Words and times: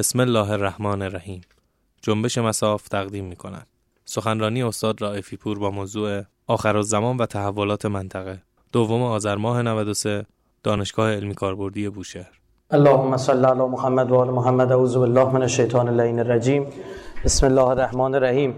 بسم 0.00 0.20
الله 0.20 0.50
الرحمن 0.50 1.02
الرحیم. 1.02 1.40
جنبش 2.02 2.38
مساف 2.38 2.88
تقدیم 2.88 3.24
می 3.24 3.36
کند. 3.36 3.66
سخنرانی 4.04 4.62
استاد 4.62 5.02
رائفی 5.02 5.36
پور 5.36 5.58
با 5.58 5.70
موضوع 5.70 6.22
آخر 6.46 6.80
زمان 6.80 7.16
و 7.16 7.26
تحولات 7.26 7.86
منطقه. 7.86 8.42
دوم 8.72 9.02
آذر 9.02 9.36
ماه 9.36 9.62
93 9.62 10.26
دانشگاه 10.62 11.12
علمی 11.12 11.34
کاربردی 11.34 11.88
بوشهر. 11.88 12.40
اللهم 12.70 13.16
صل 13.16 13.44
علی 13.44 13.60
محمد 13.60 14.10
و 14.10 14.14
آل 14.14 14.30
محمد. 14.30 14.72
اعوذ 14.72 14.96
بالله 14.96 15.32
من 15.32 15.42
الشیطان 15.42 15.88
اللعین 15.88 16.18
الرجیم. 16.18 16.66
بسم 17.24 17.46
الله 17.46 17.68
الرحمن 17.68 18.14
الرحیم. 18.14 18.54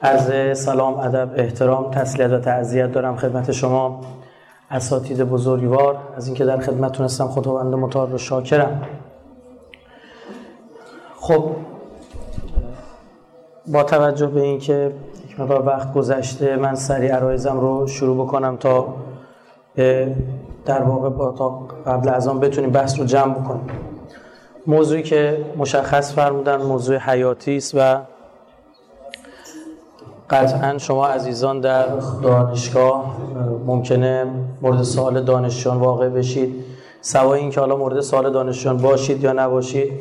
از 0.00 0.58
سلام 0.58 0.94
ادب 0.94 1.32
احترام 1.36 1.90
تسلیت 1.90 2.30
و 2.30 2.38
تعذیت 2.38 2.92
دارم 2.92 3.16
خدمت 3.16 3.52
شما 3.52 4.00
اساتید 4.70 5.22
بزرگوار. 5.22 5.98
از 6.16 6.26
اینکه 6.26 6.44
در 6.44 6.60
خدمتتون 6.60 7.06
هستم 7.06 7.28
خداوند 7.28 7.74
متعال 7.74 8.10
رو 8.12 8.18
شاکرم. 8.18 8.88
خب 11.26 11.50
با 13.66 13.82
توجه 13.82 14.26
به 14.26 14.42
اینکه 14.42 14.92
یک 15.28 15.40
مقدار 15.40 15.66
وقت 15.66 15.94
گذشته 15.94 16.56
من 16.56 16.74
سریع 16.74 17.14
عرایزم 17.14 17.60
رو 17.60 17.86
شروع 17.86 18.26
بکنم 18.26 18.56
تا 18.56 18.94
در 20.64 20.82
واقع 20.82 21.08
با 21.08 21.32
تا 21.32 21.50
قبل 21.86 22.08
از 22.08 22.28
آن 22.28 22.40
بتونیم 22.40 22.70
بحث 22.70 22.98
رو 22.98 23.04
جمع 23.04 23.34
بکنیم. 23.34 23.66
موضوعی 24.66 25.02
که 25.02 25.44
مشخص 25.56 26.14
فرمودن 26.14 26.56
موضوع 26.56 26.96
حیاتی 26.96 27.56
است 27.56 27.74
و 27.74 28.00
قطعا 30.30 30.78
شما 30.78 31.06
عزیزان 31.06 31.60
در 31.60 31.86
دانشگاه 32.22 33.16
ممکنه 33.66 34.26
مورد 34.62 34.82
سوال 34.82 35.24
دانشجویان 35.24 35.78
واقع 35.78 36.08
بشید. 36.08 36.64
سوای 37.00 37.40
اینکه 37.40 37.60
حالا 37.60 37.76
مورد 37.76 38.00
سوال 38.00 38.32
دانشجویان 38.32 38.76
باشید 38.76 39.24
یا 39.24 39.32
نباشید 39.32 39.92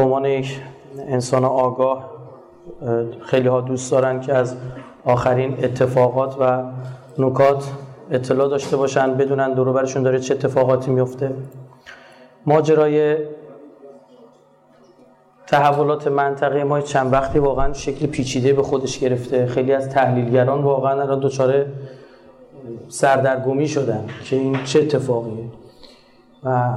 به 0.00 0.04
عنوان 0.04 0.24
یک 0.24 0.60
انسان 0.98 1.44
آگاه 1.44 2.10
خیلی 3.20 3.48
ها 3.48 3.60
دوست 3.60 3.90
دارن 3.90 4.20
که 4.20 4.34
از 4.34 4.56
آخرین 5.04 5.64
اتفاقات 5.64 6.36
و 6.40 6.62
نکات 7.18 7.72
اطلاع 8.10 8.48
داشته 8.48 8.76
باشن 8.76 9.14
بدونن 9.14 9.54
دور 9.54 9.72
برشون 9.72 10.02
داره 10.02 10.20
چه 10.20 10.34
اتفاقاتی 10.34 10.90
میفته. 10.90 11.34
ماجرای 12.46 13.16
تحولات 15.46 16.08
منطقه 16.08 16.64
ما 16.64 16.80
چند 16.80 17.12
وقتی 17.12 17.38
واقعا 17.38 17.72
شکل 17.72 18.06
پیچیده 18.06 18.52
به 18.52 18.62
خودش 18.62 18.98
گرفته. 18.98 19.46
خیلی 19.46 19.72
از 19.72 19.88
تحلیلگران 19.88 20.62
واقعا 20.62 21.02
الان 21.02 21.20
دچار 21.20 21.66
سردرگمی 22.88 23.68
شدن 23.68 24.04
که 24.24 24.36
این 24.36 24.64
چه 24.64 24.80
اتفاقیه. 24.80 25.44
و 26.44 26.72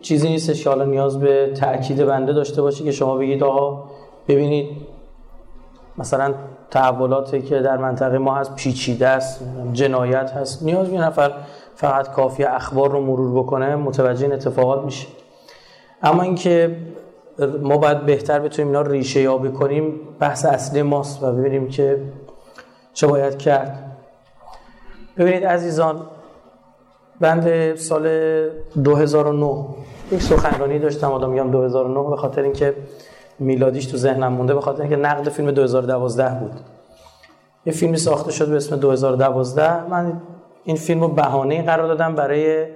چیزی 0.00 0.28
نیستش 0.28 0.64
که 0.64 0.70
حالا 0.70 0.84
نیاز 0.84 1.20
به 1.20 1.52
تأکید 1.54 2.04
بنده 2.04 2.32
داشته 2.32 2.62
باشه 2.62 2.84
که 2.84 2.92
شما 2.92 3.16
بگید 3.16 3.44
آقا 3.44 3.84
ببینید 4.28 4.70
مثلا 5.98 6.34
تحولاتی 6.70 7.42
که 7.42 7.58
در 7.58 7.76
منطقه 7.76 8.18
ما 8.18 8.34
هست 8.34 8.54
پیچیده 8.54 9.08
است 9.08 9.40
جنایت 9.72 10.30
هست. 10.30 10.62
نیاز 10.62 10.88
به 10.88 10.98
نفر 10.98 11.32
فقط 11.74 12.12
کافی 12.12 12.44
اخبار 12.44 12.90
رو 12.90 13.00
مرور 13.00 13.42
بکنه 13.42 13.76
متوجه 13.76 14.24
این 14.24 14.32
اتفاقات 14.32 14.84
میشه. 14.84 15.06
اما 16.02 16.22
اینکه 16.22 16.76
ما 17.62 17.76
باید 17.76 18.06
بهتر 18.06 18.38
بتونیم 18.38 18.68
اینا 18.68 18.82
ریشه 18.90 19.20
یابی 19.20 19.48
کنیم 19.48 20.00
بحث 20.20 20.44
اصلی 20.44 20.82
ماست 20.82 21.22
و 21.22 21.32
ببینیم 21.32 21.68
که 21.68 22.02
چه 22.94 23.06
باید 23.06 23.38
کرد. 23.38 23.96
ببینید 25.16 25.44
عزیزان 25.44 26.06
بند 27.22 27.74
سال 27.74 28.08
2009 28.84 29.64
یک 30.12 30.22
سخنرانی 30.22 30.78
داشتم 30.78 31.12
آدم 31.12 31.30
میگم 31.30 31.50
2009 31.50 32.10
به 32.10 32.16
خاطر 32.16 32.42
اینکه 32.42 32.74
میلادیش 33.38 33.86
تو 33.86 33.96
ذهنم 33.96 34.32
مونده 34.32 34.54
به 34.54 34.60
خاطر 34.60 34.80
اینکه 34.80 34.96
نقد 34.96 35.28
فیلم 35.28 35.50
2012 35.50 36.40
بود. 36.40 36.52
یه 37.66 37.72
فیلمی 37.72 37.96
ساخته 37.96 38.32
شد 38.32 38.48
به 38.48 38.56
اسم 38.56 38.76
2012 38.76 39.88
من 39.90 40.20
این 40.64 40.76
فیلم 40.76 41.00
رو 41.00 41.08
بهانه 41.08 41.62
قرار 41.62 41.88
دادم 41.88 42.14
برای 42.14 42.66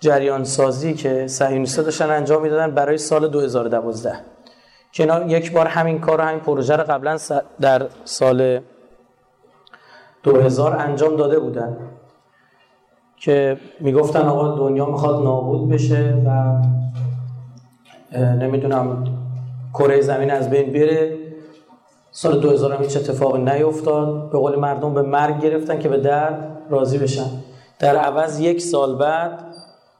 جریان 0.00 0.44
سازی 0.44 0.94
که 0.94 1.26
صهیونیست‌ها 1.26 1.82
داشتن 1.82 2.10
انجام 2.10 2.42
می‌دادن 2.42 2.70
برای 2.70 2.98
سال 2.98 3.28
2012 3.28 4.12
که 4.92 5.24
یک 5.26 5.52
بار 5.52 5.66
همین 5.66 6.00
کار 6.00 6.20
همین 6.20 6.40
پروژه 6.40 6.76
رو 6.76 6.84
قبلا 6.84 7.18
در 7.60 7.86
سال 8.04 8.60
2000 10.22 10.76
انجام 10.76 11.16
داده 11.16 11.38
بودن. 11.38 11.76
که 13.20 13.58
می‌گفتن 13.80 14.20
آقا 14.20 14.56
دنیا 14.56 14.86
می‌خواد 14.86 15.24
نابود 15.24 15.68
بشه 15.68 16.14
و 16.26 16.62
نمی‌دونم 18.18 19.04
کره 19.74 20.00
زمین 20.00 20.30
از 20.30 20.50
بین 20.50 20.72
بره. 20.72 21.16
سال 22.10 22.40
2000 22.40 22.72
هم 22.72 22.82
هیچ 22.82 22.96
اتفاقی 22.96 23.42
نیفتاد. 23.42 24.30
به 24.30 24.38
قول 24.38 24.56
مردم 24.56 24.94
به 24.94 25.02
مرگ 25.02 25.40
گرفتن 25.40 25.78
که 25.78 25.88
به 25.88 25.96
درد 25.96 26.58
راضی 26.70 26.98
بشن. 26.98 27.26
در 27.78 27.96
عوض 27.96 28.40
یک 28.40 28.60
سال 28.60 28.98
بعد 28.98 29.44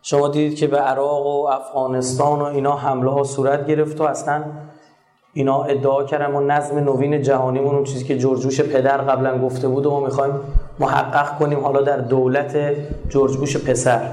شما 0.02 0.28
دیدید 0.28 0.58
که 0.58 0.66
به 0.66 0.78
عراق 0.78 1.26
و 1.26 1.46
افغانستان 1.46 2.40
و 2.40 2.44
اینا 2.44 2.76
حمله 2.76 3.10
ها 3.10 3.24
صورت 3.24 3.66
گرفت 3.66 4.00
و 4.00 4.04
اصلا 4.04 4.44
اینا 5.32 5.62
ادعا 5.62 6.04
کردن 6.04 6.34
و 6.34 6.40
نظم 6.40 6.78
نوین 6.78 7.22
جهانیمون 7.22 7.74
اون 7.74 7.84
چیزی 7.84 8.04
که 8.04 8.18
جورج 8.18 8.44
بوش 8.44 8.60
پدر 8.60 8.98
قبلا 8.98 9.38
گفته 9.38 9.68
بود 9.68 9.86
و 9.86 9.90
ما 9.90 10.00
می‌خوایم 10.00 10.34
محقق 10.81 11.39
کنیم 11.39 11.61
حالا 11.61 11.83
در 11.83 11.97
دولت 11.97 12.77
جورج 13.09 13.37
بوش 13.37 13.56
پسر. 13.56 14.11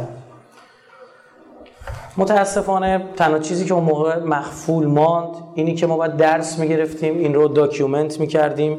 متاسفانه 2.18 3.06
تنها 3.16 3.40
چیزی 3.40 3.66
که 3.66 3.74
اون 3.74 3.84
موقع 3.84 4.20
مغفول 4.20 4.86
ماند 4.86 5.36
اینی 5.56 5.76
که 5.76 5.88
ما 5.88 5.98
باید 5.98 6.18
درس 6.18 6.60
می‌گرفتیم 6.60 7.18
این 7.18 7.34
رو 7.34 7.48
document 7.48 8.20
می‌کردیم 8.20 8.78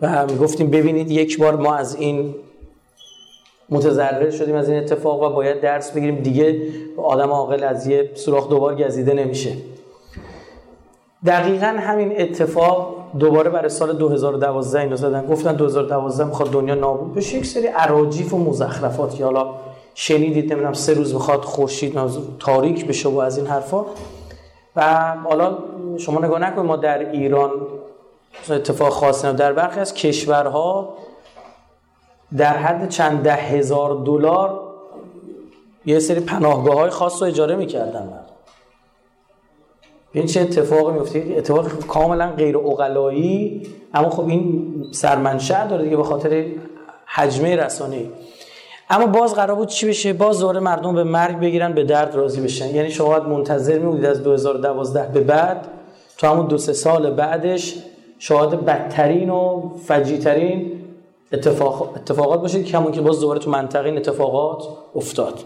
و 0.00 0.26
می‌گفتیم 0.26 0.70
ببینید 0.70 1.10
یک 1.10 1.38
بار 1.38 1.56
ما 1.56 1.74
از 1.74 1.94
این 1.94 2.34
متضرر 3.70 4.30
شدیم 4.30 4.54
از 4.54 4.68
این 4.68 4.78
اتفاق 4.78 5.22
و 5.22 5.28
باید 5.28 5.60
درس 5.60 5.90
بگیریم. 5.90 6.16
دیگه 6.16 6.62
آدم 6.96 7.30
عاقل 7.30 7.64
از 7.64 7.86
یه 7.86 8.10
سوراخ 8.14 8.48
دوبار 8.48 8.74
گزیده 8.74 9.14
نمیشه. 9.14 9.52
دقیقا 11.26 11.66
همین 11.66 12.20
اتفاق 12.20 12.96
دوباره 13.18 13.50
برای 13.50 13.68
سال 13.68 13.96
2012 13.96 14.80
اینو 14.80 14.96
زدن. 14.96 15.26
گفتن 15.26 15.52
2012 15.52 16.24
می‌خواد 16.24 16.50
دنیا 16.50 16.74
نابود 16.74 17.14
بشه. 17.14 17.36
یک 17.36 17.46
سری 17.46 17.68
اراجیف 17.74 18.34
و 18.34 18.38
مزخرفات 18.38 19.14
که 19.14 19.24
حالا 19.24 19.54
شنیدید 19.94 20.52
نمی‌دونم 20.52 20.72
سه 20.72 20.94
روز 20.94 21.14
می‌خواد 21.14 21.44
خورشید 21.44 21.98
تاریک 22.38 22.86
بشه 22.86 23.08
و 23.08 23.18
از 23.18 23.38
این 23.38 23.46
حرفا. 23.46 23.84
و 24.76 25.14
حالا 25.24 25.58
شما 25.98 26.20
نگاه 26.20 26.38
نکنید 26.38 26.66
ما 26.66 26.76
در 26.76 27.10
ایران 27.10 27.50
اتفاق 28.50 28.88
خاصی 28.88 29.32
در 29.32 29.52
برخی 29.52 29.80
از 29.80 29.94
کشورها 29.94 30.94
در 32.36 32.56
حد 32.56 32.88
چند 32.88 33.22
ده 33.22 33.34
هزار 33.34 33.94
دلار 34.04 34.60
یه 35.86 35.98
سری 35.98 36.20
پناهگاه 36.20 36.74
های 36.74 36.90
خاص 36.90 37.22
رو 37.22 37.28
اجاره 37.28 37.56
می‌کردن. 37.56 38.21
این 40.12 40.26
چه 40.26 40.40
اتفاقی 40.40 40.92
میفته؟ 40.92 41.34
اتفاق 41.36 41.86
کاملا 41.86 42.32
غیر 42.36 42.58
اقلایی 42.58 43.62
اما 43.94 44.10
خب 44.10 44.28
این 44.28 44.72
سرمنشأ 44.90 45.66
داره 45.66 45.84
دیگه 45.84 45.96
به 45.96 46.02
خاطر 46.02 46.44
حجمه 47.06 47.56
رسانه‌ای. 47.56 48.08
اما 48.90 49.06
باز 49.06 49.34
قرار 49.34 49.56
بود 49.56 49.68
چی 49.68 49.86
بشه؟ 49.86 50.12
باز 50.12 50.40
دوره 50.40 50.60
مردم 50.60 50.94
به 50.94 51.04
مرگ 51.04 51.40
بگیرن 51.40 51.72
به 51.72 51.84
درد 51.84 52.14
راضی 52.14 52.40
بشن. 52.40 52.74
یعنی 52.74 52.90
شما 52.90 53.08
باید 53.08 53.22
منتظر 53.22 53.78
میمونید 53.78 54.04
از 54.04 54.22
2012 54.22 55.08
به 55.12 55.20
بعد 55.20 55.68
تو 56.18 56.26
همون 56.26 56.46
دو 56.46 56.58
سه 56.58 56.72
سال 56.72 57.10
بعدش 57.10 57.74
شاهد 58.18 58.64
بدترین 58.64 59.30
و 59.30 59.70
فجیترین 59.86 60.72
اتفاق 61.32 61.92
اتفاقات 61.96 62.40
باشه 62.40 62.62
که 62.62 62.76
همون 62.76 62.92
که 62.92 63.00
باز 63.00 63.20
دوباره 63.20 63.38
تو 63.38 63.50
منطقه 63.50 63.84
این 63.88 63.96
اتفاقات 63.96 64.64
افتاد. 64.94 65.44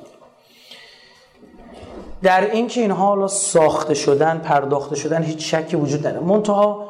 در 2.22 2.50
اینکه 2.50 2.80
اینها 2.80 3.06
حالا 3.06 3.28
ساخته 3.28 3.94
شدن 3.94 4.38
پرداخته 4.38 4.96
شدن 4.96 5.22
هیچ 5.22 5.54
شکی 5.54 5.76
وجود 5.76 6.06
نداره. 6.06 6.26
منتها 6.26 6.88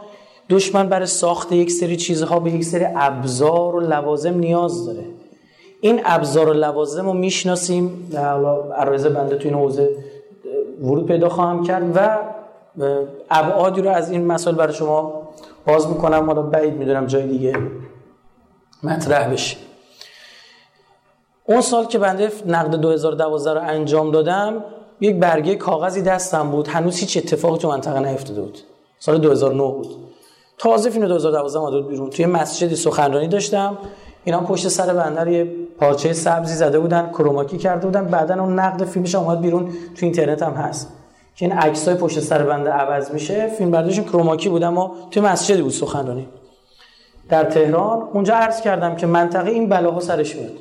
دشمن 0.51 0.89
برای 0.89 1.07
ساخت 1.07 1.53
یک 1.53 1.71
سری 1.71 1.97
چیزها 1.97 2.41
به 2.41 2.51
یک 2.51 2.65
سری 2.65 2.87
ابزار 2.97 3.75
و 3.77 3.81
لوازم 3.81 4.35
نیاز 4.35 4.87
داره. 4.87 5.05
این 5.81 6.01
ابزار 6.05 6.49
و 6.49 6.53
لوازم 6.53 7.07
رو 7.07 7.13
می‌شناسیم. 7.13 8.11
حالا 8.17 8.75
عرایز 8.75 9.07
بنده 9.07 9.37
تو 9.37 9.49
این 9.49 9.59
حوزه 9.59 9.97
ورود 10.83 11.07
پیدا 11.07 11.29
خواهم 11.29 11.65
کرد 11.65 11.97
و 11.97 12.19
ابعادی 13.31 13.83
رو 13.83 13.91
از 13.91 14.11
این 14.11 14.27
مسائل 14.27 14.57
برای 14.57 14.75
شما 14.75 15.29
باز 15.67 15.89
می‌کنم. 15.89 16.27
حالا 16.27 16.43
بعید 16.43 16.75
می‌دونم 16.75 17.07
جای 17.07 17.27
دیگه 17.27 17.57
مطرح 18.83 19.33
بشه. 19.33 19.57
اون 21.45 21.61
سال 21.61 21.85
که 21.85 21.99
بنده 21.99 22.33
نقد 22.47 22.75
2012 22.75 23.55
رو 23.55 23.61
انجام 23.61 24.11
دادم 24.11 24.65
یک 25.01 25.17
برگه 25.17 25.55
کاغذی 25.55 26.03
دستم 26.03 26.51
بود. 26.51 26.69
هنوز 26.69 26.97
هیچ 26.97 27.17
اتفاقی 27.17 27.59
تو 27.59 27.69
منطقه 27.69 28.01
نیفتاده 28.01 28.41
بود. 28.41 28.59
سال 28.99 29.19
2009 29.19 29.63
بود. 29.63 29.87
تازه 30.59 30.91
فیلم 30.91 31.07
2012 31.07 31.59
اومده 31.59 31.77
بود 31.77 31.89
بیرون. 31.89 32.11
توی 32.11 32.27
مسجدی 32.27 32.77
سخنرانی 32.77 33.29
داشتم. 33.29 33.79
اینا 34.25 34.41
پشت 34.41 34.69
سر 34.69 34.95
بنده 34.95 35.33
یه 35.33 35.53
پارچه 35.79 36.13
سبزی 36.13 36.55
زده 36.55 36.79
بودن 36.79 37.11
کروماکی 37.11 37.59
کرده 37.59 37.87
بودن. 37.87 38.05
بعدا 38.05 38.43
اون 38.43 38.59
نقد 38.59 38.85
فیلمش 38.85 39.15
اومد 39.15 39.41
بیرون. 39.41 39.65
تو 39.67 40.07
اینترنت 40.07 40.43
هم 40.43 40.53
هست. 40.53 40.93
که 41.37 41.47
این 41.47 41.55
عکسای 41.55 41.95
پشت 41.95 42.21
سر 42.21 42.43
بنده 42.43 42.71
عوض 42.71 43.11
میشه. 43.11 43.47
فیلم 43.47 43.71
برداشتون 43.71 44.05
کروماکی 44.05 44.49
بود 44.49 44.63
اما 44.63 44.95
توی 45.11 45.23
مسجدی 45.23 45.63
بود 45.63 45.73
سخنرانی. 45.73 46.29
در 47.29 47.45
تهران 47.45 48.09
اونجا 48.13 48.35
عرض 48.35 48.61
کردم 48.61 48.97
که 48.97 49.07
منطقه 49.07 49.51
این 49.51 49.69
بلاها 49.69 50.01
سرش 50.01 50.37
میاد 50.37 50.53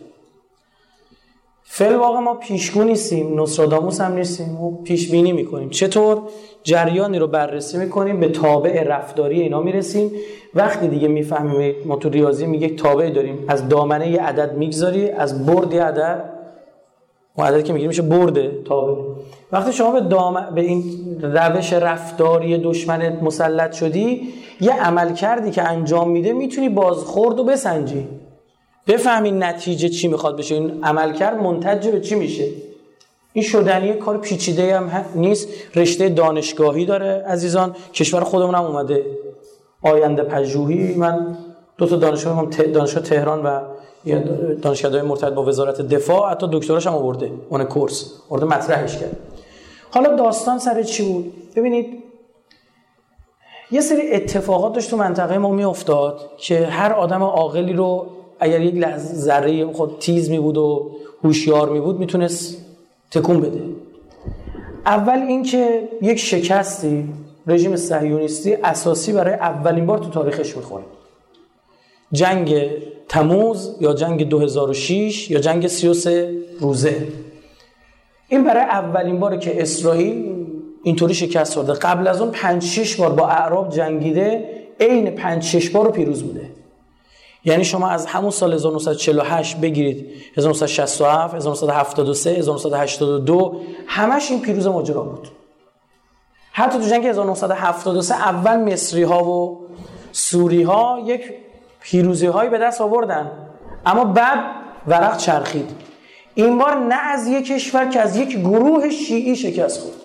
فعل 1.78 1.96
واقع 1.96 2.20
ما 2.20 2.34
پیشگو 2.34 2.84
نیستیم 2.84 3.42
نصراداموس 3.42 4.02
هم 4.02 4.14
نیستیم 4.14 4.62
و 4.62 4.84
پیش 4.84 5.12
بینی 5.12 5.32
می‌کنیم. 5.32 5.70
چطور؟ 5.70 6.22
جریانی 6.64 7.20
رو 7.20 7.28
بررسی 7.28 7.78
می‌کنیم 7.78 8.20
به 8.20 8.30
تابع 8.30 8.84
رفتاری 8.84 9.42
اینا 9.42 9.62
می‌رسیم. 9.62 10.12
وقتی 10.54 10.88
دیگه 10.88 11.08
می‌فهمیم 11.08 11.76
ما 11.86 11.96
تو 11.96 12.10
ریاضی 12.10 12.46
میگه 12.46 12.70
تابع 12.70 13.10
داریم. 13.10 13.46
از 13.48 13.70
دامنه 13.70 14.12
یه 14.12 14.22
عدد 14.22 14.58
می‌گذاری 14.58 15.10
از 15.10 15.46
برد 15.46 15.74
یه 15.74 15.84
عدد. 15.84 16.24
اون 17.36 17.48
عددی 17.48 17.64
که 17.64 17.74
می‌گیری 17.74 17.88
میشه 17.88 18.02
برده 18.02 18.52
تابع. 18.66 19.02
وقتی 19.52 19.74
شما 19.74 19.92
به, 19.92 20.02
دام... 20.02 20.48
به 20.56 20.62
این 20.62 20.84
روش 21.22 21.74
رفتاری 21.74 22.58
دشمنت 22.58 23.24
مسلط 23.24 23.74
شدی 23.74 24.22
یه 24.62 24.74
عمل 24.84 25.14
کردی 25.14 25.52
که 25.52 25.64
انجام 25.64 26.10
میده 26.10 26.34
می‌تونی 26.34 26.70
بازخورد 26.70 27.40
و 27.40 27.44
بسنجی. 27.44 28.08
بفهمی 28.88 29.32
نتیجه 29.32 29.90
چی 29.90 30.08
می‌خواد 30.08 30.38
بشه. 30.38 30.56
این 30.56 30.84
عمل 30.84 31.14
کرد 31.14 31.42
منتج 31.42 31.88
به 31.88 32.02
چی 32.02 32.16
میشه؟ 32.16 32.48
این 33.34 33.44
شدنی 33.44 33.94
کار 33.94 34.18
پیچیده 34.18 34.80
هم 34.80 35.06
نیست. 35.16 35.48
رشته 35.76 36.10
دانشگاهی 36.10 36.86
داره 36.86 37.24
عزیزان. 37.28 37.76
کشور 37.94 38.24
خودمون 38.24 38.56
هم 38.56 38.64
اومده. 38.64 39.06
آینده 39.82 40.24
پژوهی. 40.24 40.96
من 40.96 41.38
دو 41.78 41.86
تا 41.86 41.96
دانشگاه 41.96 42.46
دانشگاه 42.46 43.04
تهران 43.04 43.44
و 43.44 43.60
دانشگاه 44.62 45.02
مرتبط 45.02 45.34
با 45.34 45.44
وزارت 45.44 45.82
دفاع. 45.82 46.32
حتی 46.32 46.48
دکتراش 46.52 46.88
هم 46.88 46.94
آورده. 46.94 47.32
اون 47.50 47.64
کورس. 47.64 48.12
آورده 48.30 48.46
مطرحش 48.46 48.98
کرد. 48.98 49.18
حالا 49.92 50.16
داستان 50.16 50.60
سر 50.60 50.84
چی 50.84 51.04
بود؟ 51.04 51.34
ببینید 51.56 52.04
یه 53.72 53.82
سری 53.82 54.12
اتفاقات 54.12 54.74
داشت 54.74 54.90
تو 54.90 54.98
منطقه 54.98 55.38
ما 55.38 55.52
میافتاد 55.52 56.30
که 56.38 56.66
هر 56.66 56.94
آدم 56.94 57.24
عاقلی 57.24 57.74
رو 57.74 58.08
اگر 58.40 58.62
یک 58.62 58.76
لحظه 58.76 59.14
ذره 59.14 59.66
خود 59.74 59.98
تیز 60.00 60.30
می 60.30 60.40
بود 60.40 60.58
و 60.58 60.92
هوشیار 61.24 61.70
می 61.70 61.80
بود 61.80 62.00
می‌تونست 62.00 62.66
تکون 63.12 63.42
بده. 63.42 63.62
اول 64.86 65.18
اینکه 65.18 65.90
یک 66.02 66.20
شکستی 66.20 67.10
رژیم 67.48 67.76
صهیونیستی 67.76 68.54
اساسی 68.54 69.12
برای 69.14 69.34
اولین 69.34 69.86
بار 69.86 69.98
تو 69.98 70.10
تاریخش 70.10 70.58
می‌خوره. 70.58 70.84
جنگ 72.12 72.70
تموز 73.10 73.76
یا 73.82 73.94
جنگ 73.94 74.30
2006 74.30 75.32
یا 75.32 75.40
جنگ 75.40 75.68
33 75.68 76.34
روزه. 76.60 77.08
این 78.30 78.44
برای 78.44 78.64
اولین 78.64 79.20
باره 79.20 79.38
که 79.38 79.62
اسرائیل 79.62 80.46
اینطوری 80.84 81.14
شکست 81.14 81.54
خورده. 81.54 81.74
قبل 81.74 82.08
از 82.08 82.22
اون 82.22 82.32
5 82.32 82.64
6 82.64 82.96
بار 82.96 83.10
با 83.10 83.28
اعراب 83.28 83.70
جنگیده 83.70 84.50
عین 84.80 85.10
5 85.10 85.44
6 85.44 85.70
بار 85.70 85.86
رو 85.86 85.92
پیروز 85.92 86.24
بوده. 86.24 86.50
یعنی 87.46 87.66
شما 87.66 87.90
از 87.90 88.06
همون 88.06 88.32
سال 88.32 88.54
1948 88.54 89.58
بگیرید 89.58 90.10
1967 90.38 91.36
1973 91.36 92.30
1982 92.30 93.62
همش 93.88 94.32
این 94.32 94.42
پیروز 94.42 94.68
ماجرا 94.68 95.02
بود. 95.02 95.28
حتی 96.52 96.80
تو 96.80 96.86
جنگ 96.86 97.06
1973 97.06 98.16
اول 98.16 98.74
مصری 98.74 99.04
ها 99.04 99.24
و 99.24 99.68
سوری 100.12 100.64
ها 100.64 101.00
یک 101.06 101.34
پیروزی 101.82 102.28
هایی 102.28 102.50
به 102.50 102.58
دست 102.58 102.82
آوردن. 102.82 103.32
اما 103.86 104.06
بعد 104.06 104.40
ورق 104.88 105.18
چرخید. 105.18 105.72
این 106.36 106.58
بار 106.58 106.76
نه 106.76 106.96
از 106.96 107.28
یک 107.28 107.48
کشور 107.48 107.86
که 107.86 108.00
از 108.00 108.18
یک 108.18 108.38
گروه 108.38 108.90
شیعی 108.90 109.36
شکست 109.36 109.82
خورد. 109.82 110.05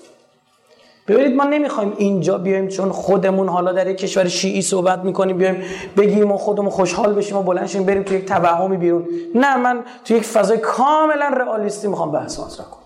ببینید 1.10 1.36
ما 1.36 1.44
نمی‌خوایم 1.44 1.92
اینجا 1.96 2.38
بیایم 2.38 2.68
چون 2.68 2.90
خودمون 2.90 3.48
حالا 3.48 3.72
در 3.72 3.86
یک 3.86 3.96
کشور 3.96 4.28
شیعی 4.28 4.62
صحبت 4.62 4.98
می‌کنیم 4.98 5.38
بیایم 5.38 5.62
بگیم 5.96 6.32
و 6.32 6.36
خودمون 6.36 6.70
خوشحال 6.70 7.12
بشیم 7.12 7.36
و 7.36 7.42
بلند 7.42 7.66
شیم 7.66 7.84
بریم 7.84 8.02
تو 8.02 8.14
یک 8.14 8.24
توهمی 8.24 8.76
بیرون. 8.76 9.08
نه 9.34 9.56
من 9.56 9.84
تو 10.04 10.14
یک 10.14 10.22
فضای 10.22 10.58
کاملا 10.58 11.28
رئالیستی 11.28 11.88
می‌خوام 11.88 12.12
بحث 12.12 12.40
مطرح 12.40 12.66
کنم. 12.66 12.80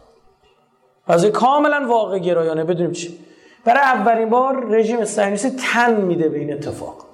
فضای 1.08 1.30
کاملا 1.30 1.86
واقع 1.88 2.18
گرایانه 2.18 2.64
بدونیم 2.64 2.92
چی. 2.92 3.18
برای 3.64 3.80
اولین 3.80 4.30
بار 4.30 4.66
رژیم 4.70 5.04
صهیونیستی 5.04 5.50
تن 5.50 6.00
میده 6.00 6.28
به 6.28 6.38
این 6.38 6.52
اتفاق. 6.52 7.04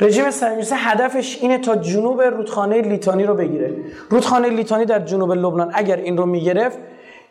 رژیم 0.00 0.30
صهیونیستی 0.30 0.74
هدفش 0.78 1.38
اینه 1.40 1.58
تا 1.58 1.76
جنوب 1.76 2.22
رودخانه 2.22 2.80
لیتانی 2.80 3.24
رو 3.24 3.34
بگیره. 3.34 3.74
رودخانه 4.10 4.48
لیتانی 4.48 4.84
در 4.84 4.98
جنوب 4.98 5.32
لبنان 5.32 5.70
اگر 5.74 5.96
این 5.96 6.16
رو 6.16 6.26
می‌گرفت 6.26 6.78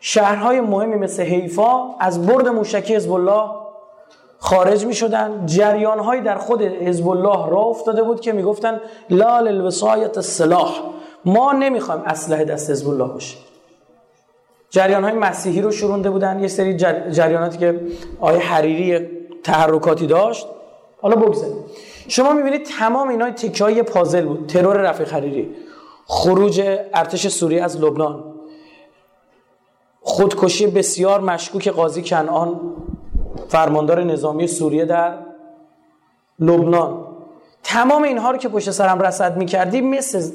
شهرهای 0.00 0.60
مهمی 0.60 0.96
مثل 0.96 1.22
حیفا 1.22 1.94
از 2.00 2.26
برد 2.26 2.48
موشکی 2.48 2.94
حزب 2.94 3.12
الله 3.12 3.50
خارج 4.38 4.86
می 4.86 4.94
شدن 4.94 5.46
جریان 5.46 6.22
در 6.22 6.38
خود 6.38 6.62
حزب 6.62 7.08
الله 7.08 7.50
را 7.50 7.58
افتاده 7.58 8.02
بود 8.02 8.20
که 8.20 8.32
می‌گفتن 8.32 8.80
لال 9.10 9.48
الوسایت 9.48 10.16
السلاح. 10.16 10.80
ما 11.24 11.52
نمی‌خوایم 11.52 12.02
اسلحه 12.06 12.44
دست 12.44 12.70
حزب 12.70 12.88
الله 12.88 13.08
باشه. 13.08 13.36
جریان 14.70 15.04
های 15.04 15.12
مسیحی 15.12 15.60
رو 15.60 15.70
شرونده 15.70 16.10
بودن. 16.10 16.40
یه 16.40 16.48
سری 16.48 16.76
جریاناتی 17.10 17.58
که 17.58 17.80
آیه 18.20 18.38
حریری 18.38 19.08
تحرکاتی 19.44 20.06
داشت. 20.06 20.46
حالا 21.00 21.16
بگذاریم. 21.16 21.64
شما 22.08 22.32
می‌بینید 22.32 22.66
تمام 22.78 23.08
اینا 23.08 23.30
تکه 23.30 23.64
های 23.64 23.82
پازل 23.82 24.24
بود. 24.24 24.46
ترور 24.46 24.76
رفیق 24.76 25.12
حریری. 25.12 25.54
خروج 26.06 26.60
ارتش 26.94 27.28
سوریه 27.28 27.62
از 27.62 27.80
لبنان. 27.80 28.27
خودکشی 30.08 30.66
بسیار 30.66 31.20
مشکوک 31.20 31.68
قاضی 31.68 32.02
کنعان 32.02 32.60
فرماندار 33.48 34.04
نظامی 34.04 34.46
سوریه 34.46 34.84
در 34.84 35.18
لبنان. 36.38 37.04
تمام 37.62 38.02
اینها 38.02 38.30
رو 38.30 38.36
که 38.36 38.48
پشت 38.48 38.70
سرم 38.70 39.00
رصد 39.00 39.36
می‌کردی 39.36 39.80
مثل 39.80 40.30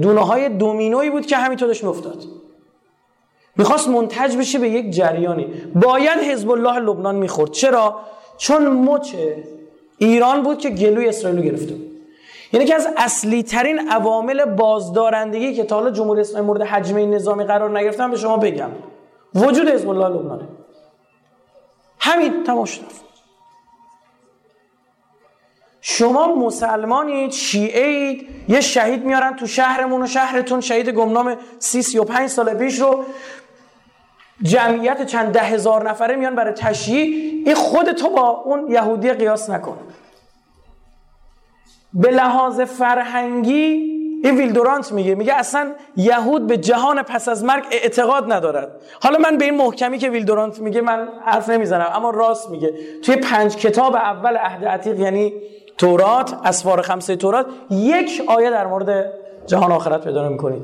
دونه 0.00 0.20
های 0.20 0.48
دومینوی 0.48 1.10
بود 1.10 1.26
که 1.26 1.36
همینطور 1.36 1.68
داشت 1.68 1.84
میافتاد. 1.84 2.24
می‌خواست 3.56 3.88
منتج 3.88 4.36
بشه 4.36 4.58
به 4.58 4.68
یک 4.68 4.90
جریانی. 4.90 5.46
باید 5.74 6.18
حزب 6.18 6.50
الله 6.50 6.78
لبنان 6.78 7.14
می‌خورد. 7.14 7.50
چرا؟ 7.50 8.00
چون 8.36 8.66
مچ 8.66 9.14
ایران 9.98 10.42
بود 10.42 10.58
که 10.58 10.70
گلوی 10.70 11.08
اسرائیل 11.08 11.40
گرفته 11.40 11.74
بود. 11.74 11.89
یعنی 12.52 12.66
که 12.66 12.74
از 12.74 12.88
اصلی 12.96 13.42
ترین 13.42 13.88
عوامل 13.90 14.44
بازدارندگی 14.44 15.54
که 15.54 15.64
تا 15.64 15.76
حالا 15.76 15.90
جمهوری 15.90 16.20
اسلامی 16.20 16.46
مورد 16.46 16.62
حجمه 16.62 17.06
نظامی 17.06 17.44
قرار 17.44 17.78
نگرفتن 17.78 18.10
به 18.10 18.16
شما 18.16 18.36
بگم. 18.36 18.70
وجود 19.34 19.68
حزب 19.68 19.88
الله 19.88 20.08
لبنانه. 20.08 20.48
همین 21.98 22.44
تمام 22.44 22.64
شد. 22.64 22.82
شما 25.80 26.34
مسلمانید 26.34 27.30
شیعه 27.30 27.88
اید 27.88 28.28
یه 28.48 28.60
شهید 28.60 29.04
میارن 29.04 29.36
تو 29.36 29.46
شهرمون 29.46 30.02
و 30.02 30.06
شهرتون 30.06 30.60
شهید 30.60 30.88
گمنام 30.88 31.36
سی 31.58 31.82
سی 31.82 31.98
و 31.98 32.04
پنج 32.04 32.28
سال 32.28 32.54
پیش 32.54 32.80
رو 32.80 33.04
جمعیت 34.42 35.06
چند 35.06 35.32
ده 35.32 35.40
هزار 35.40 35.90
نفره 35.90 36.16
میان 36.16 36.34
برای 36.34 36.52
تشییع. 36.52 37.32
این 37.46 37.54
خود 37.54 37.92
تو 37.92 38.10
با 38.10 38.28
اون 38.28 38.70
یهودی 38.70 39.12
قیاس 39.12 39.50
نکن. 39.50 39.78
به 41.94 42.10
لحاظ 42.10 42.60
فرهنگی 42.60 43.90
این 44.24 44.36
ویلدورانت 44.36 44.92
میگه 44.92 45.14
میگه 45.14 45.34
اصلا 45.34 45.72
یهود 45.96 46.46
به 46.46 46.56
جهان 46.56 47.02
پس 47.02 47.28
از 47.28 47.44
مرگ 47.44 47.64
اعتقاد 47.70 48.32
ندارد. 48.32 48.80
حالا 49.02 49.18
من 49.18 49.38
به 49.38 49.44
این 49.44 49.56
محکمی 49.56 49.98
که 49.98 50.10
ویلدورانت 50.10 50.58
میگه 50.58 50.80
من 50.80 51.08
حرف 51.24 51.48
نمی‌زنم 51.48 51.92
اما 51.94 52.10
راست 52.10 52.50
میگه. 52.50 52.74
توی 53.02 53.16
پنج 53.16 53.56
کتاب 53.56 53.94
اول 53.94 54.36
عهد 54.36 54.64
عتیق 54.64 55.00
یعنی 55.00 55.32
تورات 55.78 56.36
اسوار 56.44 56.82
خمسه 56.82 57.16
تورات 57.16 57.46
یک 57.70 58.22
آیه 58.26 58.50
در 58.50 58.66
مورد 58.66 59.12
جهان 59.46 59.72
آخرت 59.72 60.04
پیدا 60.04 60.28
می‌کنید. 60.28 60.62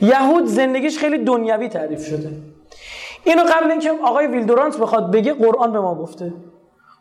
یهود 0.00 0.44
زندگیش 0.44 0.98
خیلی 0.98 1.24
دنیوی 1.24 1.68
تعریف 1.68 2.06
شده. 2.06 2.30
اینو 3.24 3.42
قبل 3.42 3.70
اینکه 3.70 3.92
آقای 4.04 4.26
ویلدورانت 4.26 4.78
بخواد 4.78 5.10
بگه 5.10 5.32
قرآن 5.32 5.72
به 5.72 5.80
ما 5.80 5.94
گفته. 5.94 6.32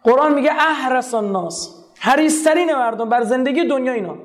قرآن 0.04 0.34
میگه 0.34 0.52
احرس 0.52 1.14
الناس. 1.14 1.83
حریسترین 2.04 2.76
مردم 2.76 3.10
بر 3.10 3.24
زندگی 3.24 3.68
دنیا 3.68 3.94
اینا. 3.94 4.16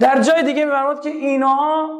در 0.00 0.20
جای 0.20 0.42
دیگه 0.42 0.64
میفرماد 0.64 1.00
که 1.00 1.10
اینها 1.10 1.90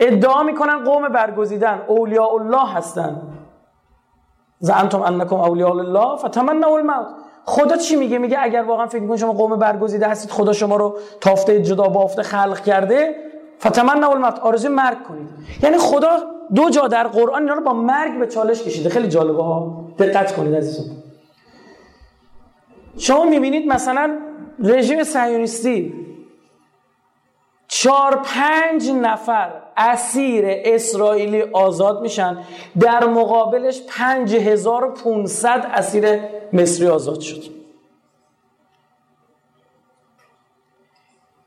ادعا 0.00 0.42
می‌کنن 0.42 0.84
قوم 0.84 1.08
برگزیدن. 1.08 1.82
اولیاء 1.88 2.34
الله 2.34 2.68
هستن. 2.68 3.22
زعمتم 4.58 5.02
انکم 5.02 5.36
اولیاء 5.36 5.70
الله 5.70 6.16
فتمنوا 6.16 6.76
الموت. 6.76 7.06
خدا 7.44 7.76
چی 7.76 7.96
میگه؟ 7.96 8.18
میگه 8.18 8.38
اگر 8.40 8.62
واقعا 8.62 8.86
فکر 8.86 9.00
می‌کنید 9.00 9.20
شما 9.20 9.32
قوم 9.32 9.56
برگزیده 9.56 10.08
هستید 10.08 10.30
خدا 10.30 10.52
شما 10.52 10.76
رو 10.76 10.98
تافته 11.20 11.62
جدا 11.62 11.88
بافته 11.88 12.22
خلق 12.22 12.60
کرده 12.60 13.14
فتمنوا 13.60 14.10
الموت. 14.10 14.38
آرزوی 14.38 14.74
مرگ 14.74 15.02
کنید. 15.02 15.28
یعنی 15.62 15.78
خدا 15.78 16.18
دو 16.54 16.70
جا 16.70 16.88
در 16.88 17.06
قرآن 17.06 17.42
اینا 17.42 17.54
رو 17.54 17.60
با 17.60 17.72
مرگ 17.72 18.18
به 18.18 18.26
چالش 18.26 18.62
کشیده. 18.62 18.88
خیلی 18.88 19.08
جالبه 19.08 19.42
ها. 19.42 19.84
دقت 19.98 20.36
کنید 20.36 20.54
عزیزان 20.54 20.86
شما 22.98 23.24
می‌بینید 23.24 23.66
مثلا 23.66 24.18
رژیم 24.58 25.04
صهیونیستی 25.04 26.06
چهار 27.68 28.16
پنج 28.16 28.90
نفر 28.90 29.52
اسیر 29.76 30.44
اسرائیلی 30.48 31.42
آزاد 31.42 32.02
میشن 32.02 32.38
در 32.80 33.06
مقابلش 33.06 33.82
5500 33.88 35.70
اسیر 35.74 36.20
مصری 36.52 36.86
آزاد 36.86 37.20
شد. 37.20 37.42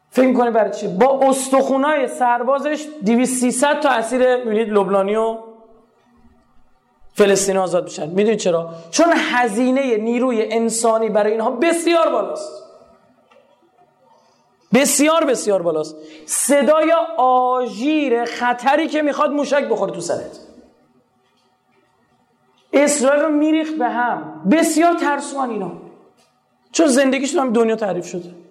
فکر 0.09 0.27
می‌کنی 0.27 0.51
برای 0.51 0.71
چی؟ 0.71 0.87
با 0.87 1.19
استخونای 1.19 2.07
سربازش 2.07 2.85
200 3.05 3.39
300 3.41 3.79
تا 3.79 3.89
اسیر 3.89 4.35
می‌بینید 4.35 4.69
لبنانی 4.69 5.15
و 5.15 5.37
فلسطین 7.13 7.57
آزاد 7.57 7.83
میشن. 7.83 8.09
می‌دونید 8.09 8.39
چرا؟ 8.39 8.69
چون 8.91 9.07
هزینه 9.15 9.97
نیروی 9.97 10.45
انسانی 10.51 11.09
برای 11.09 11.31
اینها 11.31 11.51
بسیار 11.51 12.09
بالاست. 12.09 12.63
بسیار 14.73 15.25
بسیار 15.25 15.61
بالاست. 15.61 15.95
صدای 16.25 16.91
آژیر 17.17 18.25
خطری 18.25 18.87
که 18.87 19.01
می‌خواد 19.01 19.31
موشک 19.31 19.69
بخوره 19.69 19.91
تو 19.91 20.01
سرت. 20.01 20.39
اسرائیل 22.73 23.21
رو 23.23 23.29
میریخت 23.29 23.73
به 23.73 23.89
هم. 23.89 24.41
بسیار 24.51 24.93
ترسوان 24.93 25.49
اینا. 25.49 25.71
چون 26.71 26.87
زندگیشون 26.87 27.41
هم 27.41 27.53
دنیا 27.53 27.75
تعریف 27.75 28.07
شده. 28.07 28.42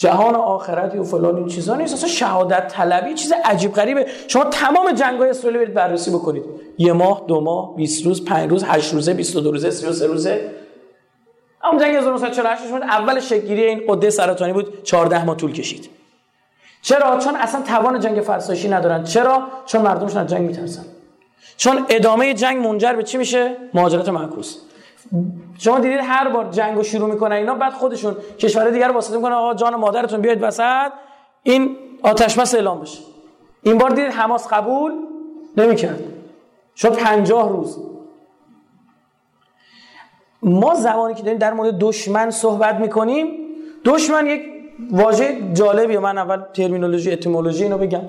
جهان 0.00 0.34
آخرتی 0.34 0.98
و 0.98 1.04
فلان 1.04 1.36
این 1.36 1.46
چیزا 1.46 1.74
نیست. 1.74 1.94
اصلا 1.94 2.08
شهادت 2.08 2.68
طلبی 2.68 3.14
چیز 3.14 3.32
عجیب 3.44 3.72
غریبه. 3.72 4.06
شما 4.28 4.44
تمام 4.44 4.92
جنگ‌های 4.92 5.30
اسرائیل 5.30 5.58
برید 5.58 5.74
بررسی 5.74 6.10
بکنید. 6.10 6.44
یه 6.78 6.92
ماه 6.92 7.24
دو 7.28 7.40
ماه 7.40 7.76
20 7.76 8.06
روز 8.06 8.24
5 8.24 8.50
روز 8.50 8.64
8 8.64 8.94
روزه 8.94 9.14
22 9.14 9.52
روزه 9.52 9.70
33 9.70 10.06
روزه. 10.06 10.50
اما 11.64 11.80
جنگ 11.80 11.94
1948 11.94 12.62
شد 12.68 12.82
اول 12.82 13.20
شکلگیری 13.20 13.64
این 13.64 13.82
قده 13.88 14.10
سرطانی 14.10 14.52
بود 14.52 14.82
14 14.82 15.24
ماه 15.24 15.36
طول 15.36 15.52
کشید. 15.52 15.90
چرا؟ 16.82 17.18
چون 17.18 17.36
اصلا 17.36 17.62
توان 17.62 18.00
جنگ 18.00 18.20
فرسایشی 18.20 18.68
ندارن. 18.68 19.04
چرا؟ 19.04 19.42
چون 19.66 19.82
مردمشون 19.82 20.22
از 20.22 20.26
جنگ 20.26 20.46
میترسن. 20.46 20.84
چون 21.56 21.86
ادامه 21.88 22.34
جنگ 22.34 22.66
منجر 22.66 22.92
به 22.92 23.02
چی 23.02 23.18
میشه؟ 23.18 23.56
مهاجرت 23.74 24.08
معکوس. 24.08 24.56
شما 25.58 25.78
دیدید 25.78 26.00
هر 26.02 26.28
بار 26.28 26.50
جنگ 26.50 26.76
رو 26.76 26.82
شروع 26.82 27.10
می‌کنن 27.10 27.36
اینا 27.36 27.54
بعد 27.54 27.72
خودشون 27.72 28.16
کشور 28.38 28.70
دیگر 28.70 28.90
واسطه 28.90 29.16
می‌کنن 29.16 29.32
آقا 29.32 29.54
جان 29.54 29.74
مادرتون 29.74 30.20
بیاید 30.20 30.42
وسط 30.42 30.92
این 31.42 31.76
آتش 32.02 32.38
بس 32.38 32.54
اعلام 32.54 32.80
بشه. 32.80 32.98
این 33.62 33.78
بار 33.78 33.90
دیدید 33.90 34.12
حماس 34.12 34.48
قبول 34.48 34.92
نمی‌کرد. 35.56 36.02
شد 36.76 36.92
50 36.94 37.48
روز. 37.48 37.78
ما 40.42 40.74
زمانی 40.74 41.14
که 41.14 41.22
داریم 41.22 41.38
در 41.38 41.52
مورد 41.52 41.78
دشمن 41.78 42.30
صحبت 42.30 42.74
می‌کنیم 42.74 43.26
دشمن 43.84 44.26
یک 44.26 44.42
واژه 44.90 45.52
جالبیه 45.54 45.98
من 45.98 46.18
اول 46.18 46.42
ترمینولوژی 46.54 47.12
اتیمولوژی 47.12 47.62
اینو 47.62 47.78
بگم. 47.78 48.02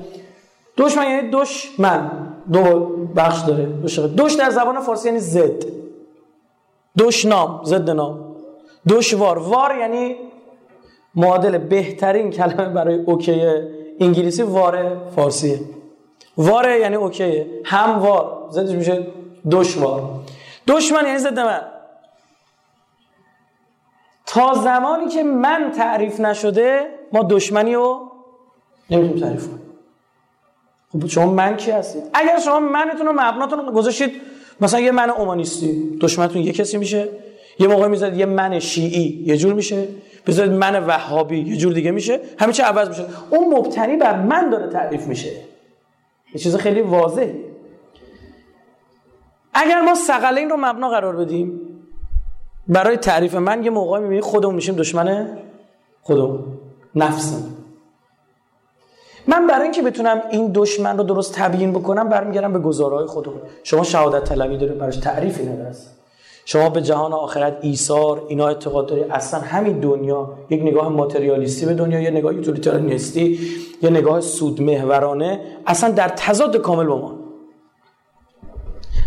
دشمن 0.78 1.04
یعنی 1.04 1.30
دشمن. 1.30 2.12
دو 2.54 2.86
بخش 3.16 3.42
داره. 3.42 3.66
دوش 4.08 4.34
در 4.34 4.50
زبان 4.50 4.80
فارسی 4.80 5.08
یعنی 5.08 5.20
زد. 5.20 5.64
دشنام 6.98 7.62
ضد 7.64 7.90
نام. 7.90 8.36
دشوار 8.90 9.38
وار. 9.38 9.76
یعنی 9.78 10.16
معادل 11.16 11.58
بهترین 11.58 12.30
کلمه 12.30 12.70
برای 12.70 12.96
اوکی 12.96 13.42
انگلیسی 14.00 14.42
وار 14.42 14.98
فارسیه. 15.16 15.60
واره 16.38 16.80
یعنی 16.80 16.96
اوکیه. 16.96 17.62
هموار 17.66 18.48
زدش 18.50 18.76
میشه 18.76 19.08
دشوار 19.52 20.10
دشمن 20.68 21.06
یعنی 21.06 21.20
ضد 21.20 21.40
من. 21.40 21.62
تا 24.26 24.54
زمانی 24.54 25.08
که 25.08 25.24
من 25.24 25.72
تعریف 25.78 26.20
نشده 26.20 26.88
ما 27.14 27.24
دشمنی 27.24 27.76
رو 27.76 28.12
نمی‌تونیم 28.90 29.20
تعریف 29.20 29.48
کنیم. 29.48 29.62
خب 30.92 31.08
شما 31.08 31.26
من 31.26 31.58
کی 31.58 31.72
هستید؟ 31.72 32.04
اگر 32.14 32.40
شما 32.40 32.60
منتون 32.60 33.08
رو 33.08 33.14
مبناتون 33.14 33.72
گذاشتید 33.72 34.22
مثلا 34.62 34.80
یه 34.80 34.91
من 34.91 35.10
اومانیستی 35.10 35.98
دشمنتون 36.01 36.41
یه 36.41 36.51
کسی 36.51 36.77
میشه 36.77 37.10
یه 37.60 37.68
موقع 37.68 37.88
می‌ذارید 37.88 38.20
یه 38.20 38.25
من 38.25 38.60
شیعی 38.60 39.24
یه 39.25 39.38
جور 39.38 39.53
میشه 39.53 39.88
بذارید 40.27 40.51
من 40.51 40.86
وهابی 40.86 41.39
یه 41.39 41.58
جور 41.58 41.74
دیگه 41.74 41.91
میشه 41.91 42.20
همه 42.39 42.53
چی 42.53 42.62
عوض 42.62 42.89
میشه. 42.89 43.06
اون 43.30 43.58
مبتنی 43.58 43.98
بر 43.98 44.22
من 44.22 44.50
داره 44.50 44.68
تعریف 44.68 45.08
میشه. 45.08 45.32
یه 46.34 46.41
چیز 46.41 46.56
خیلی 46.56 46.82
واضحه. 46.82 47.36
اگر 49.53 49.82
ما 49.82 49.96
سقلین 49.96 50.50
رو 50.50 50.58
مبنا 50.60 50.89
قرار 50.89 51.15
بدیم 51.15 51.62
برای 52.68 52.98
تعریف 52.98 53.36
من 53.36 53.63
یه 53.63 53.70
موقع 53.70 54.00
می‌بینی 54.00 54.22
خودمون 54.22 54.56
میشیم 54.56 54.75
دشمن 54.75 55.38
خودمون 56.01 56.44
نفسم 56.96 57.61
من 59.28 59.48
برای 59.48 59.63
اینکه 59.63 59.82
بتونم 59.82 60.22
این 60.32 60.51
دشمن 60.54 60.98
رو 60.98 61.04
درست 61.04 61.34
تبیین 61.40 61.72
بکنم 61.72 62.10
برمیگردم 62.10 62.54
به 62.54 62.60
گزارهای 62.60 63.06
خودمون 63.06 63.42
شما 63.63 63.84
شهادت 63.84 64.24
طلبی 64.24 64.58
دارید 64.58 64.78
براش 64.78 64.98
تعریفی 64.98 65.46
نداره 65.46 65.75
شما 66.46 66.70
به 66.70 66.82
جهان 66.82 67.13
آخرت 67.13 67.58
ایثار 67.62 68.25
اینا 68.28 68.48
اعتقاد 68.48 68.88
داری. 68.88 69.04
اصلا 69.04 69.40
همین 69.40 69.80
دنیا 69.80 70.34
یک 70.50 70.62
نگاه 70.62 70.90
ماتریالیستی 70.90 71.66
به 71.66 71.74
دنیا 71.74 72.01
یه 72.01 72.10
نگاه 72.10 72.34
یوتیلیتاریانیستی 72.34 73.40
یه 73.82 73.90
نگاه 73.90 74.22
سودمحورانه 74.22 75.40
اصلا 75.68 75.92
در 75.92 76.10
تضاد 76.10 76.58
کامل 76.58 76.86
با 76.86 76.98
ما. 76.98 77.16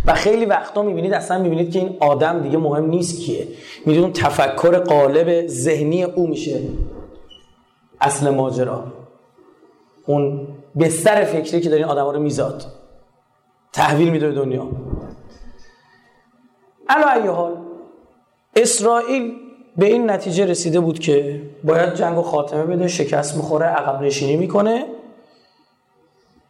و 0.06 0.14
خیلی 0.14 0.44
وقتا 0.44 0.82
می‌بینید 0.82 1.12
اصلا 1.12 1.38
می‌بینید 1.38 1.72
که 1.72 1.78
این 1.78 1.96
آدم 2.00 2.40
دیگه 2.40 2.58
مهم 2.58 2.84
نیست 2.84 3.20
کیه. 3.20 3.48
می‌دونم 3.86 4.12
تفکر 4.12 4.78
قالب 4.78 5.46
ذهنی 5.46 6.04
او 6.04 6.26
میشه 6.26 6.60
اصل 8.00 8.30
ماجرا. 8.30 8.84
اون 10.06 10.48
بستر 10.80 11.24
فکری 11.24 11.60
که 11.60 11.70
دارین 11.70 11.84
آدم 11.84 12.04
رو 12.04 12.20
میزاد. 12.20 12.64
تحویل 13.72 14.08
میده 14.08 14.32
دنیا. 14.32 14.68
علا 16.88 17.32
حال 17.32 17.56
اسرائیل 18.56 19.32
به 19.76 19.86
این 19.86 20.10
نتیجه 20.10 20.46
رسیده 20.46 20.80
بود 20.80 20.98
که 20.98 21.42
باید 21.64 21.94
جنگ 21.94 22.18
و 22.18 22.22
خاتمه 22.22 22.62
بده 22.62 22.88
شکست 22.88 23.36
می‌خوره 23.36 23.66
عقب 23.66 24.02
نشینی 24.02 24.36
می‌کنه. 24.36 24.86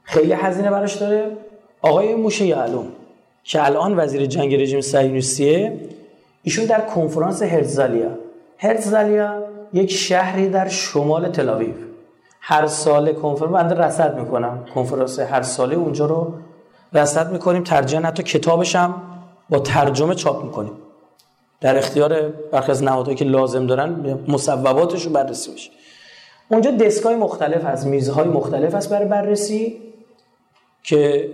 خیلی 0.02 0.32
هزینه 0.32 0.70
براش 0.70 0.94
داره. 0.94 1.36
آقای 1.82 2.14
موشه 2.14 2.46
یعلوم 2.46 2.86
که 3.44 3.64
الان 3.64 3.98
وزیر 3.98 4.26
جنگ 4.26 4.54
رژیم 4.54 4.80
صهیونیستیه 4.80 5.80
ایشون 6.42 6.64
در 6.64 6.80
کنفرانس 6.80 7.42
هرزالیا 7.42 8.10
هرزالیا 8.58 9.42
یک 9.72 9.90
شهری 9.90 10.48
در 10.48 10.68
شمال 10.68 11.28
تلاویو 11.28 11.74
هر 12.46 12.66
ساله 12.66 13.12
کنفرانس 13.12 13.54
بنده 13.54 13.74
رصد 13.74 14.18
می‌کنم 14.18 14.64
کنفرانس 14.74 15.18
هر 15.18 15.42
ساله 15.42 15.76
اونجا 15.76 16.06
رو 16.06 16.34
رصد 16.92 17.32
می‌کنیم 17.32 17.62
ترجمه 17.62 18.06
حتی 18.06 18.22
کتابش 18.22 18.76
هم 18.76 19.02
با 19.50 19.58
ترجمه 19.58 20.14
چاپ 20.14 20.44
می‌کنیم. 20.44 20.72
در 21.60 21.78
اختیار 21.78 22.28
برخی 22.28 22.70
از 22.70 22.82
نهادهایی 22.82 23.16
که 23.16 23.24
لازم 23.24 23.66
دارن 23.66 24.18
مصوباتش 24.28 25.06
رو 25.06 25.12
بررسی 25.12 25.52
بشه. 25.52 25.70
اونجا 26.48 26.70
دسکای 26.70 27.14
مختلف 27.14 27.64
هست 27.64 27.86
میزهای 27.86 28.28
مختلف 28.28 28.74
هست 28.74 28.90
برای 28.90 29.08
بررسی 29.08 29.78
که 30.82 31.30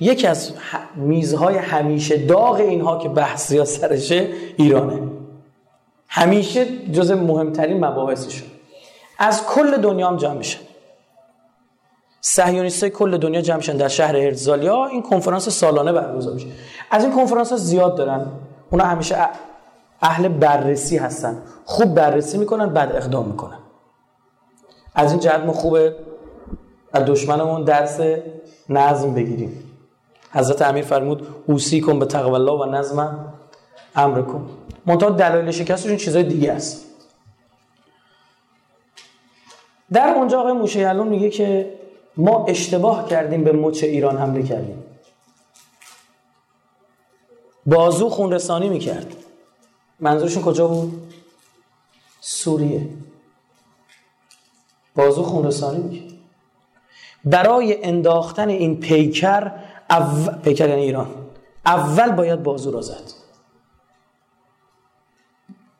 یکی 0.00 0.26
از 0.26 0.52
میزهای 0.96 1.56
همیشه 1.56 2.26
داغ 2.26 2.54
اینها 2.54 2.98
که 2.98 3.08
بحث 3.08 3.52
یا 3.52 3.64
سرشه 3.64 4.28
ایرانه. 4.56 5.02
همیشه 6.08 6.66
جز 6.92 7.10
مهمترین 7.10 7.84
مباحثشون. 7.84 8.51
از 9.24 9.46
کل 9.46 9.76
دنیا 9.76 10.08
هم 10.08 10.16
جمع 10.16 10.34
میشن 10.34 10.60
صهیونیستای 12.20 12.90
کل 12.90 13.16
دنیا 13.16 13.40
جمع 13.40 13.56
میشن 13.56 13.76
در 13.76 13.88
شهر 13.88 14.16
هرزالیا 14.16 14.86
این 14.86 15.02
کنفرانس 15.02 15.48
سالانه 15.48 15.92
برگزار 15.92 16.34
میشه. 16.34 16.46
از 16.90 17.04
این 17.04 17.14
کنفرانس 17.14 17.50
ها 17.50 17.56
زیاد 17.56 17.96
دارن. 17.96 18.26
اونا 18.70 18.84
همیشه 18.84 19.28
اهل 20.02 20.28
بررسی 20.28 20.96
هستن. 20.96 21.42
خوب 21.64 21.94
بررسی 21.94 22.38
می‌کنن 22.38 22.66
بعد 22.66 22.96
اقدام 22.96 23.26
می‌کنن. 23.26 23.58
از 24.94 25.10
این 25.10 25.20
جهت 25.20 25.40
ما 25.40 25.52
خوبه 25.52 25.96
از 26.92 27.04
دشمنمون 27.04 27.64
درس 27.64 28.00
نظم 28.68 29.14
بگیریم. 29.14 29.70
حضرت 30.30 30.62
امیر 30.62 30.84
فرمود 30.84 31.26
اوسی 31.46 31.80
کن 31.80 31.98
به 31.98 32.06
تقوی 32.06 32.34
الله 32.34 32.52
و 32.52 32.64
نظم 32.64 33.26
امر 33.96 34.22
کن 34.22 34.48
منتها 34.86 35.10
دلایل 35.10 35.50
شکستشون 35.50 35.96
چیزای 35.96 36.22
دیگه 36.22 36.52
است. 36.52 36.91
در 39.92 40.08
اونجا 40.08 40.40
آقای 40.40 40.52
موشه 40.52 40.92
میگه 40.92 41.30
که 41.30 41.78
ما 42.16 42.44
اشتباه 42.46 43.08
کردیم 43.08 43.44
به 43.44 43.52
مچ 43.52 43.82
ایران 43.84 44.16
حمله 44.18 44.42
کردیم. 44.42 44.84
بازو 47.66 48.08
خون 48.08 48.32
رسانی 48.32 48.68
می‌کرد. 48.68 49.16
منظورشون 50.00 50.42
کجا 50.42 50.68
بود؟ 50.68 51.12
سوریه. 52.20 52.88
بازو 54.96 55.22
خون 55.22 55.46
رسانی 55.46 55.82
می‌کرد. 55.82 56.18
برای 57.24 57.84
انداختن 57.84 58.48
این 58.48 58.80
پیکر 58.80 59.52
اول... 59.90 60.34
پیکر 60.34 60.68
یعنی 60.68 60.82
ایران. 60.82 61.10
اول 61.66 62.10
باید 62.10 62.42
بازو 62.42 62.70
را 62.70 62.80
زد. 62.80 63.21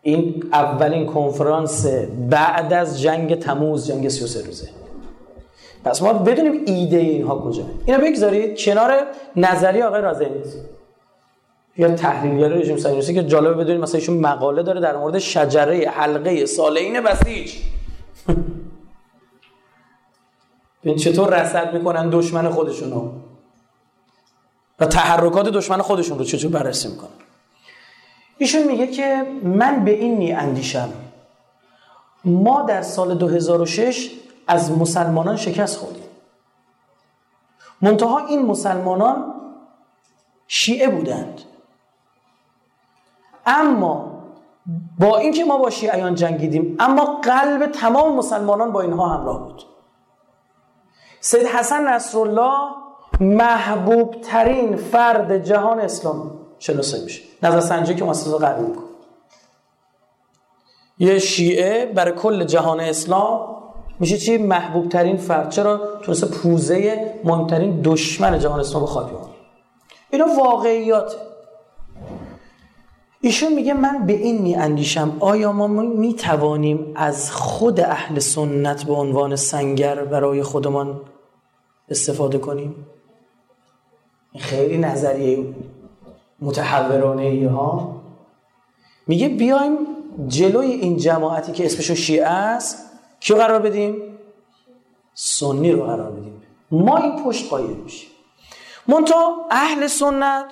این 0.02 0.44
اولین 0.52 1.06
کنفرانس 1.06 1.86
بعد 2.30 2.72
از 2.72 3.00
جنگ 3.00 3.38
تموز 3.38 3.86
جنگ 3.86 4.08
33 4.08 4.46
روزه. 4.46 4.68
پس 5.84 6.02
ما 6.02 6.12
بدونیم 6.12 6.62
ایده 6.66 6.96
اینها 6.96 7.38
کجا. 7.38 7.64
اینا 7.86 7.98
بگذارید 7.98 8.58
کنار 8.58 9.06
نظری 9.36 9.82
آقای 9.82 10.02
رازنیز 10.02 10.56
یا 11.76 11.94
تحلیلگر 11.94 12.48
رژیم 12.48 12.76
صهیونیستی 12.76 13.14
که 13.14 13.22
جالبه 13.22 13.54
بدونید 13.54 13.82
مثلا 13.82 13.98
ایشون 13.98 14.16
مقاله 14.16 14.62
داره 14.62 14.80
در 14.80 14.96
مورد 14.96 15.18
شجره 15.18 15.88
حلقه 15.88 16.46
صالحین 16.46 17.00
بسیج. 17.00 17.52
ببین 20.84 20.96
چطور 20.96 21.42
رصد 21.42 21.74
می‌کنن 21.74 22.10
دشمن 22.10 22.48
خودشونو. 22.48 23.10
و 24.80 24.86
تحرکات 24.86 25.48
دشمن 25.48 25.78
خودشون 25.78 26.18
رو 26.18 26.24
چطور 26.24 26.50
بررسی 26.50 26.88
می‌کنن. 26.88 27.21
ایشون 28.42 28.62
میگه 28.62 28.86
که 28.86 29.26
من 29.42 29.84
به 29.84 29.90
این 29.90 30.16
می 30.16 30.32
اندیشم. 30.32 30.92
ما 32.24 32.62
در 32.62 32.82
سال 32.82 33.14
2006 33.14 34.10
از 34.46 34.78
مسلمانان 34.78 35.36
شکست 35.36 35.76
خوردیم. 35.76 36.02
منتها 37.82 38.26
این 38.26 38.46
مسلمانان 38.46 39.34
شیعه 40.48 40.88
بودند. 40.88 41.40
اما 43.46 44.22
با 44.98 45.18
اینکه 45.18 45.44
ما 45.44 45.58
با 45.58 45.70
شیعیان 45.70 46.14
جنگیدیم 46.14 46.76
اما 46.78 47.04
قلب 47.04 47.66
تمام 47.66 48.16
مسلمانان 48.16 48.72
با 48.72 48.80
اینها 48.80 49.08
همراه 49.08 49.38
بود. 49.38 49.62
سید 51.20 51.46
حسن 51.46 51.88
نصرالله 51.88 52.58
محبوب 53.20 54.20
ترین 54.20 54.76
فرد 54.76 55.44
جهان 55.44 55.80
اسلام 55.80 56.30
شناسه 56.58 57.04
میشه. 57.04 57.31
نظر 57.42 57.60
سنجی 57.60 57.94
که 57.94 58.04
مؤسسه 58.04 58.38
قبول 58.38 58.66
می‌کنه 58.66 58.84
یه 60.98 61.18
شیعه 61.18 61.86
برای 61.86 62.12
کل 62.12 62.44
جهان 62.44 62.80
اسلام 62.80 63.52
میشه 64.00 64.18
چی؟ 64.18 64.38
محبوب 64.38 64.88
ترین 64.88 65.16
فرد. 65.16 65.50
چرا؟ 65.50 65.98
تونسته 66.02 66.26
پوزه 66.26 67.14
مهمترین 67.24 67.80
دشمن 67.84 68.38
جهان 68.38 68.60
اسلام 68.60 68.82
بخواد 68.82 69.10
اینا 70.10 70.26
واقعیاته. 70.38 71.16
ایشون 73.20 73.52
میگه 73.52 73.74
من 73.74 74.06
به 74.06 74.12
این 74.12 74.42
میاندیشم. 74.42 75.16
آیا 75.20 75.52
ما 75.52 75.66
می‌توانیم 75.66 76.92
از 76.94 77.32
خود 77.32 77.80
اهل 77.80 78.18
سنت 78.18 78.84
به 78.84 78.92
عنوان 78.92 79.36
سنگر 79.36 80.04
برای 80.04 80.42
خودمان 80.42 81.00
استفاده 81.88 82.38
کنیم؟ 82.38 82.86
خیلی 84.38 84.78
نظریه 84.78 85.54
متحورانه 86.42 87.50
ها 87.50 88.02
میگه 89.06 89.28
بیایم 89.28 89.76
جلوی 90.28 90.66
این 90.66 90.96
جماعتی 90.96 91.52
که 91.52 91.66
اسمشون 91.66 91.96
شیعه 91.96 92.26
است 92.26 92.90
کیو 93.20 93.36
قرار 93.36 93.58
بدیم؟ 93.58 93.96
سنی 95.14 95.72
رو 95.72 95.82
قرار 95.82 96.10
بدیم. 96.10 96.42
ما 96.70 96.96
این 96.96 97.24
پشت 97.24 97.50
قایم 97.50 97.76
میشیم. 97.76 98.10
منتها 98.88 99.46
اهل 99.50 99.86
سنت 99.86 100.44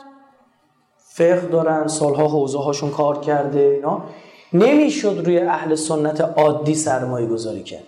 فقه 0.97 1.49
دارن 1.53 1.87
سالها 1.87 2.29
حوزه 2.29 2.59
هاشون 2.59 2.91
کار 2.91 3.21
کرده 3.21 3.61
اینا. 3.61 4.03
نمی‌شد 4.53 5.23
روی 5.25 5.39
اهل 5.39 5.75
سنت 5.75 6.21
عادی 6.21 6.75
سرمایه 6.75 7.27
گذاری 7.27 7.63
کرد. 7.63 7.87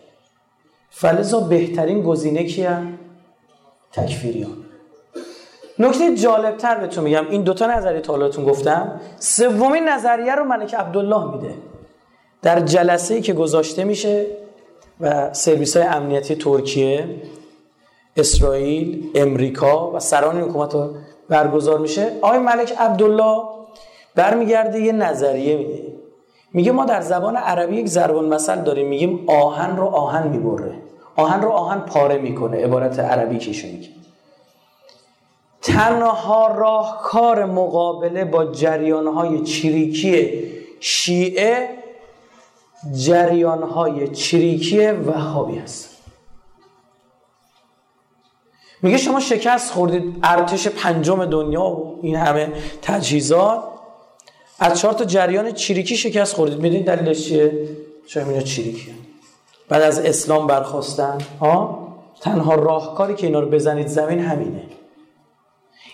فلزا 0.91 1.41
بهترین 1.41 2.03
گزینه 2.03 2.45
کیه؟ 2.45 2.83
تکفیریان. 3.93 4.62
نکته 5.83 6.15
جالب 6.15 6.57
تر 6.57 6.75
بهتون 6.75 7.05
میگم. 7.05 7.27
این 7.31 7.43
دوتا 7.43 7.67
نظریه 7.67 8.01
تالاتون 8.01 8.45
گفتم. 8.45 9.01
سومین 9.19 9.89
نظریه 9.89 10.35
رو 10.35 10.45
ملک 10.45 10.75
عبدالله 10.75 11.33
میده. 11.33 11.55
در 12.43 12.61
جلسه 12.61 13.15
ای 13.15 13.21
که 13.21 13.33
گذاشته 13.33 13.85
میشه 13.85 14.27
و 15.01 15.35
سرویس 15.35 15.77
های 15.77 15.87
امنیتی 15.87 16.35
ترکیه 16.35 17.09
اسرائیل 18.17 19.11
امریکا 19.15 19.91
و 19.91 19.99
سران 20.01 20.41
حکومت 20.41 20.91
برگزار 21.29 21.79
میشه. 21.79 22.13
آقای 22.23 22.39
ملک 22.39 22.75
عبدالله 22.79 23.43
برمیگرده 24.15 24.81
یه 24.81 24.93
نظریه 24.93 25.57
میده. 25.57 25.83
میگه 26.53 26.73
ما 26.73 26.85
در 26.85 27.01
زبان 27.01 27.37
عربی 27.37 27.77
یک 27.77 27.87
زربان 27.87 28.25
مثل 28.29 28.63
داریم. 28.63 28.89
میگیم 28.89 29.25
آهن 29.27 29.77
رو 29.77 29.87
آهن 29.87 30.29
می‌بره. 30.29 30.73
آهن 31.17 31.43
رو 31.43 31.51
آهن 31.51 31.81
پاره 31.81 32.19
می‌کنه. 32.19 32.65
عبارت 32.65 32.99
عربی 32.99 33.39
که 33.39 33.53
تنها 35.63 36.47
راهکار 36.47 37.45
مقابله 37.45 38.25
با 38.25 38.45
جریانهای 38.45 39.41
چریکی 39.41 40.43
شیعه 40.81 41.69
جریانهای 42.93 44.09
چریکی 44.09 44.87
وهابی 44.87 45.59
است 45.59 45.93
میگه 48.83 48.97
شما 48.97 49.21
شکست 49.21 49.73
خوردید 49.73 50.17
ارتش 50.23 50.69
پنجم 50.69 51.25
دنیا 51.25 51.63
و 51.63 51.99
این 52.03 52.17
همه 52.17 52.53
تجهیزات. 52.83 53.65
از 54.59 54.81
چهار 54.81 54.95
تا 54.95 55.05
جریان 55.05 55.53
چریکی 55.53 55.97
شکست 55.97 56.35
خوردید. 56.35 56.61
می‌دونید 56.61 56.87
دلیلش 56.87 57.29
چیه؟ 57.29 57.69
شاید 58.07 58.29
اینا 58.29 58.41
چریکی 58.41 58.95
بعد 59.69 59.83
از 59.83 59.99
اسلام 59.99 60.47
برخواستن 60.47 61.19
ها 61.41 61.89
تنها 62.21 62.55
راهکاری 62.55 63.15
که 63.15 63.27
اینا 63.27 63.41
رو 63.41 63.49
بزنید 63.49 63.87
زمین 63.87 64.21
همینه. 64.21 64.63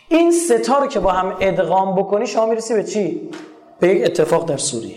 این 0.09 0.33
ستا 0.33 0.79
رو 0.79 0.87
که 0.87 1.01
با 1.01 1.13
هم 1.13 1.37
ادغام 1.41 1.97
بکنی 1.97 2.27
شما 2.27 2.47
می‌رسی 2.47 2.75
به 2.75 2.85
چی؟ 2.85 3.31
به 3.81 3.89
یک 3.89 4.05
اتفاق 4.05 4.49
در 4.49 4.57
سوریه. 4.57 4.97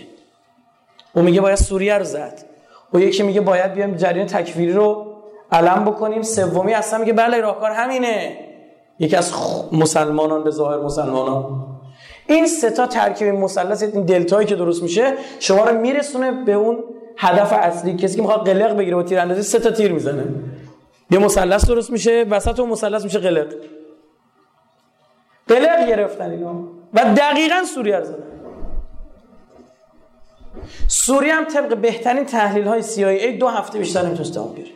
او 1.14 1.22
میگه 1.22 1.40
باید 1.40 1.56
سوریه 1.56 1.98
رو 1.98 2.04
زد. 2.04 2.38
و 2.92 3.00
یکی 3.00 3.22
میگه 3.22 3.40
باید 3.40 3.72
بیایم 3.72 3.96
جریان 3.96 4.26
تکفیری 4.26 4.72
رو 4.72 5.06
علم 5.52 5.84
بکنیم. 5.84 6.22
سومی 6.22 6.74
اصلا 6.74 6.98
میگه 6.98 7.12
بله 7.12 7.40
راهکار 7.40 7.70
همینه. 7.70 8.38
یکی 8.98 9.16
از 9.16 9.32
مسلمانان 9.72 10.44
به 10.44 10.50
ظاهر 10.50 10.78
مسلمانان. 10.78 11.66
این 12.28 12.46
سه 12.46 12.70
تا 12.70 12.86
ترکیب 12.86 13.28
مثلث 13.28 13.82
این 13.82 14.04
دلتایی 14.04 14.46
که 14.46 14.56
درست 14.56 14.82
میشه 14.82 15.14
شما 15.40 15.64
رو 15.64 15.80
میرسونه 15.80 16.44
به 16.44 16.52
اون 16.52 16.84
هدف 17.16 17.52
اصلی. 17.52 17.96
کسی 17.96 18.16
که 18.16 18.22
می‌خواد 18.22 18.46
قلق 18.46 18.76
بگیره 18.76 18.96
با 18.96 19.02
تیراندازی 19.02 19.42
سه 19.42 19.58
تا 19.58 19.70
تیر 19.70 19.92
می‌زنه. 19.92 20.24
یه 21.10 21.18
مثلث 21.18 21.64
درست 21.64 21.90
میشه 21.90 22.26
وسط 22.30 22.60
اون 22.60 22.68
مثلث 22.68 23.04
میشه 23.04 23.18
قلق. 23.18 23.54
قلق 25.48 25.88
گرفتن 25.88 26.30
اینا. 26.30 26.54
و 26.94 27.14
دقیقا 27.14 27.64
سوریه 27.74 27.96
رو 27.96 28.04
زدن. 28.04 28.32
سوریه 30.88 31.34
هم 31.34 31.44
طبق 31.44 31.76
بهترین 31.76 32.24
تحلیل 32.24 32.68
های 32.68 32.82
CIA 32.82 33.38
دو 33.40 33.48
هفته 33.48 33.78
بیشتر 33.78 34.02
نمی‌تونست 34.02 34.34
دوام 34.34 34.52
بیاره 34.52 34.70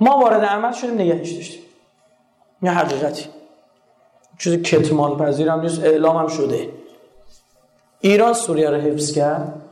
ما 0.00 0.18
وارد 0.18 0.44
عمل 0.44 0.72
شدیم 0.72 0.94
نگهش 0.94 1.30
داشتیم. 1.30 1.62
یه 2.62 2.70
حقیقتی 2.70 3.24
چیزی 4.38 4.62
کتمان 4.62 5.16
پذیر 5.16 5.48
هم 5.48 5.60
نیست 5.60 5.84
اعلام 5.84 6.16
هم 6.16 6.28
شده. 6.28 6.68
ایران 8.00 8.32
سوریه 8.32 8.70
رو 8.70 8.76
حفظ 8.76 9.12
کرد. 9.12 9.62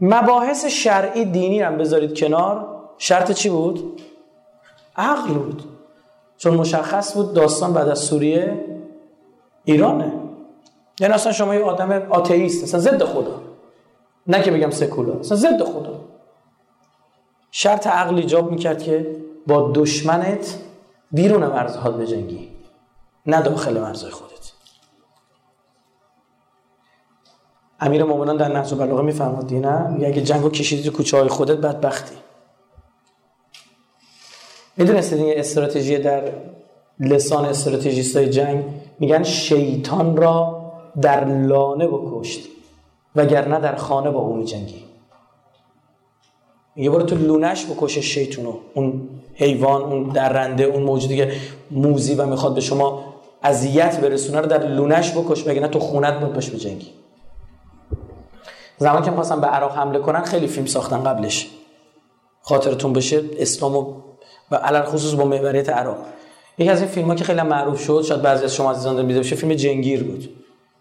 مباحث 0.00 0.64
شرعی 0.64 1.24
دینی 1.24 1.60
هم 1.60 1.78
بذارید 1.78 2.18
کنار. 2.18 2.66
شرط 2.98 3.32
چی 3.32 3.48
بود؟ 3.48 4.02
عقل 4.96 5.34
بود. 5.34 5.75
چون 6.38 6.54
مشخص 6.54 7.14
بود 7.14 7.34
داستان 7.34 7.72
بعد 7.72 7.88
از 7.88 7.98
سوریه 7.98 8.64
ایرانه. 9.64 10.12
یعنی 11.00 11.14
اصلا 11.14 11.32
شما 11.32 11.54
یه 11.54 11.64
آدم 11.64 11.92
آتئیست 11.92 12.64
اصلا 12.64 12.80
ضد 12.80 13.04
خدا. 13.04 13.40
نه 14.26 14.42
که 14.42 14.50
بگم 14.50 14.70
سکولار 14.70 15.18
اصلا 15.18 15.36
ضد 15.36 15.62
خدا. 15.62 16.00
شرط 17.50 17.86
عقل 17.86 18.14
ایجاب 18.14 18.50
می‌کرد 18.50 18.82
که 18.82 19.16
با 19.46 19.72
دشمنت 19.74 20.58
بیرون 21.12 21.46
مرزها 21.46 21.90
بجنگی 21.90 22.48
نه 23.26 23.42
داخل 23.42 23.80
مرزهای 23.80 24.12
خودت. 24.12 24.52
امیر 27.80 28.04
مومنان 28.04 28.36
در 28.36 28.48
نهج 28.48 28.72
البلاغه 28.72 29.02
میفرماد 29.02 29.54
نه 29.54 29.88
میگه 29.88 30.06
اگه 30.06 30.22
جنگو 30.22 30.50
کشیدی 30.50 30.90
تو 30.90 30.96
کوچه 30.96 31.16
های 31.16 31.28
خودت 31.28 31.56
بدبختی. 31.56 32.16
می‌دونستید 34.76 35.18
این 35.18 35.38
استراتژی 35.38 35.98
در 35.98 36.32
لسان 37.00 37.44
استراتژیست 37.44 38.16
های 38.16 38.28
جنگ 38.28 38.64
میگن 38.98 39.22
شیطان 39.22 40.16
را 40.16 40.62
در 41.02 41.24
لانه 41.24 41.86
بکشت 41.86 42.48
وگرنه 43.16 43.60
در 43.60 43.76
خانه 43.76 44.10
با 44.10 44.20
او 44.20 44.36
میجنگی 44.36 44.84
یه 46.76 46.90
برو 46.90 47.02
تو 47.02 47.16
لونش 47.16 47.66
بکشه 47.66 48.00
شیطونو 48.00 48.52
اون 48.74 49.08
حیوان 49.34 49.82
اون 49.82 50.08
درنده 50.08 50.64
اون 50.64 50.82
موجودی 50.82 51.16
که 51.16 51.32
موزی 51.70 52.14
و 52.14 52.26
می‌خواد 52.26 52.54
به 52.54 52.60
شما 52.60 53.04
اذیت 53.42 54.00
برسونه 54.00 54.40
رو 54.40 54.46
در 54.46 54.66
لونش 54.66 55.12
بکش 55.12 55.46
نه 55.46 55.68
تو 55.68 55.78
خونت 55.78 56.20
بود 56.20 56.32
باش 56.32 56.50
بجنگی 56.50 56.90
زمان 58.78 59.02
که 59.02 59.10
می‌خواستن 59.10 59.40
به 59.40 59.46
عراق 59.46 59.76
حمله 59.76 59.98
کنن 59.98 60.20
خیلی 60.20 60.46
فیلم 60.46 60.66
ساختن 60.66 61.04
قبلش. 61.04 61.50
خاطرتون 62.42 62.92
بشه 62.92 63.22
اسلام 63.38 64.02
و, 64.50 64.56
علل 64.56 64.82
خصوص 64.82 65.14
با 65.14 65.24
محوریت 65.24 65.68
عراق 65.68 65.96
یکی 66.58 66.70
از 66.70 66.80
این 66.80 66.90
فیلم 66.90 67.08
ها 67.08 67.14
که 67.14 67.24
خیلی 67.24 67.42
معروف 67.42 67.80
شد 67.80 68.02
شاید 68.02 68.22
بعضی 68.22 68.44
از 68.44 68.54
شما 68.54 68.70
عزیزان 68.70 69.06
دیده 69.06 69.18
باشه 69.18 69.36
فیلم 69.36 69.54
جنگیر 69.54 70.04
بود. 70.04 70.28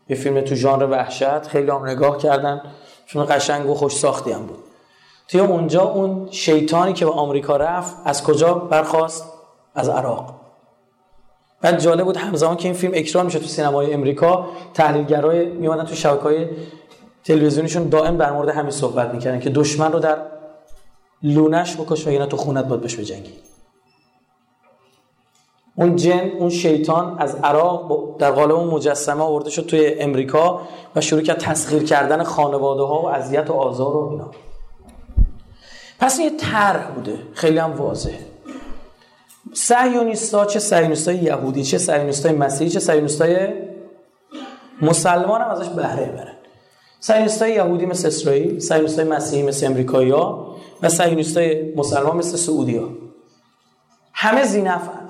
یه 0.10 0.16
فیلم 0.16 0.42
تو 0.42 0.56
ژانر 0.56 0.86
وحشت 0.92 1.48
خیلی 1.48 1.72
هم 1.72 1.86
نگاه 1.86 2.18
کردن. 2.18 2.62
فیلم 3.06 3.26
قشنگ 3.26 3.70
و 3.70 3.74
خوش 3.74 3.96
ساختی 3.96 4.32
هم 4.32 4.46
بود. 4.46 4.58
توی 5.28 5.40
اونجا 5.40 5.84
اون 5.84 6.28
شیطانی 6.32 6.94
که 6.94 7.06
به 7.06 7.12
آمریکا 7.12 7.58
رفت 7.58 7.96
از 8.06 8.24
کجا 8.24 8.54
برخواست 8.54 9.26
از 9.76 9.90
عراق. 9.90 10.36
بعد 11.62 11.80
جالب 11.80 12.06
بود 12.06 12.18
همزمان 12.18 12.58
که 12.58 12.68
این 12.68 12.78
فیلم 12.78 12.94
اکران 12.96 13.26
میشه 13.26 13.40
تو 13.40 13.46
سینمای 13.46 13.94
امریکا. 13.94 14.48
تحلیلگرای 14.74 15.46
میومدن 15.46 15.86
تو 15.86 15.96
شبکه‌های 15.96 16.48
تلویزیونیشون 17.24 17.90
دائم 17.90 18.18
در 18.18 18.32
مورد 18.32 18.50
همین 18.50 18.72
صحبت 18.72 19.14
می‌کردن 19.14 19.40
که 19.40 19.50
دشمن 19.50 19.92
رو 19.92 20.00
در 20.00 20.18
لونش 21.24 21.76
بکش 21.76 22.08
و 22.08 22.26
تو 22.26 22.38
خونت 22.38 22.66
باید 22.66 22.82
بهش 22.82 22.96
بجنگی 22.96 23.34
اون 25.76 25.96
جن 25.96 26.32
اون 26.40 26.50
شیطان 26.50 27.16
از 27.20 27.36
عراق 27.36 28.18
در 28.18 28.32
قالب 28.32 28.52
اون 28.52 28.68
مجسمه 28.68 29.24
آورده 29.24 29.50
شد 29.50 29.66
توی 29.66 29.96
امریکا 30.00 30.62
و 30.96 31.02
شروع 31.02 31.22
کرد 31.22 31.38
تسخیر 31.38 31.84
کردن 31.84 32.24
خانواده 32.24 32.84
ها 32.84 33.02
و 33.02 33.10
اذیت 33.10 33.50
و 33.50 33.54
آزار 33.54 33.98
و 33.98 34.10
اینا. 34.10 34.32
پس 36.00 36.20
یه 36.20 36.30
طرح 36.30 36.88
بوده. 36.88 37.18
خیلی 37.34 37.58
هم 37.58 37.74
واضحه. 37.74 38.20
صهیونیستا 39.54 40.46
چه 40.46 40.60
صهیونیستای 40.60 41.16
یهودی 41.16 41.64
چه 41.64 41.78
صهیونیستای 41.78 42.32
مسیحی 42.32 42.70
چه 42.70 42.80
صهیونیستای 42.80 43.54
مسلمان 44.82 45.42
هم 45.42 45.50
ازش 45.52 45.70
بهره 45.70 46.06
برن 46.06 46.36
صهیونیستای 47.00 47.54
یهودی 47.54 47.86
مثل 47.86 48.08
اسرائیل 48.08 48.60
صهیونیستای 48.60 49.06
مسیحی 49.06 49.44
مثل 49.44 49.66
امریکایی‌ها 49.66 50.56
و 50.82 50.90
صهیونیستای 50.90 51.74
مسلمان 51.76 52.18
مثل 52.18 52.38
سعودی‌ها. 52.38 52.90
همه 54.14 54.46
زینفن. 54.46 55.05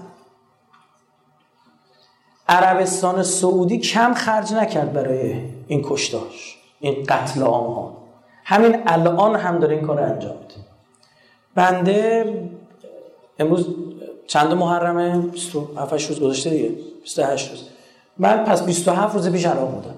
عربستان 2.47 3.23
سعودی 3.23 3.77
کم 3.77 4.13
خرج 4.13 4.53
نکرد 4.53 4.93
برای 4.93 5.35
این 5.67 5.81
کشتاش 5.83 6.57
این 6.79 7.03
قتل 7.03 7.41
عام 7.41 7.73
ها. 7.73 7.97
همین 8.43 8.83
الان 8.87 9.35
هم 9.35 9.59
داره 9.59 9.75
این 9.75 9.87
کار 9.87 9.99
انجام 9.99 10.35
میده. 10.37 10.55
بنده 11.55 12.25
امروز 13.39 13.67
چند 14.27 14.53
محرمه؟ 14.53 15.17
27 15.17 16.09
روز 16.09 16.19
گذاشته 16.19 16.49
دیگه. 16.49 16.69
28 17.03 17.51
روز. 17.51 17.69
من 18.17 18.43
پس 18.43 18.65
27 18.65 19.15
روز 19.15 19.31
پیش 19.31 19.45
عراق 19.45 19.71
بودم. 19.71 19.95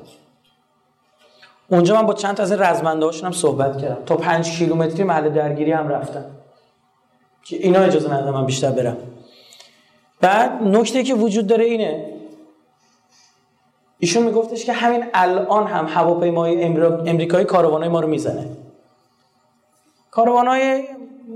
اونجا 1.70 1.96
من 1.96 2.08
با 2.08 2.14
چند 2.14 2.36
تا 2.36 2.44
از 2.44 2.52
این 2.52 2.62
رزمنده 2.62 3.06
هم 3.24 3.32
صحبت 3.32 3.78
کردم. 3.82 4.06
تا 4.06 4.18
5 4.18 4.58
کیلومتری 4.58 5.04
محل 5.04 5.30
درگیری 5.30 5.72
هم 5.72 5.88
رفتم. 5.88 6.26
که 7.44 7.58
اینا 7.58 7.80
اجازه 7.80 8.14
ندادن 8.14 8.32
من 8.32 8.46
بیشتر 8.46 8.72
برم. 8.72 8.98
بعد 10.22 10.64
نکته 10.64 11.04
که 11.04 11.14
وجود 11.14 11.48
داره 11.48 11.66
اینه 11.66 12.17
ایشون 14.00 14.24
میگفتش 14.24 14.66
که 14.66 14.74
همین 14.74 15.06
الان 15.14 15.68
هم 15.68 15.88
هواپیمای 15.88 16.64
امریکایی 17.08 17.46
کاروانای 17.46 17.90
ما 17.90 18.00
رو 18.00 18.08
می‌زنه. 18.08 18.50
کاروانای 20.12 20.84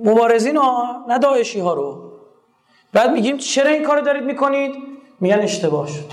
مبارزین 0.04 0.58
ها 0.58 1.06
نه 1.08 1.20
داعشی 1.20 1.60
ها 1.60 1.74
رو. 1.74 2.12
بعد 2.94 3.12
میگیم 3.12 3.38
چرا 3.38 3.70
این 3.70 3.84
کار 3.84 4.02
دارید 4.02 4.24
می‌کنید؟ 4.24 4.76
میگن 5.20 5.40
اشتباه 5.40 5.88
شد. 5.88 6.12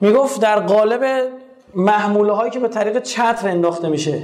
می‌گفت 0.00 0.40
در 0.40 0.60
قالب 0.60 1.28
محموله 1.74 2.32
هایی 2.32 2.50
که 2.50 2.58
به 2.58 2.68
طریق 2.68 3.02
چتر 3.02 3.48
انداخته 3.48 3.88
میشه 3.88 4.22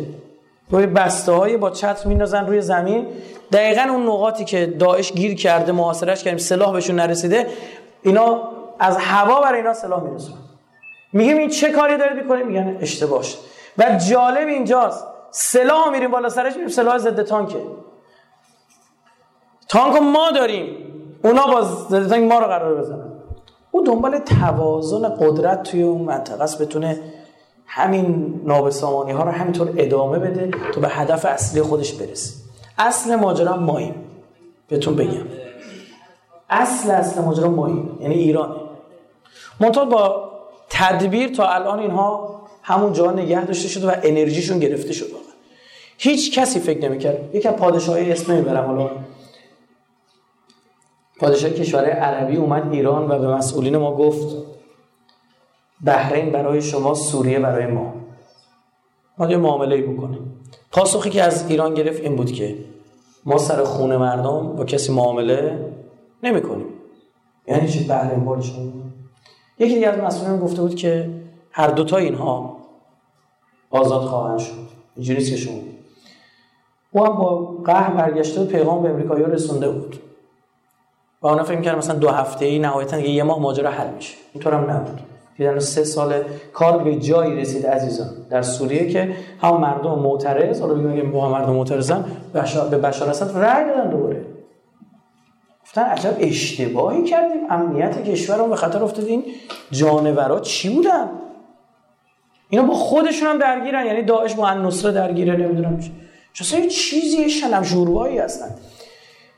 روی 0.71 0.87
بسته 0.87 1.33
هایی 1.33 1.57
با 1.57 1.71
چتر 1.71 2.09
میندازن 2.09 2.47
روی 2.47 2.61
زمین 2.61 3.07
دقیقا 3.53 3.83
اون 3.83 4.03
نقاطی 4.03 4.45
که 4.45 4.67
داعش 4.67 5.13
گیر 5.13 5.35
کرده 5.35 5.73
محاصرش 5.73 6.25
کردیم 6.25 6.39
سلاح 6.39 6.73
بهشون 6.73 6.97
نرسیده 6.97 7.47
اینا 8.03 8.49
از 8.79 8.97
هوا 8.97 9.41
برای 9.41 9.59
اینا 9.59 9.75
سلاح 9.75 10.03
میرسون 10.03 10.35
میگیم 11.15 11.37
این 11.37 11.49
چه 11.49 11.73
کاری 11.73 11.97
دارید 11.97 12.23
می‌کنید 12.23 12.47
میگن 12.47 12.79
اشتباه 12.81 13.23
و 13.79 13.99
جالب 14.11 14.49
اینجاست. 14.49 15.07
سلاح 15.31 15.91
میریم 15.91 16.11
بالا 16.11 16.29
سرش 16.29 16.53
میریم 16.53 16.69
سلاح 16.69 16.99
ضد 16.99 17.23
تانکه. 17.23 17.63
تانک 19.69 20.03
ما 20.03 20.31
داریم. 20.31 20.77
اونا 21.25 21.47
با 21.47 21.63
ضد 21.63 22.09
تانک 22.09 22.33
ما 22.33 22.39
رو 22.39 22.47
قرار 22.47 22.81
بزنن. 22.81 23.13
او 23.71 23.85
دنبال 23.85 24.19
توازن 24.19 25.09
قدرت 25.09 25.63
توی 25.63 25.83
اون 25.83 26.03
منطقه 26.03 26.45
است. 26.45 26.63
بتونه 26.63 27.01
همین 27.67 28.41
نابسامانی 28.45 29.13
ها 29.13 29.23
رو 29.23 29.31
همینطور 29.31 29.73
ادامه 29.77 30.19
بده 30.19 30.51
تا 30.75 30.81
به 30.81 30.89
هدف 30.89 31.25
اصلی 31.25 31.63
خودش 31.63 31.93
برسه. 31.93 32.35
اصل 32.79 33.15
ماجرا 33.15 33.57
ماییم 33.57 33.95
بهتون 34.69 34.97
بگم. 34.97 35.27
اصل 36.51 36.91
اصل 36.91 37.23
ماجرا 37.23 37.49
ماییم 37.49 37.99
یعنی 38.01 38.15
ایرانه. 38.15 38.55
منطقه 39.61 39.85
با 39.85 40.34
تدبیر 40.71 41.29
تا 41.29 41.49
الان 41.49 41.79
اینها 41.79 42.41
همون 42.63 42.93
جا 42.93 43.11
نگه 43.11 43.45
داشته 43.45 43.69
شد 43.69 43.85
و 43.85 43.93
انرژیشون 44.03 44.59
گرفته 44.59 44.93
شد 44.93 45.07
هیچ 45.99 46.39
کسی 46.39 46.61
فکر 46.61 46.89
نمی‌کرد. 46.89 47.35
یکی 47.35 47.49
از 47.49 47.57
پادشاهی 47.57 48.13
اسم 48.13 48.35
می‌برم 48.35 48.67
حالا 48.67 48.91
پادشاه 51.21 51.51
کشور 51.51 51.85
عربی 51.85 52.37
اومد 52.37 52.73
ایران 52.73 53.11
و 53.11 53.19
به 53.19 53.29
مسئولین 53.29 53.77
ما 53.77 53.97
گفت 53.97 54.37
بحرین 55.85 56.31
برای 56.31 56.63
شما 56.63 56.95
سوریه 56.95 57.39
برای 57.39 57.67
ما. 57.67 57.95
ما 59.19 59.31
یه 59.31 59.37
معامله 59.37 59.83
بکنیم. 59.83 60.41
پاسخی 60.73 61.11
که 61.11 61.23
از 61.23 61.51
ایران 61.51 61.75
گرفت 61.75 62.01
این 62.01 62.17
بود 62.17 62.33
که 62.33 62.59
ما 63.25 63.39
سر 63.39 63.65
خون 63.65 63.97
مردم 63.97 64.57
با 64.57 64.65
کسی 64.65 64.93
معامله 64.93 65.59
نمی 66.23 66.43
کنیم 66.43 66.67
یعنی 67.49 67.69
چی؟ 67.69 67.85
بحرین 67.85 68.25
بارشون 68.25 68.84
یکی 69.59 69.75
دیگه 69.75 69.89
از 69.89 69.99
مسئولین 69.99 70.41
گفته 70.41 70.63
بود 70.63 70.75
که 70.75 71.11
هر 71.51 71.69
دوتا 71.69 71.97
اینها 71.97 72.57
آزاد 73.71 74.03
خواهند 74.03 74.39
شد. 74.39 74.69
اینجوری 74.97 75.25
که 75.25 75.37
شما 75.37 75.61
او 76.91 77.07
هم 77.07 77.13
با 77.17 77.37
قهر 77.65 77.93
برگشته 77.93 78.41
و 78.41 78.47
پیغام 78.47 78.83
به 78.83 78.89
امریکایی 78.89 79.25
رسونده 79.25 79.69
بود. 79.69 80.01
و 81.23 81.27
اونا 81.27 81.43
فکر 81.43 81.57
می‌کردن 81.59 81.79
مثلا 81.79 81.99
دو 81.99 82.09
هفته 82.09 82.45
ای 82.45 82.59
نهایتا 82.59 82.99
یه 82.99 83.23
ماه 83.23 83.41
ماجرا 83.41 83.71
حل 83.71 83.91
میشه. 83.95 84.15
اینطور 84.33 84.55
هم 84.55 84.71
نبود. 84.71 85.01
دیدن 85.37 85.59
سه 85.59 85.85
سال 85.85 86.15
کار 86.53 86.79
به 86.79 86.97
جایی 86.97 87.37
رسید 87.37 87.67
عزیزان. 87.67 88.09
در 88.31 88.43
سوریه 88.43 88.89
که 88.89 89.17
هم 89.43 89.57
مردم 89.57 89.99
معترض 89.99 90.61
حالا 90.61 90.75
بگیم 90.75 91.13
با 91.13 91.29
مردم 91.29 91.53
معترضن 91.53 92.05
به 92.71 92.79
بشار 92.79 93.11
اسد 93.11 93.39
رأی 93.39 93.65
دادن 93.65 93.91
دوباره. 93.91 94.14
گفتن 95.75 95.87
عجب 95.87 96.17
اشتباهی 96.19 97.05
کردیم. 97.05 97.41
امنیت 97.51 98.05
کشور 98.05 98.37
رو 98.37 98.47
به 98.47 98.57
خطر 98.57 98.85
افتادین 98.85 99.25
جانورا 99.71 100.41
چی 100.41 100.75
بودن؟ 100.75 101.09
اینا 102.49 102.65
با 102.65 102.75
خودشون 102.75 103.29
هم 103.29 103.39
درگیرن. 103.39 103.87
یعنی 103.87 104.03
داعش 104.03 104.35
با 104.35 104.55
نصره 104.55 104.93
درگیره 104.93 105.37
نمی‌دونم 105.37 105.81
چه 106.33 106.61
یه 106.61 106.69
چیزی 106.69 107.31
شلم 107.31 107.63
شوروایی 107.63 108.19
هستن. 108.19 108.55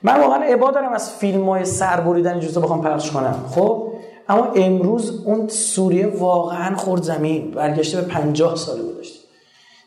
من 0.02 0.20
واقعا 0.20 0.42
عبا 0.42 0.70
دارم 0.70 0.92
از 0.92 1.16
فیلم 1.16 1.48
های 1.48 1.64
سر 1.64 2.00
بریدن 2.00 2.40
جزو 2.40 2.60
بخوام 2.60 2.82
پخش 2.82 3.10
کنم. 3.10 3.44
خب؟ 3.50 3.92
اما 4.28 4.44
امروز 4.44 5.22
اون 5.26 5.48
سوریه 5.48 6.06
واقعا 6.06 6.76
خورد 6.76 7.02
زمین. 7.02 7.50
برگشته 7.50 8.00
به 8.00 8.06
پنجاه 8.06 8.56
سال 8.56 8.76
گذشته. 8.82 9.15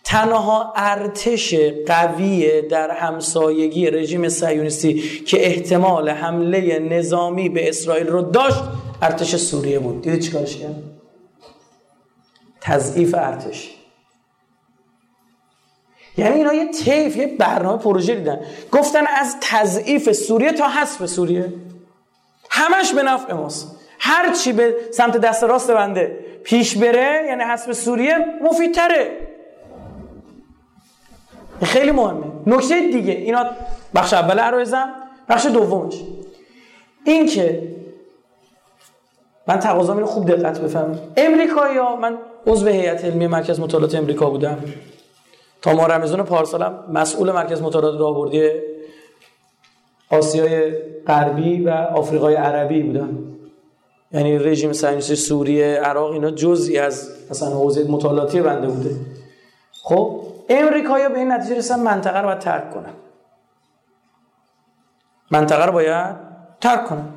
تنها 0.10 0.74
ارتش 0.76 1.56
قوی 1.88 2.62
در 2.62 2.92
همسایگی 2.92 3.90
رژیم 3.90 4.30
سیونیستی 4.30 5.00
که 5.26 5.46
احتمال 5.46 6.10
حمله 6.10 6.80
نظامی 6.80 7.50
به 7.50 7.70
اسرائیل 7.70 8.08
رو 8.08 8.22
داشت 8.22 8.64
ارتش 9.02 9.36
سوریه 9.36 9.80
بود. 9.80 10.02
دیدی 10.02 10.20
چیکارش 10.20 10.58
کرد؟ 10.58 10.84
تضعیف 12.62 13.16
ارتش. 13.16 13.76
یعنی 16.18 16.36
اینا 16.36 16.54
یه 16.54 16.72
تیف 16.72 17.16
یه 17.16 17.28
برنامه 17.28 17.78
پروژه 17.78 18.16
دیدن. 18.16 18.40
گفتن 18.72 19.04
از 19.08 19.36
تضعیف 19.42 20.12
سوریه 20.12 20.52
تا 20.52 20.68
حذف 20.68 21.06
سوریه. 21.06 21.54
همش 22.50 22.94
به 22.94 23.04
نفع 23.04 23.34
ماست. 23.34 23.76
هر 24.00 24.34
چی 24.34 24.54
به 24.54 24.76
سمت 24.92 25.18
دست 25.18 25.44
راست 25.44 25.72
بنده 25.72 26.20
پیش 26.44 26.78
بره 26.78 27.26
یعنی 27.28 27.44
حذف 27.44 27.72
سوریه 27.72 28.16
مفیدتره. 28.42 29.30
خیلی 31.66 31.92
مهمه. 31.92 32.26
نکته 32.48 32.82
دیگه 32.92 33.14
اینا 33.14 33.46
بخش 33.96 34.14
اول 34.14 34.40
عرایزم 34.40 34.90
بخش 35.30 35.46
دومش. 35.46 35.94
این 37.06 37.28
که 37.28 37.76
من 39.48 39.60
تقاضا 39.60 39.94
اینو 39.94 40.06
خوب 40.06 40.32
دقت 40.32 40.62
بفهمید 40.62 41.00
امریکایی 41.18 41.78
ها 41.78 41.96
من 41.96 42.18
عضو 42.48 42.68
هیئت 42.68 43.06
علمی 43.06 43.28
مرکز 43.28 43.60
مطالعات 43.60 43.96
امریکا 43.96 44.30
بودم. 44.30 44.58
تا 45.62 45.74
ما 45.74 45.88
رمزون 45.88 46.24
پارسالم 46.24 46.84
مسئول 46.94 47.32
مرکز 47.32 47.62
مطالعات 47.62 48.00
راهبردی 48.00 48.50
آسیای 50.10 50.72
غربی 51.08 51.62
و 51.62 51.70
آفریقای 51.70 52.36
عربی 52.36 52.84
بودم. 52.84 53.18
یعنی 54.12 54.40
رژیم 54.40 54.74
صهیونیستی 54.74 55.16
سوریه 55.16 55.66
عراق 55.66 56.12
اینا 56.12 56.32
جزئی 56.32 56.78
از 56.78 57.10
مثلا 57.32 57.50
حوزه 57.50 57.92
مطالعاتی 57.92 58.42
بنده 58.42 58.68
بوده. 58.68 58.96
خب 59.84 60.19
امریکایی 60.50 61.08
به 61.08 61.20
این 61.20 61.32
نتیجه 61.32 61.56
رسن 61.58 61.80
منطقه 61.80 62.20
رو 62.20 62.26
باید 62.26 62.40
ترک 62.40 62.74
کنن. 62.74 62.94
منطقه 65.32 65.66
رو 65.66 65.72
باید 65.72 66.16
ترک 66.62 66.86
کنن. 66.86 67.08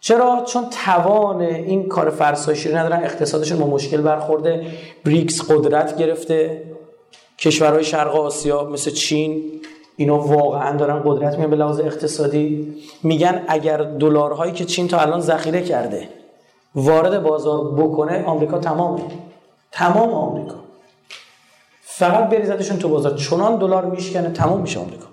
چرا؟ 0.00 0.44
چون 0.46 0.64
توان 0.84 1.40
این 1.40 1.88
کار 1.88 2.10
فرسایشی 2.10 2.68
رو 2.68 2.76
ندارن. 2.76 3.04
اقتصادشون 3.04 3.58
با 3.58 3.66
مشکل 3.66 4.00
برخورده. 4.00 4.66
بریکس 5.04 5.50
قدرت 5.50 5.96
گرفته. 5.96 6.64
کشورهای 7.38 7.84
شرق 7.84 8.16
آسیا 8.16 8.64
مثل 8.64 8.90
چین 8.90 9.60
اینا 9.96 10.18
واقعا 10.18 10.76
دارن 10.76 11.02
قدرت 11.04 11.38
میان 11.38 11.50
به 11.50 11.56
لحاظ 11.56 11.80
اقتصادی. 11.80 12.74
میگن 13.02 13.44
اگر 13.48 13.76
دلارهایی 13.76 14.52
که 14.52 14.64
چین 14.64 14.88
تا 14.88 14.98
الان 14.98 15.20
ذخیره 15.20 15.62
کرده 15.62 16.08
وارد 16.74 17.22
بازار 17.22 17.72
بکنه 17.72 18.24
آمریکا 18.24 18.58
تمامه. 18.58 19.02
تمام 19.72 20.10
آمریکا. 20.10 20.61
فقط 21.96 22.28
بریزدشون 22.28 22.78
تو 22.78 22.88
بازار. 22.88 23.16
چنان 23.16 23.58
دلار 23.58 23.84
میشکنه 23.84 24.30
تمام 24.30 24.60
میشه 24.60 24.80
آمریکا. 24.80 25.06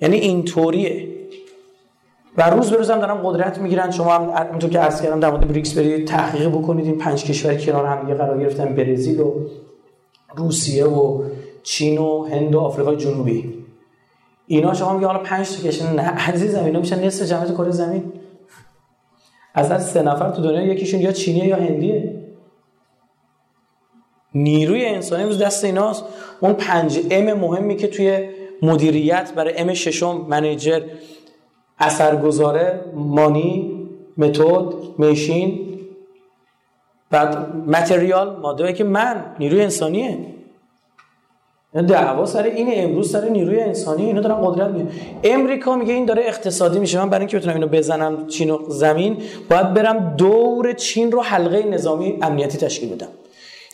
یعنی 0.00 0.16
اینطوریه 0.16 1.08
و 2.36 2.50
روز 2.50 2.70
به 2.70 2.76
روزم 2.76 2.98
دارن 3.00 3.20
قدرت 3.22 3.58
می‌گیرن. 3.58 3.90
شما 3.90 4.12
هم 4.12 4.44
همونطور 4.46 4.70
که 4.70 4.78
عرض 4.78 5.02
کردم 5.02 5.20
در 5.20 5.30
مورد 5.30 5.48
بریکس 5.48 5.78
برید 5.78 6.06
تحقیق 6.06 6.48
بکنید. 6.48 6.84
این 6.84 6.98
پنج 6.98 7.24
کشور 7.24 7.54
کنار 7.54 7.86
هم 7.86 8.02
دیگه 8.02 8.14
قرار 8.14 8.40
گرفتن. 8.40 8.74
برزیل 8.74 9.20
و 9.20 9.32
روسیه 10.36 10.86
و 10.86 11.24
چین 11.62 11.98
و 11.98 12.24
هند 12.24 12.54
و 12.54 12.60
آفریقای 12.60 12.96
جنوبی. 12.96 13.54
اینا 14.46 14.74
شما 14.74 14.92
میگه 14.92 15.06
حالا 15.06 15.18
پنج 15.18 15.56
تا 15.56 15.68
کشور. 15.68 15.90
نه 15.90 16.02
عزیزم 16.02 16.64
اینا 16.64 16.80
میشن 16.80 17.04
نصف 17.04 17.26
جمعیت 17.26 17.54
کره 17.54 17.70
زمین. 17.70 18.12
از 19.54 19.70
از 19.70 19.90
سه 19.90 20.02
نفر 20.02 20.30
تو 20.30 20.42
دنیا 20.42 20.62
یکیشون 20.62 21.00
یا 21.00 21.12
چینیه 21.12 21.46
یا 21.46 21.56
هندیه. 21.56 22.23
نیروی 24.34 24.84
انسانی 24.84 25.22
امروز 25.22 25.42
دست 25.42 25.64
ایناست. 25.64 26.04
اون 26.40 26.52
پنج 26.52 27.00
ام 27.10 27.32
مهمی 27.32 27.76
که 27.76 27.88
توی 27.88 28.28
مدیریت 28.62 29.32
برای 29.36 29.54
ام 29.56 29.74
ششم 29.74 30.26
منیجر 30.28 30.80
اثرگذاره 31.78 32.84
مانی 32.94 33.70
متد 34.16 34.74
میشین 34.98 35.60
بعد 37.10 37.56
متریال 37.66 38.40
ماده 38.40 38.72
که 38.72 38.84
من 38.84 39.24
نیروی 39.38 39.62
انسانیه. 39.62 40.18
دعوا 41.88 42.26
سر 42.26 42.42
این 42.42 42.68
امروز 42.70 43.12
سر 43.12 43.28
نیروی 43.28 43.60
انسانی 43.60 44.04
اینا 44.04 44.20
دارن 44.20 44.46
قدرت 44.46 44.70
میگه 44.70 44.90
امریکا 45.24 45.76
میگه 45.76 45.92
این 45.92 46.04
داره 46.04 46.22
اقتصادی 46.22 46.78
میشه. 46.78 46.98
من 46.98 47.10
برای 47.10 47.20
اینکه 47.20 47.38
بتونم 47.38 47.54
اینو 47.54 47.66
بزنم 47.66 48.26
چین 48.26 48.50
و 48.50 48.58
زمین 48.68 49.16
باید 49.50 49.74
برم 49.74 50.14
دور 50.16 50.72
چین 50.72 51.12
رو 51.12 51.22
حلقه 51.22 51.62
نظامی 51.62 52.18
امنیتی 52.22 52.58
تشکیل 52.58 52.94
بدم. 52.94 53.08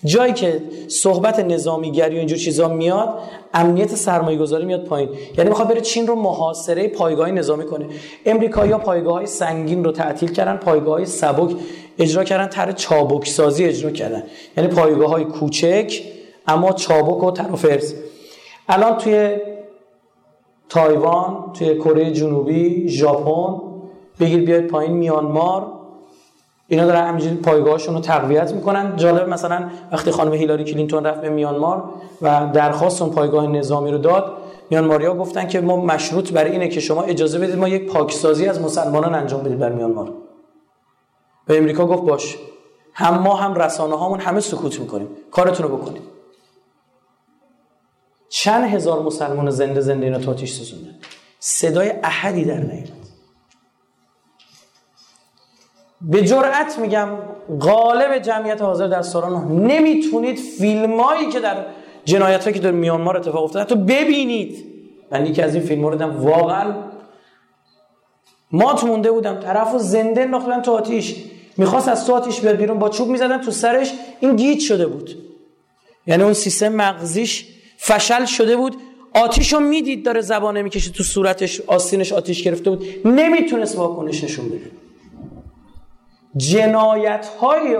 جایی 0.05 0.33
که 0.33 0.63
صحبت 0.89 1.41
نظامیگری 1.41 2.15
و 2.15 2.19
اینجور 2.19 2.39
چیزا 2.39 2.69
میاد 2.69 3.19
امنیت 3.55 3.95
سرمایه 3.95 4.39
گذاری 4.39 4.65
میاد 4.65 4.85
پایین. 4.85 5.09
یعنی 5.39 5.51
می‌خواد 5.51 5.69
بره 5.69 5.81
چین 5.81 6.07
رو 6.07 6.15
محاصره 6.15 6.89
پایگاه 6.89 7.31
نظامی 7.31 7.67
کنه. 7.67 7.87
امریکا 8.27 8.67
یا 8.67 8.79
پایگاه 8.79 9.13
های 9.15 9.27
سنگین 9.27 9.85
رو 9.85 9.93
تعطیل 9.93 10.33
کردن 10.33 10.57
پایگاه 10.57 10.95
های 10.95 11.07
سبک 11.07 11.57
اجرا 11.99 12.25
کردن 12.25 12.47
تر 12.47 12.73
چابک 12.73 13.27
سازی 13.27 13.65
اجرا 13.65 13.91
کردن. 13.91 14.23
یعنی 14.57 14.69
پایگاه 14.69 15.11
های 15.11 15.25
کوچک 15.25 16.03
اما 16.47 16.73
چابک 16.73 17.25
و 17.25 17.31
ترافرز 17.31 17.95
الان 18.69 18.99
توی 18.99 19.37
تایوان 20.69 21.53
توی 21.53 21.79
کره 21.79 22.13
جنوبی 22.13 22.89
ژاپن 22.89 23.63
بگیر 24.21 24.45
بیاید 24.45 24.67
پایین 24.67 24.93
میانمار 24.93 25.80
اینا 26.71 26.87
دارن 26.87 27.07
همینجوری 27.07 27.35
پایگاهشون 27.35 27.95
رو 27.95 28.01
تقویت 28.01 28.53
می‌کنن. 28.53 28.97
جالب 28.97 29.29
مثلا 29.29 29.71
وقتی 29.93 30.11
خانم 30.11 30.33
هیلاری 30.33 30.65
کلینتون 30.65 31.05
رفت 31.05 31.21
به 31.21 31.29
میانمار 31.29 31.91
و 32.23 32.51
درخواست 32.53 33.03
اون 33.03 33.11
پایگاه 33.11 33.47
نظامی 33.47 33.91
رو 33.91 33.99
داد 33.99 34.37
میانماریا 34.71 35.15
گفتن 35.15 35.49
که 35.49 35.61
ما 35.61 35.77
مشروط 35.77 36.33
برای 36.33 36.51
اینه 36.51 36.69
که 36.69 36.81
شما 36.81 37.03
اجازه 37.03 37.39
بدید 37.39 37.57
ما 37.57 37.69
یک 37.69 37.87
پاکسازی 37.93 38.47
از 38.47 38.61
مسلمانان 38.61 39.15
انجام 39.15 39.43
بدید 39.43 39.59
بر 39.59 39.73
میانمار. 39.73 40.13
به 41.47 41.59
امریکا 41.59 41.87
گفت 41.87 42.03
باش. 42.03 42.39
هم 42.95 43.19
ما 43.19 43.35
هم 43.35 43.55
رسانه 43.55 43.99
هامون 43.99 44.21
همه 44.21 44.41
سکوت 44.41 44.81
می‌کنیم. 44.81 45.09
کارتون 45.31 45.69
رو 45.69 45.77
بکنید. 45.77 46.03
چند 48.29 48.65
هزار 48.65 49.03
مسلمان 49.03 49.51
زنده 49.51 49.81
زنده 49.81 50.07
اینا 50.07 50.19
تو 50.19 50.31
آتیش 50.31 50.53
سوزوندن. 50.53 50.95
صدای 51.39 51.93
احدی 52.03 52.45
در 52.45 52.61
نیامد 52.61 53.00
به 56.03 56.23
جرأت 56.23 56.79
میگم 56.79 57.09
غالب 57.61 58.19
جمعیت 58.19 58.63
حاضر 58.63 58.87
در 58.87 59.03
ساران 59.03 59.67
نمی‌تونید 59.67 60.39
فیلمایی 60.39 61.29
که 61.29 61.41
در 61.41 61.57
جنایت 62.05 62.53
که 62.53 62.61
در 62.61 62.71
میانمار 62.71 63.17
اتفاق 63.17 63.45
افتاده 63.45 63.65
تو 63.65 63.77
ببینید. 63.77 64.65
من 65.13 65.27
یکی 65.27 65.43
از 65.43 65.55
این 65.55 65.65
فیلم 65.65 65.87
رو 65.87 65.91
دیدم 65.91 66.25
واقعا 66.25 66.75
مات 68.53 68.85
مونده 68.85 69.11
بودم. 69.11 69.41
طرفو 69.41 69.79
زنده 69.79 70.21
انداختن 70.21 70.63
تو 70.63 70.73
آتیش. 70.73 71.15
می‌خواست 71.57 71.89
از 71.89 72.07
تو 72.07 72.13
آتیش 72.13 72.41
بیاد 72.41 72.57
بیرون 72.57 72.79
با 72.79 72.89
چوب 72.89 73.09
می‌زدن 73.09 73.39
تو 73.39 73.51
سرش. 73.51 73.93
این 74.21 74.37
گیج 74.37 74.61
شده 74.61 74.87
بود. 74.87 75.11
یعنی 76.07 76.23
اون 76.23 76.33
سیستم 76.33 76.69
مغزیش 76.69 77.47
فشل 77.79 78.25
شده 78.25 78.57
بود. 78.57 78.77
آتیش 79.15 79.55
می‌دید 79.55 80.05
داره 80.05 80.21
زبانه 80.21 80.63
می‌کشه 80.63 80.91
تو 80.91 81.03
صورتش 81.03 81.61
آستینش 81.61 82.13
آتیش 82.13 82.43
گرفته 82.43 82.71
بود. 82.71 82.87
نمی‌تونست 83.05 83.79
واکنش 83.79 84.25
نشون 84.25 84.49
بده. 84.49 84.71
جنایت 86.37 87.27
های 87.27 87.77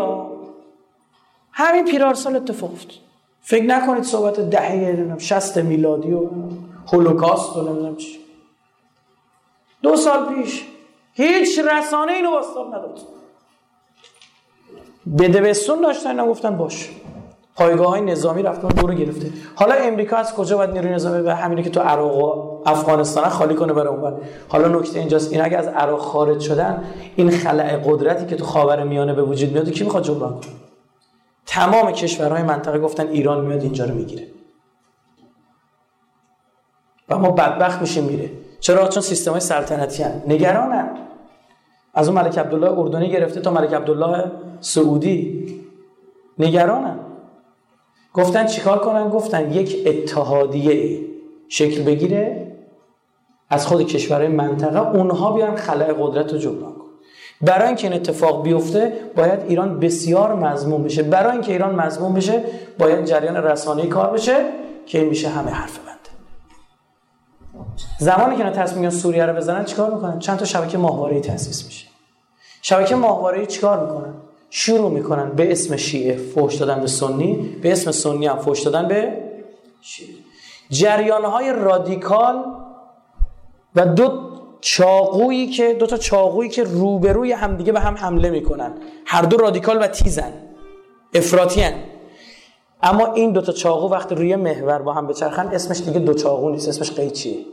همین 1.53 1.85
پیرارسال 1.85 2.37
اتفاق 2.37 2.73
افتاد. 2.73 2.99
فکر 3.43 3.65
نکنید 3.65 4.05
صحبت 4.05 4.41
دهه 4.41 5.17
شست 5.19 5.59
میلادی 5.59 6.13
و 6.13 6.29
هولوکاست 6.93 7.57
و 7.57 7.63
نمی‌دونم 7.63 7.97
چی. 7.97 8.21
دو 9.83 9.97
سال 9.97 10.35
پیش 10.35 10.65
هیچ 11.15 11.59
رسانه 11.59 12.13
اینو 12.13 12.31
باستاب 12.31 12.69
نداد. 12.69 13.01
بدبستون 15.19 15.81
داشتن 15.81 16.27
گفتن 16.27 16.57
باش. 16.57 16.91
پایگاه 17.57 17.89
های 17.89 18.01
نظامی 18.01 18.43
رفتن 18.43 18.69
دورو 18.69 18.95
گرفته. 18.95 19.31
حالا 19.55 19.75
امریکا 19.75 20.17
از 20.17 20.35
کجا 20.35 20.57
باید 20.57 20.71
نیروی 20.71 20.91
نظامی 20.93 21.23
به 21.23 21.35
همینه 21.35 21.63
که 21.63 21.71
تو 21.71 21.81
عراق 21.81 22.19
و 22.19 22.61
افغانستان 22.67 23.29
خالی 23.29 23.55
کنه 23.55 23.73
برای 23.73 23.97
اون 23.97 24.21
حالا 24.49 24.69
نکته 24.69 24.99
اینجاست 24.99 25.33
این 25.33 25.45
اگه 25.45 25.57
از 25.57 25.69
عراق 25.69 26.01
خارج 26.01 26.41
شدن 26.41 26.85
این 27.17 27.31
خلع 27.31 27.77
قدرتی 27.77 28.27
که 28.27 28.37
تو 28.37 28.45
خاور 28.45 28.85
میانه 28.85 29.13
به 29.13 29.23
وجود 29.23 29.53
میاد 29.53 29.71
کی 29.71 29.85
می‌خواد 29.85 30.03
جبران 30.03 30.33
کنه؟ 30.33 30.53
تمام 31.47 31.93
کشورهای 31.93 32.43
منطقه 32.43 32.79
گفتن 32.79 33.09
ایران 33.09 33.47
میاد 33.47 33.63
اینجا 33.63 33.85
رو 33.85 33.95
می‌گیره. 33.95 34.27
و 37.09 37.19
ما 37.19 37.31
بدبخت 37.31 37.81
میشیم 37.81 38.05
میره. 38.05 38.31
چرا؟ 38.61 38.89
چون 38.89 39.03
سیستم 39.03 39.31
های 39.31 39.41
سلطنتی 39.41 40.03
هن. 40.03 40.23
نگرانن. 40.27 40.91
از 41.95 42.09
اون 42.09 42.19
ملک 42.19 42.39
عبدالله 42.39 42.79
اردنی 42.79 43.11
گرفته 43.11 43.41
تا 43.41 43.51
ملک 43.51 43.73
عبدالله 43.73 44.33
سعودی. 44.61 45.47
نگرانن. 46.39 46.99
گفتن 48.15 48.47
چیکار 48.47 48.79
کنن 48.79 49.09
گفتن 49.09 49.53
یک 49.53 49.83
اتحادیه 49.87 51.01
شکل 51.49 51.83
بگیره 51.83 52.53
از 53.51 53.67
خود 53.67 53.87
کشورهای 53.87 54.29
منطقه 54.29 54.89
اونها 54.89 55.33
بیان 55.33 55.57
خلای 55.57 55.95
قدرت 55.99 56.33
رو 56.33 56.39
جبران 56.39 56.73
کن 56.73 56.85
برای 57.43 57.67
اینکه 57.67 57.87
این 57.87 57.97
اتفاق 57.97 58.43
بیفته 58.43 58.93
باید 59.17 59.41
ایران 59.49 59.81
بسیار 59.81 60.35
مضمون 60.35 60.83
بشه. 60.83 61.03
برای 61.03 61.33
اینکه 61.33 61.53
ایران 61.53 61.75
مضمون 61.75 62.15
بشه 62.15 62.45
باید 62.79 63.05
جریان 63.05 63.37
رسانه‌ای 63.37 63.89
کار 63.89 64.11
بشه 64.11 64.45
که 64.87 65.05
میشه 65.05 65.29
همه 65.29 65.51
حرف 65.51 65.79
بنده. 65.79 65.91
زمانی 67.99 68.37
که 68.37 68.45
اینا 68.45 68.57
تصمیم 68.57 68.91
سوریه 68.91 69.27
رو 69.27 69.37
بزنن 69.37 69.65
چیکار 69.65 69.95
می‌کنن؟ 69.95 70.19
چند 70.19 70.39
تا 70.39 70.45
شبکه 70.45 70.79
ماهواره‌ای 70.79 71.21
تأسیس 71.21 71.65
میشه. 71.65 71.87
شبکه 72.63 72.95
ماهواره‌ای 72.95 73.47
چیکار 73.47 73.87
می‌کنن؟ 73.87 74.15
شروع 74.51 74.91
می‌کنن 74.91 75.31
به 75.31 75.53
اسم 75.53 75.77
شیعه 75.77 76.17
فوش 76.17 76.55
دادن 76.55 76.81
به 76.81 76.87
سنی. 76.87 77.59
به 77.63 77.73
اسم 77.73 77.91
سنی 77.91 78.27
هم 78.27 78.37
فوش 78.37 78.61
دادن 78.61 78.89
به 78.89 79.13
جریان 80.71 81.25
های 81.25 81.53
رادیکال 81.53 82.45
و 83.75 83.87
دو 83.87 84.31
چاقویی 84.61 85.47
که 85.47 85.75
دو 85.75 85.87
تا 85.87 85.97
چاقویی 85.97 86.51
که 86.51 86.65
روبروی 86.65 87.33
همدیگه 87.33 87.73
به 87.73 87.81
هم 87.81 87.95
حمله 87.95 88.31
می‌کنن. 88.31 88.73
هر 89.07 89.23
دو 89.23 89.37
رادیکال 89.37 89.83
و 89.83 89.87
تیزن. 89.87 90.33
افراطی 91.15 91.65
اما 92.83 93.07
این 93.07 93.33
دو 93.33 93.41
تا 93.41 93.53
چاقو 93.53 93.89
وقتی 93.89 94.15
روی 94.15 94.37
محور 94.37 94.79
با 94.79 94.93
هم 94.93 95.07
بچرخن 95.07 95.47
اسمش 95.47 95.81
دیگه 95.81 95.99
دو 95.99 96.15
چاقو 96.15 96.51
نیست 96.51 96.69
اسمش 96.69 96.93
قیچیه 96.93 97.45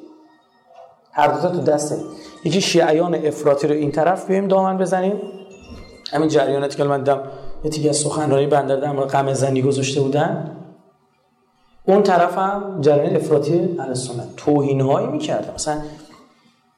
هر 1.12 1.28
دو 1.28 1.42
تا 1.42 1.50
تو 1.50 1.62
دسته. 1.62 1.98
یکی 2.44 2.62
شیعیان 2.62 3.16
افراطی 3.16 3.68
رو 3.68 3.76
این 3.76 3.92
طرف 3.92 4.28
بیایم 4.28 4.48
دامن 4.48 4.78
بزنیم. 4.78 5.22
همین 6.12 6.30
جریاناتی 6.30 6.78
که 6.78 6.84
من 6.84 6.98
دیدم 6.98 7.22
یه 7.64 7.70
تیکه 7.72 7.90
از 7.90 7.98
سخنرانی 7.98 8.48
بنده 8.48 8.76
در 8.76 8.92
مورد 8.92 9.10
غم 9.10 9.34
زنی 9.34 9.62
گذاشته 9.62 10.02
بودن. 10.02 10.58
اون 11.86 12.04
طرف 12.04 12.38
هم 12.38 12.78
جریان 12.82 13.16
افراطی 13.16 13.76
اهل 13.80 13.94
سنت 13.94 14.36
توهین 14.38 14.82
هایی 14.82 15.08
می‌کرده 15.08 15.54
مثلا 15.54 15.82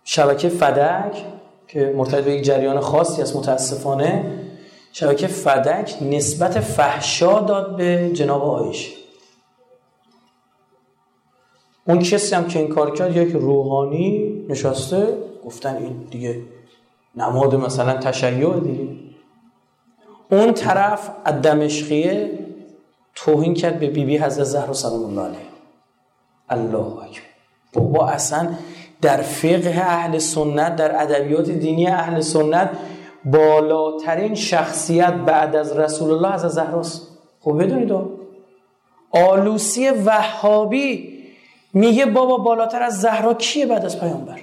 شبکه 0.03 0.49
فدک 0.49 1.23
که 1.67 1.93
مرتبط 1.97 2.23
به 2.23 2.31
یک 2.31 2.43
جریان 2.43 2.79
خاصی 2.79 3.21
است 3.21 3.35
متاسفانه 3.35 4.39
شبکه 4.91 5.27
فدک 5.27 5.97
نسبت 6.01 6.59
فحشا 6.59 7.39
داد 7.39 7.77
به 7.77 8.11
جناب 8.13 8.43
آیش. 8.43 8.95
اون 11.87 11.99
کسی 11.99 12.35
هم 12.35 12.47
که 12.47 12.59
این 12.59 12.67
کار 12.67 12.95
کرد 12.95 13.17
یک 13.17 13.31
روحانی 13.31 14.35
نشسته 14.49 15.17
گفتن 15.45 15.75
این 15.75 16.07
دیگه 16.11 16.41
نماد 17.15 17.55
مثلا 17.55 17.97
تشیع 17.97 18.59
دیگه. 18.59 19.08
اون 20.31 20.53
طرف 20.53 21.09
از 21.25 22.29
توهین 23.15 23.53
کرد 23.53 23.79
به 23.79 23.87
بیبی 23.87 24.05
بی 24.05 24.17
حضرت 24.17 24.43
زهرا 24.43 24.73
سلام 24.73 25.03
الله 25.03 25.21
علیه. 25.21 25.39
الله 26.49 27.03
اکبر. 27.03 27.29
بابا 27.73 28.07
اصلا 28.07 28.49
در 29.01 29.21
فقه 29.21 29.81
اهل 29.81 30.17
سنت 30.17 30.75
در 30.75 31.01
ادبیات 31.01 31.49
دینی 31.49 31.87
اهل 31.87 32.21
سنت 32.21 32.69
بالاترین 33.25 34.35
شخصیت 34.35 35.13
بعد 35.13 35.55
از 35.55 35.77
رسول 35.77 36.11
الله 36.11 36.33
از 36.33 36.41
زهراست 36.41 37.07
خب 37.41 37.63
بدونید 37.63 37.91
آلوسی 39.11 39.89
وهابی 39.89 41.19
میگه 41.73 42.05
بابا 42.05 42.37
بالاتر 42.37 42.81
از 42.81 43.01
زهرا 43.01 43.33
کیه 43.33 43.65
بعد 43.65 43.85
از 43.85 43.99
پیامبر؟ 43.99 44.39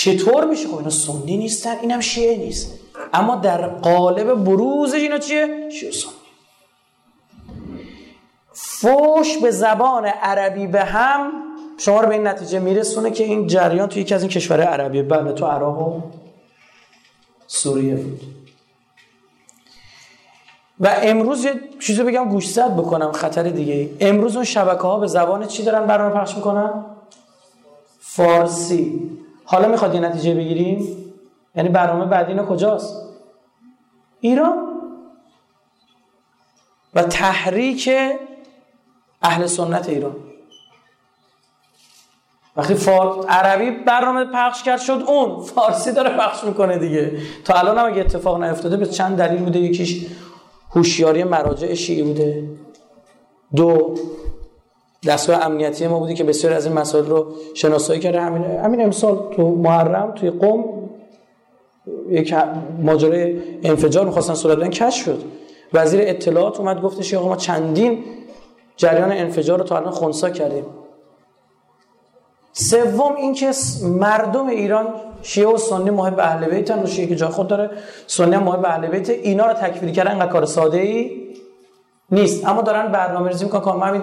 چطور 0.00 0.44
میشه؟ 0.44 0.68
خب 0.68 0.76
اینا 0.76 0.90
سنی 0.90 1.36
نیستن 1.36 1.76
اینم 1.80 2.00
شیعه 2.00 2.36
نیست. 2.36 2.74
اما 3.14 3.36
در 3.36 3.68
قالب 3.68 4.44
بروزش 4.44 4.94
اینا 4.94 5.18
چیه؟ 5.18 5.68
شیعه 5.70 5.92
سنی. 5.92 6.12
فوش 8.52 9.38
به 9.38 9.50
زبان 9.50 10.06
عربی 10.06 10.66
به 10.66 10.84
هم 10.84 11.32
شما 11.78 12.00
رو 12.00 12.08
به 12.08 12.14
این 12.14 12.26
نتیجه 12.26 12.58
میرسونه 12.58 13.10
که 13.10 13.24
این 13.24 13.46
جریان 13.46 13.88
توی 13.88 14.02
یکی 14.02 14.14
از 14.14 14.22
این 14.22 14.30
کشورهای 14.30 14.66
عربیه. 14.66 15.02
بله 15.02 15.32
تو 15.32 15.46
عراق 15.46 15.78
و 15.78 16.00
سوریه 17.46 17.94
بود. 17.94 18.20
و 20.80 20.96
امروز 21.02 21.44
یه 21.44 21.60
چیزی 21.80 22.02
بگم 22.02 22.28
گوشزد 22.28 22.76
بکنم 22.76 23.12
خطر 23.12 23.42
دیگه 23.42 23.90
امروز 24.00 24.36
اون 24.36 24.44
شبکه 24.44 24.82
ها 24.82 24.98
به 24.98 25.06
زبان 25.06 25.46
چی 25.46 25.62
دارن 25.62 25.86
برنامه 25.86 26.20
پخش 26.20 26.34
می‌کنن؟ 26.34 26.84
فارسی. 28.00 29.17
حالا 29.50 29.68
می‌خواد 29.68 29.94
یه 29.94 30.00
نتیجه 30.00 30.34
بگیریم؟ 30.34 31.04
یعنی 31.54 31.68
برنامه 31.68 32.04
بعدی 32.04 32.40
کجاست؟ 32.48 32.96
ایران. 34.20 34.68
و 36.94 37.02
تحریک 37.02 37.90
اهل 39.22 39.46
سنت 39.46 39.88
ایران. 39.88 40.16
وقتی 42.56 42.74
فار... 42.74 43.26
عربی 43.28 43.70
برنامه 43.70 44.24
پخش 44.24 44.62
کرد 44.62 44.80
شد 44.80 45.04
اون. 45.06 45.42
فارسی 45.42 45.92
داره 45.92 46.10
پخش 46.10 46.44
می‌کنه 46.44 46.78
دیگه. 46.78 47.18
تا 47.44 47.54
الان 47.54 47.78
هم 47.78 47.86
اگه 47.86 48.00
اتفاق 48.00 48.42
نیفتاده 48.42 48.76
به 48.76 48.86
چند 48.86 49.16
دلیل 49.16 49.44
بوده. 49.44 49.58
یکیش 49.58 50.06
هوشیاری 50.70 51.24
مراجع 51.24 51.74
شیعی 51.74 52.02
بوده. 52.02 52.48
دو 53.56 53.94
دستگاه 55.06 55.46
امنیتی 55.46 55.86
ما 55.86 55.98
بودی 55.98 56.14
که 56.14 56.24
بسیار 56.24 56.52
از 56.52 56.66
این 56.66 56.74
مسائل 56.74 57.06
رو 57.06 57.26
شناسایی 57.54 58.00
کرده. 58.00 58.20
همین 58.20 58.44
همین 58.44 58.82
امسال 58.82 59.34
تو 59.36 59.48
محرم 59.48 60.12
توی 60.12 60.30
قم 60.30 60.64
یک 62.08 62.34
ماجرای 62.82 63.40
انفجار 63.62 64.06
می‌خواستن 64.06 64.34
صورت 64.34 64.56
بدن 64.58 64.70
کشف 64.70 65.04
شد. 65.04 65.22
وزیر 65.72 66.00
اطلاعات 66.02 66.60
اومد 66.60 66.82
گفتش 66.82 67.14
آقا 67.14 67.28
ما 67.28 67.36
چندین 67.36 68.04
جریان 68.76 69.12
انفجار 69.12 69.58
رو 69.58 69.64
تا 69.64 69.76
الان 69.76 69.90
خونسا 69.90 70.30
کردیم. 70.30 70.64
سوم 72.52 73.16
اینکه 73.16 73.50
مردم 73.82 74.46
ایران 74.46 74.86
شیعه 75.22 75.48
و 75.48 75.56
سنی 75.56 75.90
محب 75.90 76.18
اهل 76.18 76.50
بیتن 76.50 76.82
و 76.82 76.86
شیعه 76.86 77.08
که 77.08 77.16
جا 77.16 77.28
خود 77.28 77.48
داره 77.48 77.70
سنی 78.06 78.34
هم 78.34 78.42
محب 78.42 78.64
اهل 78.64 78.86
بیت. 78.86 79.10
اینا 79.10 79.46
رو 79.46 79.52
تکفیری 79.52 79.92
کردن 79.92 80.10
انقدر 80.10 80.32
کار 80.32 80.44
ساده 80.44 80.78
ای 80.78 81.28
نیست. 82.10 82.46
اما 82.46 82.62
دارن 82.62 82.92
برنامه 82.92 83.28
ریزی 83.28 83.44
می‌کنن 83.44 83.60
که 83.64 83.70
همین 83.70 84.02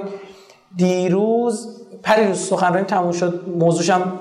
دیروز 0.78 1.82
پریروز 2.04 2.38
سخنرانی 2.38 2.86
تموم 2.86 3.12
شد 3.12 3.42
موضوعش 3.60 3.90
هم 3.90 4.14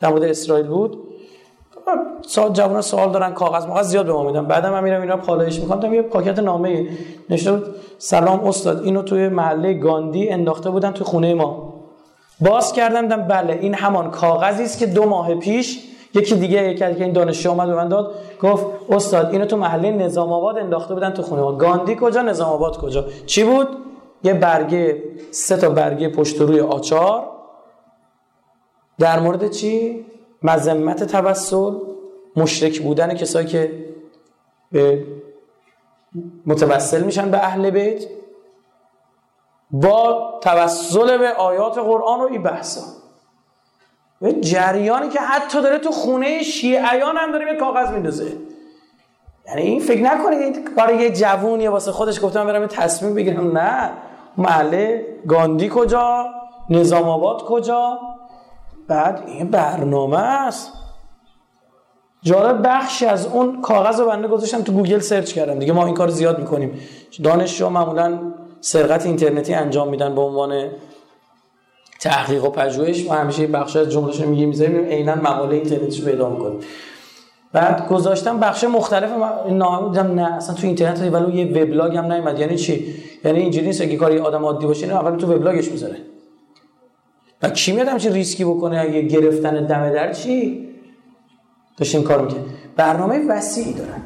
در 0.00 0.08
مورد 0.08 0.22
اسرائیل 0.22 0.66
بود. 0.66 0.98
سال 2.26 2.52
جوان 2.52 2.80
سوال 2.80 3.12
دارن 3.12 3.32
کاغذ 3.32 3.66
مغز 3.66 3.88
زیاد 3.88 4.06
به 4.06 4.12
ما 4.12 4.22
میدن. 4.22 4.46
بعدم 4.46 4.70
من 4.70 4.84
میرم 4.84 5.00
اینا 5.00 5.16
پالایش 5.16 5.60
می‌کنم. 5.60 5.94
یه 5.94 6.02
پاکت 6.02 6.38
نامه 6.38 6.88
نشته 7.30 7.52
بود 7.52 7.74
سلام 7.98 8.44
استاد 8.44 8.82
اینو 8.84 9.02
توی 9.02 9.28
محله 9.28 9.74
گاندی 9.74 10.28
انداخته 10.28 10.70
بودن 10.70 10.90
توی 10.90 11.06
خونه 11.06 11.34
ما. 11.34 11.74
باز 12.40 12.72
کردم 12.72 13.02
دیدم 13.02 13.22
بله 13.22 13.58
این 13.60 13.74
همان 13.74 14.10
کاغذی 14.10 14.62
است 14.62 14.78
که 14.78 14.86
دو 14.86 15.04
ماه 15.04 15.34
پیش 15.34 15.78
یکی 16.14 16.34
دیگه 16.34 16.62
یکی 16.70 16.84
از 16.84 16.96
این 16.96 17.12
دانشجو 17.12 17.50
اومد 17.50 17.68
به 17.68 17.74
من 17.74 17.88
داد. 17.88 18.14
گفت 18.42 18.66
استاد 18.90 19.32
اینو 19.32 19.44
تو 19.44 19.56
محله 19.56 19.90
نظام 19.90 20.32
آباد 20.32 20.58
انداخته 20.58 20.94
بودن 20.94 21.10
تو 21.10 21.22
خونه 21.22 21.42
ما. 21.42 21.52
گاندی 21.52 21.96
کجا 22.00 22.22
نظام 22.22 22.48
آباد 22.48 22.78
کجا؟ 22.78 23.04
چی 23.26 23.44
بود؟ 23.44 23.68
یه 24.22 24.34
برگه 24.34 25.02
سه 25.30 25.56
تا 25.56 25.70
برگه 25.70 26.08
پشت 26.08 26.40
روی 26.40 26.60
آچار. 26.60 27.30
در 28.98 29.20
مورد 29.20 29.50
چی؟ 29.50 30.06
مذمت 30.42 31.04
توسل 31.04 31.72
مشرک 32.36 32.80
بودن 32.80 33.14
کسایی 33.14 33.46
که 33.46 33.84
به 34.72 35.04
متوسل 36.46 37.02
میشن 37.02 37.30
به 37.30 37.38
اهل 37.38 37.70
بیت. 37.70 38.04
با 39.70 40.30
توسل 40.42 41.18
به 41.18 41.32
آیات 41.32 41.78
قرآن 41.78 42.20
و 42.20 42.22
این 42.22 42.42
بحثا. 42.42 42.80
و 44.22 44.30
جریانی 44.32 45.08
که 45.08 45.20
حتی 45.20 45.62
داره 45.62 45.78
تو 45.78 45.90
خونه 45.90 46.42
شیعیان 46.42 47.16
هم 47.16 47.32
داره 47.32 47.52
یه 47.52 47.58
کاغذ 47.58 47.90
میندازه. 47.90 48.36
یعنی 49.46 49.62
این 49.62 49.80
فکر 49.80 50.02
نکنید 50.02 50.74
کار 50.74 50.94
یه 50.94 51.10
جوونیه 51.10 51.70
واسه 51.70 51.92
خودش 51.92 52.24
گفتم 52.24 52.46
برم 52.46 52.66
تصمیم 52.66 53.14
بگیرم. 53.14 53.58
نه. 53.58 53.90
محله 54.36 55.06
گاندی 55.28 55.70
کجا؟ 55.74 56.26
نظام 56.70 57.08
آباد 57.08 57.44
کجا؟ 57.44 57.98
بعد 58.88 59.22
این 59.26 59.50
برنامه 59.50 60.18
است. 60.18 60.72
جالب 62.22 62.60
بخشی 62.64 63.06
از 63.06 63.26
اون 63.26 63.62
کاغذ 63.62 64.00
رو 64.00 64.06
بنده 64.06 64.28
گذاشتم 64.28 64.62
تو 64.62 64.72
گوگل 64.72 64.98
search 64.98 65.32
کردم. 65.32 65.58
دیگه 65.58 65.72
ما 65.72 65.86
این 65.86 65.94
کار 65.94 66.08
زیاد 66.08 66.38
می‌کنیم. 66.38 66.80
دانشجو 67.22 67.68
معمولا 67.68 68.18
سرقت 68.60 69.06
اینترنتی 69.06 69.54
انجام 69.54 69.88
میدن 69.88 70.14
به 70.14 70.20
عنوان 70.20 70.68
تحقیق 72.00 72.44
و 72.44 72.50
پژوهش. 72.50 73.06
ما 73.06 73.14
همیشه 73.14 73.46
بخش 73.46 73.76
از 73.76 73.88
جملهش 73.88 74.20
میگیم 74.20 74.48
می‌ذاریم 74.48 74.84
عینا 74.84 75.14
مقاله 75.14 75.54
اینترنتی 75.56 76.00
رو 76.00 76.06
پیدا 76.10 76.28
می‌کنیم. 76.30 76.60
بعد 77.52 77.88
گذاشتم 77.88 78.40
بخش 78.40 78.64
مختلف 78.64 79.10
نامه 79.50 79.88
دیدم 79.88 80.14
نه 80.14 80.34
اصلا 80.34 80.54
تو 80.54 80.66
اینترنت 80.66 81.00
ولی 81.12 81.42
یه 81.42 81.62
وبلاگ 81.62 81.96
هم 81.96 82.12
نیومد. 82.12 82.38
یعنی 82.38 82.56
چی؟ 82.56 82.94
یعنی 83.24 83.38
اینجوری 83.38 83.66
نیست 83.66 83.82
که 83.82 83.96
کاری 83.96 84.18
آدم 84.18 84.44
عادی 84.44 84.66
باشه 84.66 84.86
نه 84.86 84.94
اول 84.94 85.16
تو 85.16 85.34
وبلاگش 85.34 85.68
می‌ذاره. 85.68 85.96
و 87.42 87.50
کی 87.50 87.72
میاد 87.72 87.88
همچین 87.88 88.12
ریسکی 88.12 88.44
بکنه؟ 88.44 88.80
اگه 88.80 89.02
گرفتن 89.02 89.66
دم 89.66 89.90
در 89.90 90.12
چی؟ 90.12 90.68
داشتیم 91.76 92.02
کار 92.02 92.22
می‌کنه 92.22 92.40
برنامه 92.76 93.26
وسیعی 93.28 93.72
دارن. 93.72 94.02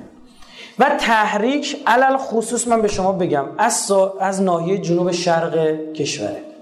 و 0.79 0.97
تحریک 1.01 1.77
علل 1.87 2.17
خصوص 2.17 2.69
من 2.69 2.83
به 2.83 2.89
شما 2.89 3.13
بگم 3.13 3.45
از, 3.59 3.93
از 4.21 4.43
ناحیه 4.43 4.79
جنوب 4.79 5.11
شرق 5.11 5.77
کشوره. 5.93 6.54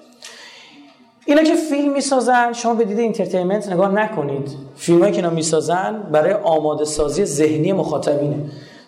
اینا 1.26 1.42
که 1.42 1.54
فیلم 1.54 1.92
می‌سازن 1.92 2.52
شما 2.52 2.74
به 2.74 2.84
دید 2.84 2.98
entertainment 2.98 3.72
نگاه 3.72 3.92
نکنید. 3.92 4.56
فیلمایی 4.76 5.12
که 5.12 5.18
اینا 5.18 5.30
می‌سازن 5.30 6.02
برای 6.12 6.32
آماده 6.32 6.84
سازی 6.84 7.24
ذهنی 7.24 7.72
مخاطبینه. 7.72 8.36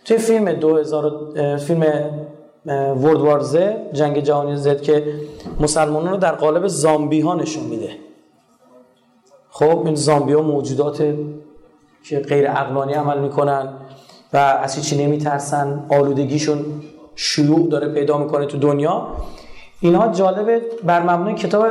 توی 0.05 0.19
فیلم 0.19 0.53
2000 0.53 1.57
فیلم 1.57 1.85
World 2.67 3.21
War 3.21 3.41
Z 3.41 3.93
جنگ 3.93 4.21
جهانی 4.21 4.57
Z 4.57 4.81
که 4.81 5.05
مسلمانان 5.61 6.11
رو 6.11 6.17
در 6.17 6.33
قالب 6.33 6.67
زامبی 6.67 7.21
ها 7.21 7.35
نشون 7.35 7.65
میده. 7.65 7.91
خب 9.51 9.83
این 9.87 9.95
زامبی 9.95 10.33
ها 10.33 10.43
موجودات 10.43 11.15
که 12.09 12.19
غیر 12.19 12.51
عقلانی 12.51 12.93
عمل 12.93 13.19
می‌کنن 13.19 13.69
و 14.33 14.37
از 14.37 14.75
هیچی 14.75 15.07
نمیترسن. 15.07 15.87
آلودگیشون 15.89 16.65
شیوع 17.15 17.69
داره 17.69 17.89
پیدا 17.89 18.19
می‌کنه 18.19 18.47
تو 18.47 18.59
دنیا. 18.59 19.07
اینها 19.81 20.09
جالبه. 20.09 20.63
بر 20.85 21.03
مبنای 21.03 21.35
کتاب 21.35 21.67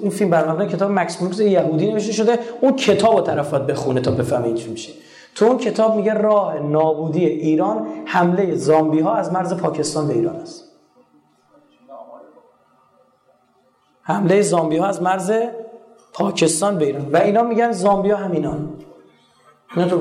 این 0.00 0.10
فیلم 0.10 0.30
بر 0.30 0.50
مبنای 0.50 0.68
کتاب 0.68 0.90
مکس 0.90 1.16
بروکس 1.16 1.40
یهودی 1.40 1.92
نوشته 1.92 2.12
شده. 2.12 2.38
اون 2.60 2.76
کتاب 2.76 3.16
رو 3.16 3.20
طرف 3.20 3.50
باید 3.50 3.66
بخونه 3.66 4.00
تا 4.00 4.10
بفهمه 4.10 4.54
چی 4.54 4.70
میشه. 4.70 4.92
تو 5.34 5.44
اون 5.44 5.58
کتاب 5.58 5.96
میگه 5.96 6.14
راه 6.14 6.58
نابودی 6.58 7.26
ایران 7.26 7.86
حمله 8.06 8.54
زامبی 8.54 9.00
ها 9.00 9.14
از 9.14 9.32
مرز 9.32 9.54
پاکستان 9.54 10.08
به 10.08 10.14
ایران 10.14 10.36
است. 10.36 10.64
حمله 14.02 14.42
زامبی 14.42 14.76
ها 14.76 14.86
از 14.86 15.02
مرز 15.02 15.32
پاکستان 16.12 16.78
به 16.78 16.84
ایران. 16.84 17.12
و 17.12 17.16
اینا 17.16 17.42
میگن 17.42 17.72
زامبی 17.72 18.10
ها 18.10 18.16
همینان 18.16 18.74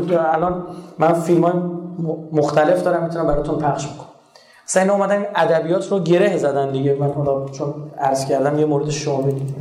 الان 0.10 0.68
من 1.00 1.14
فیلم 1.14 1.44
های 1.44 1.54
مختلف 2.32 2.84
دارم 2.84 3.04
می‌تونم 3.04 3.28
براتون 3.28 3.60
پخش 3.60 3.88
می‌کنم 3.92 4.08
اینا 4.78 4.94
اومدن 4.94 5.26
ادبیات 5.36 5.92
رو 5.92 6.00
گره 6.00 6.38
زدن 6.38 6.72
دیگه. 6.72 6.96
من 7.00 7.12
حالا 7.12 7.46
چون 7.46 7.74
عرض 8.00 8.26
کردم 8.26 8.60
یه 8.60 8.66
مورد 8.66 8.86
بدید 9.26 9.56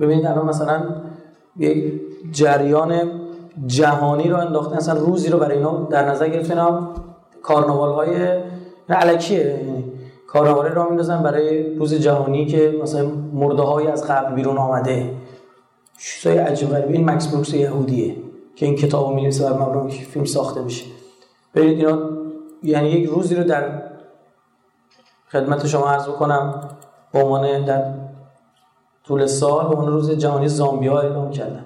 ببینید 0.00 0.26
الان 0.26 0.46
مثلا 0.46 0.82
یک 1.56 2.00
جریان 2.32 3.10
جهانی 3.66 4.28
رو 4.28 4.36
انداختن 4.36 4.76
اصلا 4.76 5.00
روزی 5.00 5.30
رو 5.30 5.38
برای 5.38 5.56
اینا 5.56 5.82
در 5.90 6.08
نظر 6.08 6.28
گرفتن. 6.28 6.88
کارناوال 7.42 7.92
های 7.92 8.42
علکیه. 8.88 9.44
یعنی 9.44 9.92
کارناوالی 10.26 10.74
رو 10.74 10.84
میندازن 10.88 11.22
برای 11.22 11.74
روز 11.76 11.94
جهانی 11.94 12.46
که 12.46 12.78
مثلا 12.82 13.10
مرده 13.32 13.62
های 13.62 13.86
از 13.86 14.06
قبل 14.06 14.34
بیرون 14.34 14.58
آمده. 14.58 15.10
چیزای 15.98 16.38
عجیب 16.38 16.68
غریبی 16.68 16.92
این 16.92 17.10
مکس 17.10 17.28
بروکس 17.28 17.54
یهودیه 17.54 18.16
که 18.56 18.66
این 18.66 18.76
کتابو 18.76 19.14
می‌نویسه 19.14 19.50
و 19.50 19.62
مبنای 19.62 19.90
فیلم 19.90 20.24
ساخته 20.24 20.62
میشه. 20.62 20.84
برید 21.54 21.78
اینا 21.78 22.10
یعنی 22.62 22.88
یک 22.88 23.08
روزی 23.08 23.34
رو 23.34 23.44
در 23.44 23.82
خدمت 25.28 25.66
شما 25.66 25.88
عرض 25.88 26.08
بکنم. 26.08 26.68
به 27.12 27.22
عنوان 27.22 27.64
در 27.64 27.94
طول 29.04 29.26
سال 29.26 29.68
به 29.68 29.74
عنوان 29.74 29.92
روز 29.92 30.10
جهانی 30.10 30.48
زامبیا 30.48 31.00
اعلام 31.00 31.30
کردن. 31.30 31.64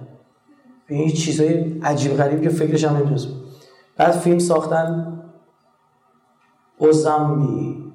به 0.86 0.94
این 0.94 1.12
چیزای 1.12 1.78
عجیب 1.82 2.16
غریب 2.16 2.42
که 2.42 2.48
فکرش 2.48 2.84
هم 2.84 2.96
نمی‌تونست. 2.96 3.28
بعد 3.96 4.10
فیلم 4.10 4.38
ساختن 4.38 5.18
اوزامبی 6.78 7.92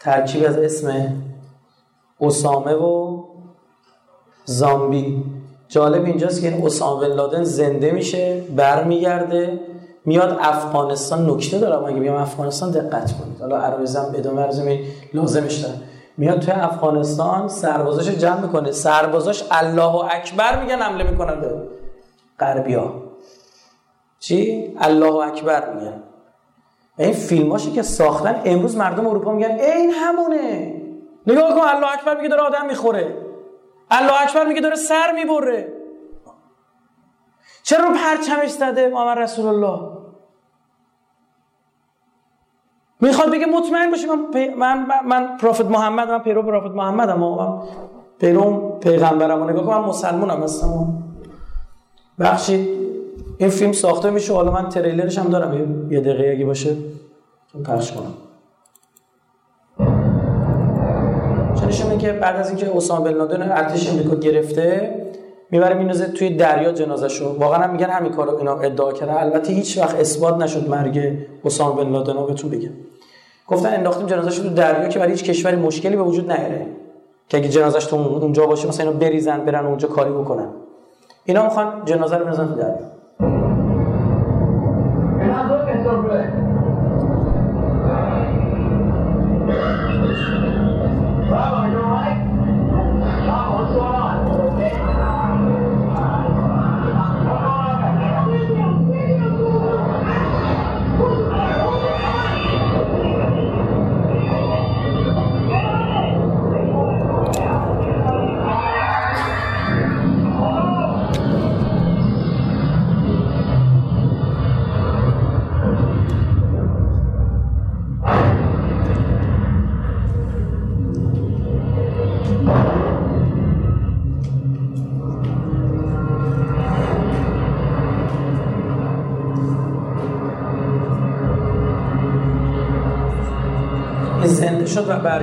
ترکیب 0.00 0.44
از 0.46 0.58
اسم 0.58 1.16
اسامه 2.20 2.74
و 2.74 3.13
زامبی. 4.44 5.24
جالب 5.68 6.04
اینجاست 6.04 6.42
که 6.42 6.48
این 6.48 6.66
اسامه 6.66 7.06
لادن 7.06 7.44
زنده 7.44 7.90
میشه 7.90 8.42
برمیگرده 8.56 9.60
میاد 10.04 10.38
افغانستان. 10.40 11.30
نکته 11.30 11.58
دارم 11.58 11.84
اگه 11.84 12.00
بیام 12.00 12.16
افغانستان 12.16 12.70
دقت 12.70 13.12
کنید. 13.12 13.40
حالا 13.40 13.56
عرایزم 13.56 14.12
ادامه 14.14 14.42
ارزم 14.42 14.78
لازمش 15.14 15.54
داره 15.54 15.74
میاد 16.16 16.38
توی 16.38 16.54
افغانستان 16.54 17.48
سربازاش 17.48 18.08
جمع 18.08 18.40
می‌کنه. 18.40 18.72
سربازاش 18.72 19.44
الله 19.50 20.14
اکبر 20.14 20.62
میگن 20.62 20.78
حمله 20.78 21.10
می‌کنن 21.10 21.40
به 21.40 21.54
غربیا. 22.40 22.92
چی؟ 24.20 24.72
الله 24.78 25.14
اکبر 25.14 25.74
میگن. 25.74 26.02
این 26.98 27.12
فیلماشی 27.12 27.72
که 27.72 27.82
ساختن 27.82 28.40
امروز 28.44 28.76
مردم 28.76 29.06
اروپا 29.06 29.32
میگن 29.32 29.50
این 29.50 29.90
همونه. 29.90 30.74
نگاه 31.26 31.54
کن 31.54 31.60
الله 31.60 31.92
اکبر 31.92 32.16
میگه 32.16 32.28
داره 32.28 32.42
آدم 32.42 32.66
می‌خوره. 32.66 33.23
الله 33.90 34.22
اکبر 34.22 34.44
میگه 34.46 34.60
داره 34.60 34.76
سر 34.76 35.12
می‌بره. 35.14 35.72
چرا 37.62 37.84
رو 37.84 37.94
پرچمش 37.94 38.50
زده 38.50 38.88
محمد 38.88 39.18
رسول 39.18 39.46
الله؟ 39.46 39.80
می‌خواد 43.00 43.30
بگه 43.30 43.46
مطمئن 43.46 43.90
باشی 43.90 44.06
من 44.06 44.86
من 44.86 45.06
من 45.06 45.36
پروفت 45.36 45.64
محمد 45.64 46.10
من 46.10 46.18
پیرو 46.18 46.42
پروفت 46.42 46.74
محمد 46.74 47.10
ام 47.10 47.20
من 47.20 47.58
پیرو 48.18 48.78
پیغمبرم 48.82 49.50
نگاه 49.50 49.80
من 49.80 49.88
مسلمانم 49.88 50.42
هستم 50.42 51.02
بخشید 52.20 52.68
این 53.38 53.50
فیلم 53.50 53.72
ساخته 53.72 54.10
میشه 54.10 54.34
حالا 54.34 54.50
من 54.50 54.68
تریلرش 54.68 55.18
هم 55.18 55.28
دارم 55.30 55.54
یه 55.92 56.00
دقیقه 56.00 56.30
اگه 56.36 56.44
باشه 56.44 56.76
پخش 57.64 57.92
کنم. 57.92 58.14
چون 61.78 61.98
که 61.98 62.12
بعد 62.12 62.36
از 62.36 62.48
اینکه 62.48 62.76
اسامه 62.76 63.10
بن 63.10 63.16
لادن 63.16 63.42
ارتش 63.42 63.90
امریکا 63.90 64.14
گرفته 64.14 64.94
می‌بره 65.50 65.74
مینوزه 65.74 66.06
توی 66.06 66.30
دریا 66.30 66.72
جنازه‌شو 66.72 67.36
واقعا 67.38 67.62
هم 67.62 67.70
میگن 67.70 67.86
همین 67.86 68.12
کارو 68.12 68.36
اینا 68.36 68.58
ادعا 68.58 68.92
کرده 68.92 69.20
البته 69.20 69.52
هیچ 69.52 69.78
وقت 69.78 70.00
اثبات 70.00 70.36
نشد 70.36 70.68
مرگ 70.68 71.18
اسامه 71.44 71.84
بن 71.84 71.90
لادن 71.90 72.14
رو 72.14 72.26
بهتون 72.26 72.50
بگم. 72.50 72.70
گفتن 73.48 73.74
انداختیم 73.74 74.06
جنازه‌شو 74.06 74.42
تو 74.42 74.48
دریا 74.48 74.88
که 74.88 74.98
برای 74.98 75.12
هیچ 75.12 75.24
کشوری 75.24 75.56
مشکلی 75.56 75.96
به 75.96 76.02
وجود 76.02 76.32
نیاره. 76.32 76.66
که 77.28 77.36
اگه 77.38 77.48
جنازه‌ش 77.48 77.84
تو 77.84 77.96
اونجا 77.96 78.46
باشه 78.46 78.68
مثلا 78.68 78.86
اینا 78.86 78.98
بریزن 78.98 79.44
برن 79.44 79.66
اونجا 79.66 79.88
کاری 79.88 80.10
بکنن. 80.10 80.48
اینا 81.24 81.44
می‌خوان 81.44 81.82
جنازه 81.84 82.16
رو 82.16 82.26
بزنن 82.26 82.48
تو 82.48 82.54
دریا. 82.54 82.78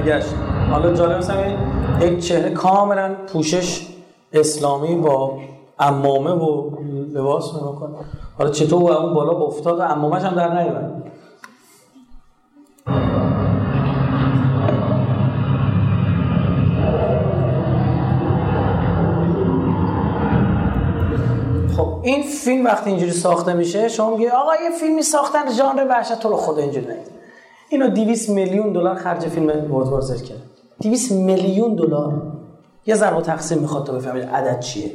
برگشت. 0.01 0.33
حالا 0.71 0.93
جالب 0.93 1.17
مثلا 1.17 1.45
یک 2.01 2.19
چهره 2.19 2.49
کاملا 2.49 3.15
پوشش 3.27 3.87
اسلامی 4.33 4.95
با 4.95 5.37
امامه 5.79 6.31
و 6.31 6.69
لباس 7.13 7.51
کن. 7.51 7.95
حالا 8.37 8.49
چطور 8.49 8.93
اون 8.93 9.13
بالا 9.13 9.31
افتاد 9.31 9.79
و 9.79 9.81
امامش 9.81 10.21
هم 10.21 10.35
در 10.35 10.63
نیومد؟ 10.63 11.03
خب 21.77 21.99
این 22.03 22.23
فیلم 22.23 22.65
وقتی 22.65 22.89
اینجوری 22.89 23.11
ساخته 23.11 23.53
میشه 23.53 23.87
شما 23.87 24.17
میگه 24.17 24.31
آقا 24.31 24.51
یه 24.55 24.69
فیلمی 24.79 25.01
ساختن 25.01 25.51
ژانر 25.51 25.85
وحشت 25.89 26.19
تو 26.19 26.29
رو 26.29 26.35
خدا 26.35 26.61
اینجوری 26.61 26.85
نگید 26.85 27.10
اینو 27.71 27.87
200 27.87 28.29
میلیون 28.29 28.73
دلار 28.73 28.95
خرج 28.95 29.27
فیلم 29.27 29.47
ورد 29.47 29.87
وار 29.87 30.01
کرد. 30.01 30.41
200 30.81 31.11
میلیون 31.11 31.75
دلار. 31.75 32.21
یه 32.85 32.95
ضرب 32.95 33.21
تقسیم 33.21 33.57
می‌خواد 33.57 33.85
تا 33.85 33.93
بفهمید 33.93 34.23
عدد 34.23 34.59
چیه. 34.59 34.91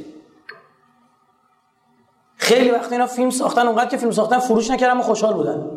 خیلی 2.37 2.71
وقت 2.71 2.93
اینا 2.93 3.07
فیلم 3.07 3.31
ساختن 3.31 3.67
اونقدر 3.67 3.91
که 3.91 3.97
فیلم 3.97 4.11
ساختن 4.11 4.39
فروش 4.39 4.71
نکردن 4.71 4.99
و 4.99 5.03
خوشحال 5.03 5.35
بودن. 5.35 5.71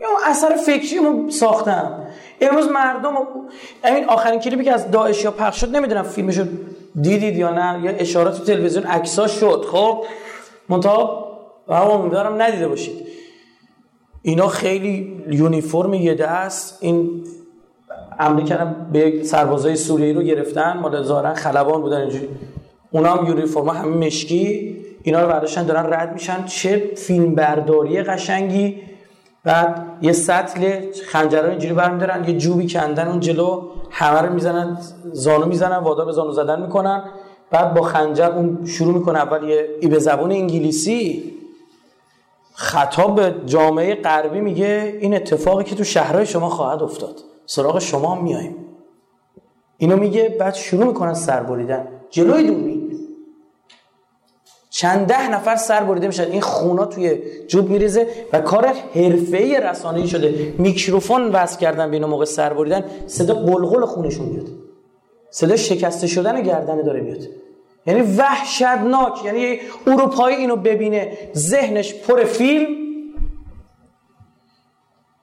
یا 0.00 0.08
اثر 0.26 0.56
فکری 0.56 0.98
رو 0.98 1.30
ساختن 1.30 2.06
امروز 2.40 2.68
مردم 2.68 3.12
این 3.84 4.04
آخرین 4.04 4.40
کلیپی 4.40 4.64
که 4.64 4.72
از 4.72 4.90
داعش 4.90 5.24
یا 5.24 5.30
پخش 5.30 5.60
شد 5.60 5.76
نمی‌دونم 5.76 6.02
فیلمشو 6.02 6.46
دیدید 7.00 7.36
یا 7.36 7.50
نه 7.50 7.84
یا 7.84 7.90
اشارات 7.90 8.38
تو 8.38 8.44
تلویزیون 8.44 8.84
عکسا 8.84 9.26
شد. 9.26 9.64
خب 9.72 10.04
منتها 10.68 11.24
امیدوارم 11.68 12.42
ندیده 12.42 12.68
باشید. 12.68 13.13
اینا 14.26 14.48
خیلی 14.48 15.22
یونیفرم 15.30 15.94
یه 15.94 16.14
دست 16.14 16.78
این 16.80 17.24
عملی 18.18 18.44
کردن 18.44 18.86
به 18.92 19.22
سربازای 19.22 19.76
سوریایی 19.76 20.12
رو 20.12 20.22
گرفتن 20.22 20.78
مال 20.78 21.02
ظاهرا 21.02 21.34
خلبان 21.34 21.82
بودن 21.82 22.00
اینجوری. 22.00 22.28
اونا 22.90 23.14
هم 23.14 23.26
یونیفرم 23.26 23.68
همه 23.68 24.06
مشکی. 24.06 24.76
اینا 25.02 25.22
رو 25.22 25.28
برداشتن 25.28 25.66
دارن 25.66 25.92
رد 25.92 26.12
میشن. 26.12 26.44
چه 26.44 26.90
فیلم 26.96 27.34
برداری 27.34 28.02
قشنگی. 28.02 28.76
بعد 29.44 29.86
یه 30.02 30.12
سطل 30.12 30.80
خنجر 31.06 31.46
اینجوری 31.46 31.74
برمیدارن 31.74 32.28
یه 32.28 32.38
جوبی 32.38 32.66
کندن 32.66 33.08
اون 33.08 33.20
جلو. 33.20 33.62
همه 33.90 34.20
رو 34.20 34.34
می‌زنن 34.34 34.78
زانو 35.12 35.46
می‌زنن 35.46 35.76
وادا 35.76 36.04
به 36.04 36.12
زانو 36.12 36.32
زدن 36.32 36.62
می‌کنن. 36.62 37.04
بعد 37.50 37.74
با 37.74 37.82
خنجر 37.82 38.30
اون 38.30 38.66
شروع 38.66 38.94
می‌کنه 38.94 39.18
اول 39.18 39.48
یه 39.48 39.68
ای 39.80 39.88
به 39.88 39.98
زبون 39.98 40.32
انگلیسی. 40.32 41.33
خطاب 42.56 43.14
به 43.14 43.34
جامعه 43.46 43.94
غربی 43.94 44.40
میگه 44.40 44.98
این 45.00 45.14
اتفاقی 45.14 45.64
که 45.64 45.74
تو 45.74 45.84
شهرهای 45.84 46.26
شما 46.26 46.48
خواهد 46.48 46.82
افتاد. 46.82 47.14
سراغ 47.46 47.78
شما 47.78 48.14
هم 48.14 48.24
میاییم. 48.24 48.56
اینو 49.78 49.96
میگه 49.96 50.36
بعد 50.40 50.54
شروع 50.54 50.86
می‌کنن 50.86 51.14
سر 51.14 51.42
بریدن. 51.42 51.88
جلوی 52.10 52.46
دوربین 52.46 52.84
چند 54.70 55.06
ده 55.06 55.28
نفر 55.28 55.56
سر 55.56 55.84
بریده 55.84 56.06
میشن. 56.06 56.22
این 56.22 56.40
خونا 56.40 56.86
توی 56.86 57.18
جوب 57.46 57.70
میریزه 57.70 58.08
و 58.32 58.40
کار 58.40 58.66
حرفه‌ای 58.94 59.60
رسانه‌ای 59.60 60.08
شده. 60.08 60.54
میکروفون 60.58 61.30
وصل 61.32 61.58
کردن 61.58 61.90
به 61.90 62.06
موقع 62.06 62.24
سر 62.24 62.52
بریدن. 62.52 62.84
صدا 63.06 63.34
قلقل 63.34 63.84
خونشون 63.84 64.26
میاد. 64.26 64.46
صدا 65.30 65.56
شکسته 65.56 66.06
شدن 66.06 66.42
گردنه 66.42 66.82
داره 66.82 67.00
میاد. 67.00 67.22
یعنی 67.86 68.16
وحشتناک 68.16 69.24
یعنی 69.24 69.60
اروپایی 69.86 70.36
اینو 70.36 70.56
ببینه 70.56 71.18
ذهنش 71.34 71.94
پر 71.94 72.24
فیلم. 72.24 72.84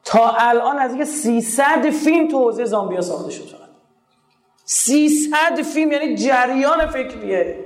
تا 0.04 0.30
الان 0.38 0.80
از 0.80 0.96
یه 0.96 1.06
300 1.06 1.90
فیلم 1.90 2.28
تو 2.28 2.38
حوزه 2.38 2.66
زامبیا 2.66 3.02
ساخته 3.02 3.32
شد 3.32 3.46
فقط. 3.46 3.70
300 4.66 5.62
فیلم 5.74 5.92
یعنی 5.92 6.16
جریان 6.16 6.86
فکریه. 6.88 7.66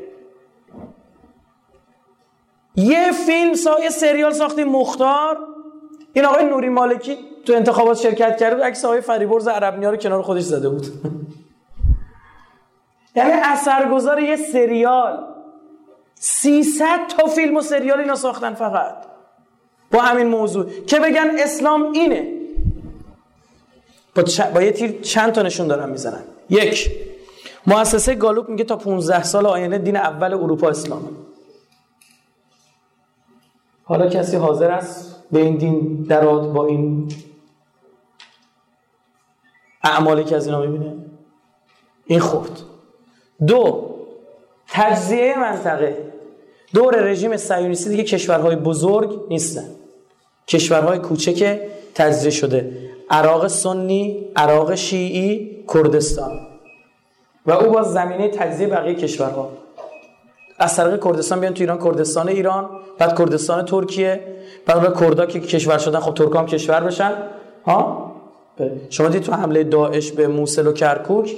یه 2.75 3.11
فیلم 3.11 3.53
سا... 3.53 3.79
یه 3.83 3.89
سریال 3.89 4.31
ساختیم 4.31 4.67
مختار. 4.67 5.37
این 6.13 6.25
آقای 6.25 6.45
نوری 6.45 6.69
مالکی 6.69 7.17
تو 7.45 7.53
انتخابات 7.53 7.97
شرکت 7.97 8.37
کرده 8.37 8.63
عکس 8.63 8.85
آقای 8.85 9.01
فریبرز 9.01 9.47
عربنیا 9.47 9.89
رو 9.89 9.97
کنار 9.97 10.21
خودش 10.21 10.43
زده 10.43 10.69
بود. 10.69 10.87
یعنی 13.15 13.31
اثرگذار 13.31 14.19
یه 14.19 14.35
سریال. 14.35 15.35
300 16.15 17.07
تا 17.07 17.27
فیلم 17.27 17.55
و 17.57 17.61
سریال 17.61 17.99
اینا 17.99 18.15
ساختن 18.15 18.53
فقط. 18.53 18.95
با 19.91 20.01
همین 20.01 20.27
موضوع. 20.27 20.69
که 20.85 20.99
بگن 20.99 21.27
اسلام 21.39 21.91
اینه. 21.91 22.31
با, 24.15 24.23
با 24.53 24.61
یه 24.61 24.71
تیر 24.71 25.01
چند 25.01 25.31
تا 25.31 25.41
نشون 25.41 25.67
دارن 25.67 25.89
می‌زنن. 25.89 26.23
یک 26.49 26.91
مؤسسه 27.67 28.15
گالوپ 28.15 28.49
میگه 28.49 28.63
تا 28.63 28.75
15 28.75 29.23
سال 29.23 29.45
آینده 29.45 29.77
دین 29.77 29.95
اول 29.95 30.33
اروپا 30.33 30.69
اسلامه. 30.69 31.09
حالا 33.83 34.09
کسی 34.09 34.35
حاضر 34.35 34.71
است 34.71 35.23
به 35.31 35.39
این 35.39 35.57
دین 35.57 36.03
دراد 36.09 36.53
با 36.53 36.65
این 36.65 37.11
اعمالی 39.83 40.23
که 40.23 40.35
از 40.35 40.45
اینا 40.45 40.61
می‌بینه؟ 40.61 40.95
این 42.05 42.19
خورد. 42.19 42.74
دو 43.47 43.95
تجزیه 44.67 45.39
منطقه. 45.39 45.97
دور 46.73 46.95
رژیم 46.95 47.37
صهیونیستی 47.37 47.89
دیگه 47.89 48.03
کشورهای 48.03 48.55
بزرگ 48.55 49.19
نیستن. 49.29 49.65
کشورهای 50.47 50.99
کوچک 50.99 51.59
تجزیه 51.95 52.31
شده. 52.31 52.71
عراق 53.09 53.47
سنی 53.47 54.27
عراق 54.35 54.75
شیعی 54.75 55.63
کردستان. 55.73 56.39
و 57.45 57.51
او 57.51 57.71
باز 57.71 57.93
زمینه 57.93 58.27
تجزیه 58.29 58.67
بقیه 58.67 58.95
کشورها. 58.95 59.49
از 60.59 60.75
طریق 60.75 61.03
کردستان 61.03 61.39
بیان 61.39 61.53
تو 61.53 61.61
ایران. 61.61 61.83
کردستان 61.83 62.29
ایران 62.29 62.69
بعد 62.97 63.17
کردستان 63.17 63.65
ترکیه 63.65 64.23
بعد 64.65 64.99
کردا 64.99 65.25
که 65.25 65.39
کشور 65.39 65.77
شدن. 65.77 65.99
خب 65.99 66.13
ترک 66.13 66.35
هم 66.35 66.45
کشور 66.45 66.79
بشن. 66.79 67.13
ها؟ 67.65 68.11
شما 68.89 69.07
دید 69.09 69.23
تو 69.23 69.33
حمله 69.33 69.63
داعش 69.63 70.11
به 70.11 70.27
موسل 70.27 70.67
و 70.67 70.71
کرکوک؟ 70.71 71.35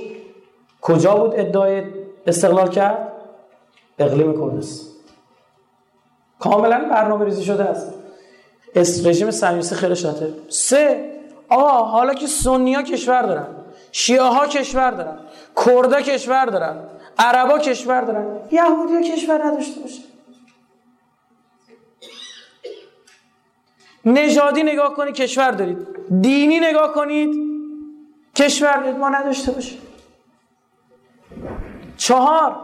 کجا 0.81 1.15
بود 1.15 1.39
ادعای 1.39 1.83
استقلال 2.27 2.69
کرد؟ 2.69 3.11
اقلیم 3.99 4.33
کردستان 4.33 4.87
کاملا 6.39 6.89
برنامه 6.89 7.25
ریزی 7.25 7.43
شده 7.43 7.63
است. 7.63 7.93
رژیم 9.05 9.31
صهیونیستی 9.31 9.75
خیلی 9.75 9.95
شاته. 9.95 10.33
سه 10.49 11.11
آه 11.49 11.91
حالا 11.91 12.13
که 12.13 12.27
سنی 12.27 12.73
ها 12.73 12.81
کشور 12.83 13.21
دارن 13.21 13.47
شیعه 13.91 14.21
ها 14.21 14.47
کشور 14.47 14.91
دارن 14.91 15.17
کردا 15.65 16.01
کشور 16.01 16.45
دارن 16.45 16.77
عربا 17.17 17.59
کشور 17.59 18.01
دارن 18.01 18.25
یهودی 18.51 18.93
ها 18.93 19.01
کشور 19.01 19.45
نداشته 19.45 19.81
باشه. 19.81 20.01
نژادی 24.05 24.63
نگاه 24.63 24.93
کنید 24.93 25.15
کشور 25.15 25.51
دارید. 25.51 25.87
دینی 26.21 26.59
نگاه 26.59 26.93
کنید 26.93 27.35
کشور 28.35 28.77
دارید. 28.77 28.97
ما 28.97 29.09
نداشته 29.09 29.51
باشیم. 29.51 29.79
چهار. 32.07 32.55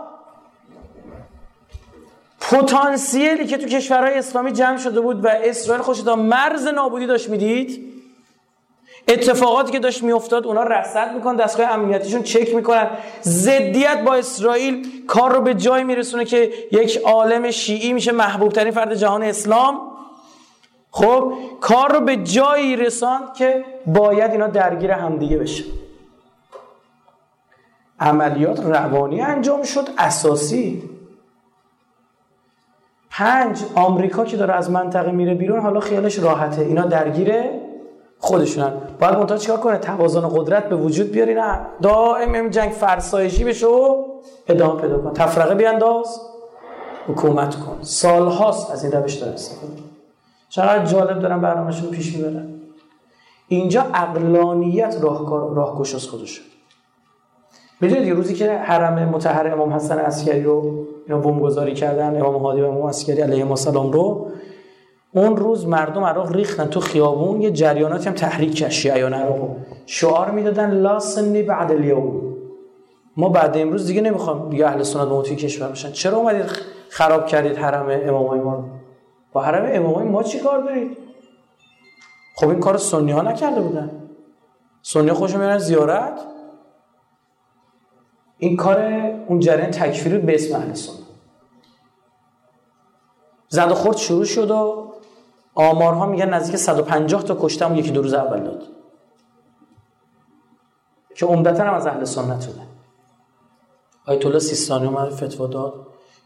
پتانسیلی 2.40 3.46
که 3.46 3.58
تو 3.58 3.68
کشورهای 3.68 4.18
اسلامی 4.18 4.52
جمع 4.52 4.78
شده 4.78 5.02
بود 5.02 5.26
و 5.26 5.28
اسرائیل 5.28 5.84
خوش 5.84 6.02
تا 6.02 6.16
مرز 6.16 6.68
نابودی 6.68 7.06
داشت 7.06 7.30
می‌دید؟ 7.30 7.94
اتفاقاتی 9.08 9.72
که 9.72 9.80
داشت 9.80 10.04
میافتاد 10.04 10.48
اونا 10.48 10.64
رصد 10.64 11.14
می‌کنن 11.16 11.36
دستگاه 11.36 11.70
امنیتیشون 11.70 12.24
چک 12.24 12.56
می‌کنن. 12.56 12.88
ضدیت 13.24 14.04
با 14.06 14.16
اسرائیل 14.16 15.06
کار 15.08 15.34
رو 15.34 15.42
به 15.42 15.54
جای 15.54 15.84
میرسونه 15.84 16.26
که 16.26 16.54
یک 16.72 16.98
عالم 16.98 17.52
شیعی 17.52 17.94
میشه 17.94 18.12
محبوب 18.12 18.52
ترین 18.52 18.72
فرد 18.72 18.96
جهان 18.96 19.24
اسلام. 19.24 19.82
خب 20.92 21.34
کار 21.62 21.92
رو 21.92 22.00
به 22.00 22.18
جایی 22.18 22.76
رساند 22.76 23.34
که 23.34 23.66
باید 23.86 24.32
اینا 24.32 24.48
درگیر 24.48 24.92
همدیگه 24.92 25.38
بشه. 25.38 25.64
عملیات 28.00 28.60
روانی 28.60 29.22
انجام 29.22 29.64
شد 29.64 29.90
اساسی. 29.98 30.90
پنج 33.10 33.64
آمریکا 33.76 34.26
که 34.26 34.38
داره 34.38 34.54
از 34.54 34.72
منطقه 34.72 35.12
میره 35.12 35.34
بیرون 35.34 35.60
حالا 35.60 35.80
خیالش 35.80 36.20
راحته. 36.20 36.62
اینا 36.62 36.86
درگیره 36.86 37.62
خودشونن. 38.20 38.74
باید 39.00 39.16
منتها 39.16 39.38
چیکار 39.38 39.58
کنه؟ 39.58 39.78
توازن 39.78 40.30
قدرت 40.30 40.70
به 40.70 40.76
وجود 40.76 41.12
بیاری 41.12 41.34
نه 41.34 41.60
دائم 41.82 42.34
این 42.34 42.50
جنگ 42.50 42.72
فرسایشی 42.72 43.44
بشه 43.44 43.68
و 43.68 44.04
ادامه 44.48 44.82
پیدا 44.82 44.98
کن 44.98 45.14
تفرقه 45.14 45.56
بیانداز 45.56 46.22
حکومت 47.08 47.56
کن. 47.56 47.78
سالهاست 47.82 48.72
از 48.72 48.84
این 48.84 48.94
روش 48.94 49.14
داره 49.14 49.34
استفاده 49.34 49.74
چقدر 50.50 50.86
جالب 50.86 51.20
دارن 51.20 51.42
برنامهشون 51.42 51.90
پیش 51.90 52.16
می‌برن. 52.16 52.50
اینجا 53.48 53.82
اقلانیت 53.94 54.98
راهکار 55.02 55.54
راهگشا 55.54 55.98
از 55.98 56.08
خودشه. 56.08 56.42
می‌دونید 57.84 58.10
روزی 58.10 58.34
که 58.34 58.54
حرم 58.54 59.10
متحر 59.10 59.54
امام 59.54 59.74
حسن 59.74 60.00
عسکری 60.00 60.44
رو 60.44 60.86
اینا 61.08 61.20
بمبگذاری 61.20 61.74
کردن 61.74 62.22
امام 62.22 62.36
هادی 62.36 62.62
و 62.62 62.66
امام 62.66 62.88
عسکری 62.88 63.22
علیه 63.22 63.50
السلام 63.50 63.92
رو 63.92 64.28
اون 65.12 65.38
روز 65.38 65.68
مردم 65.68 66.04
عراق 66.04 66.32
ریختن 66.32 66.66
تو 66.66 66.80
خیابون 66.80 67.42
یه 67.42 67.52
جریاناتی 67.52 68.10
هم 68.10 68.16
تحریک 68.16 68.56
کرد 68.56 68.70
شیعیان 68.70 69.14
عراق 69.14 69.56
شعار 69.86 70.32
می‌دادن 70.32 70.72
لا 70.72 71.00
سنی 71.00 71.44
بعد 71.44 71.72
الیوم. 71.72 72.36
ما 73.18 73.30
بعد 73.30 73.58
امروز 73.58 73.88
دیگه 73.88 74.02
نمی‌خوام 74.02 74.50
دیگه 74.50 74.68
اهل 74.68 74.84
سنت 74.84 75.08
و 75.08 75.22
کشور 75.22 75.68
بشن. 75.68 75.92
چرا 75.92 76.18
اومدید 76.18 76.46
خراب 76.90 77.28
کردید 77.28 77.58
حرم 77.58 78.02
امامای 78.08 78.40
ما 78.40 78.56
رو؟ 78.56 78.64
با 79.34 79.42
حرم 79.42 79.70
امامای 79.72 80.08
ما 80.08 80.24
چی 80.24 80.40
کار 80.40 80.62
دارید؟ 80.62 80.98
خب 82.36 82.50
این 82.50 82.60
کار 82.60 82.78
سنی 82.78 83.12
ها 83.12 83.22
نکرده 83.22 83.62
بودن. 83.62 83.92
سنی 84.82 85.12
خودشون 85.12 85.42
میرن 85.42 85.58
زیارت. 85.58 86.33
این 88.44 88.58
کار 88.58 88.82
اون 89.28 89.40
جریان 89.40 89.72
تکفیری 89.72 90.18
به 90.18 90.36
اسم 90.36 90.56
اهل 90.56 90.74
سنت 90.74 91.04
زد 93.50 93.72
و 93.72 93.74
خورد 93.74 93.98
شروع 93.98 94.26
شد 94.26 94.52
و 94.52 94.92
آمارها 95.56 96.06
میگن 96.06 96.30
نزدیک 96.30 96.56
150 96.56 97.24
تا 97.24 97.38
کشتم 97.42 97.76
یکی 97.76 97.92
دو 97.92 98.02
روز 98.02 98.14
اول 98.14 98.40
داد. 98.40 98.64
که 101.16 101.26
عمدتا 101.26 101.64
هم 101.64 101.74
از 101.74 101.88
اهل 101.88 102.04
سنت 102.04 102.46
بوده 102.46 102.62
آیت 104.08 104.26
الله 104.26 104.40
سیستانی 104.40 104.88
اومد 104.88 105.10
فتوا 105.10 105.48
داد. 105.48 105.74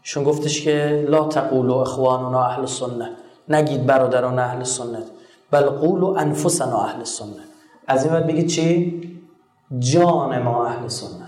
شون 0.02 0.24
گفتش 0.24 0.64
که 0.64 1.06
لا 1.08 1.28
تقولوا 1.28 1.82
اخواننا 1.82 2.44
اهل 2.44 2.66
سنت 2.66 3.10
نگید 3.48 3.86
برادران 3.86 4.38
اهل 4.38 4.64
سنت 4.64 5.04
بل 5.50 5.62
قولوا 5.62 6.16
انفسنا 6.16 6.78
اهل 6.78 7.04
سنت 7.04 7.48
از 7.86 8.04
این 8.04 8.12
بعد 8.12 8.26
بگید 8.26 8.46
چی؟ 8.46 9.00
جان 9.78 10.42
ما 10.42 10.66
اهل 10.66 10.88
سنت 10.88 11.27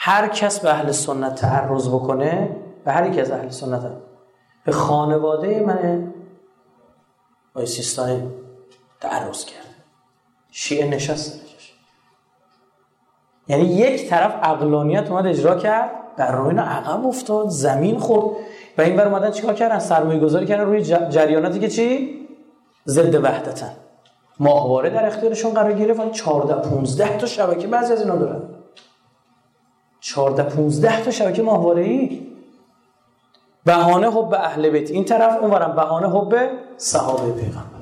هر 0.00 0.28
کس 0.28 0.60
به 0.60 0.70
اهل 0.70 0.92
سنت 0.92 1.34
تعرض 1.34 1.88
بکنه 1.88 2.56
به 2.84 2.92
هر 2.92 3.06
یک 3.06 3.18
از 3.18 3.30
اهل 3.30 3.48
سنت 3.48 3.84
هم. 3.84 3.96
به 4.64 4.72
خانواده 4.72 5.60
من 5.60 6.14
آقای 7.54 7.66
سیستانی 7.66 8.30
تعرض 9.00 9.44
کرد 9.44 9.74
شیعه 10.50 10.88
نشست 10.88 11.48
یعنی 13.48 13.64
یک 13.64 14.08
طرف 14.08 14.34
اقلانیت 14.42 15.10
اومد 15.10 15.26
اجرا 15.26 15.54
کرد 15.54 15.90
در 16.16 16.36
روی 16.36 16.58
عقب 16.58 17.06
افتاد 17.06 17.48
زمین 17.48 17.98
خورد. 17.98 18.36
و 18.78 18.82
این 18.82 18.96
بر 18.96 19.08
اومدن 19.08 19.30
چیکار 19.30 19.54
کردن؟ 19.54 19.78
سرمایه 19.78 20.20
گذاری 20.20 20.46
کردن 20.46 20.64
روی 20.64 20.82
جریاناتی 20.82 21.60
که 21.60 21.68
چی؟ 21.68 22.18
ضد 22.86 23.14
وحدتن. 23.14 23.72
ماهواره 24.40 24.90
در 24.90 25.06
اختیارشون 25.06 25.54
قرار 25.54 25.72
گرفت 25.72 26.12
14 26.12 26.70
15 26.70 27.18
تا 27.18 27.26
شبکه 27.26 27.66
بعضی 27.66 27.92
از 27.92 28.00
اینا 28.02 28.16
دارن. 28.16 28.42
14 30.08 30.42
15 30.42 31.04
تا 31.04 31.10
شبکه 31.10 31.42
ماهواره 31.42 31.82
ای 31.82 32.20
بهانه 33.64 34.10
حب 34.10 34.34
اهل 34.34 34.70
بیت. 34.70 34.90
این 34.90 35.04
طرف 35.04 35.42
اونورم 35.42 35.76
بهانه 35.76 36.10
حب 36.10 36.50
صحابه 36.76 37.32
پیغمبر. 37.32 37.78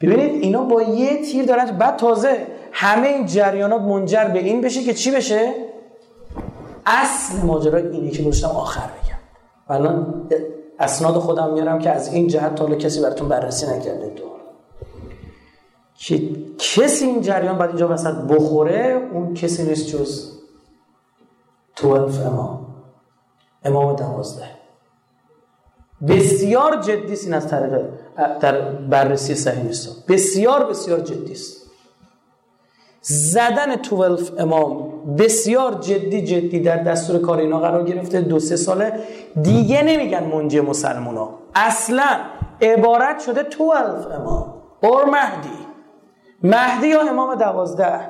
ببینید 0.00 0.42
اینا 0.42 0.62
با 0.62 0.82
یه 0.82 1.22
تیر 1.22 1.44
دارن. 1.44 1.78
بعد 1.78 1.96
تازه 1.96 2.46
همه 2.72 3.08
این 3.08 3.26
جریانات 3.26 3.80
منجر 3.82 4.24
به 4.24 4.38
این 4.38 4.60
بشه 4.60 4.82
که 4.82 4.94
چی 4.94 5.10
بشه؟ 5.10 5.54
اصل 6.86 7.46
ماجرا 7.46 7.78
اینه 7.78 8.10
که 8.10 8.22
گذاشتم 8.22 8.48
آخر 8.48 8.86
بگم. 8.86 9.18
الان 9.68 10.28
اسناد 10.78 11.14
خودم 11.14 11.52
میارم 11.52 11.78
که 11.78 11.90
از 11.90 12.12
این 12.12 12.28
جهت 12.28 12.54
تا 12.54 12.74
کسی 12.74 13.00
براتون 13.00 13.28
بررسی 13.28 13.66
نکرده. 13.66 14.10
تو 14.10 14.33
که 15.96 16.30
کسی 16.58 17.04
این 17.04 17.20
جریان 17.20 17.58
بعد 17.58 17.68
اینجا 17.68 17.88
وسط 17.88 18.14
بخوره 18.14 19.08
اون 19.12 19.34
کسی 19.34 19.62
نیست 19.62 19.88
جز 19.88 20.30
12 21.82 22.26
امام. 22.26 22.66
امام 23.64 23.96
دوازده. 23.96 24.48
بسیار 26.08 26.80
جدی 26.80 27.14
این 27.24 27.34
از 27.34 27.48
طریق 27.48 27.82
در 28.40 28.60
بررسی 28.70 29.34
صحیح 29.34 29.62
نیست. 29.62 30.06
بسیار 30.06 30.64
بسیار 30.64 31.00
جدی 31.00 31.32
است. 31.32 31.64
زدن 33.00 33.74
12 33.76 34.42
امام 34.42 34.90
بسیار 35.14 35.74
جدی 35.74 36.22
جدی 36.24 36.60
در 36.60 36.82
دستور 36.82 37.20
کار 37.20 37.38
اینا 37.38 37.60
قرار 37.60 37.84
گرفته 37.84 38.20
دو 38.20 38.38
سه 38.38 38.56
ساله. 38.56 39.00
دیگه 39.42 39.82
نمیگن 39.82 40.24
منجی 40.24 40.60
مسلمونا. 40.60 41.30
اصلا 41.54 42.20
عبارت 42.62 43.20
شده 43.20 43.42
12 43.42 44.14
امام. 44.14 44.54
اور 44.82 45.04
مهدی. 45.04 45.63
مهدی 46.44 46.88
یا 46.88 47.00
امام 47.00 47.34
دوازده؟ 47.34 48.00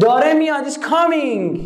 داره 0.00 0.34
میاد 0.34 0.68
is 0.68 0.74
coming 0.74 1.58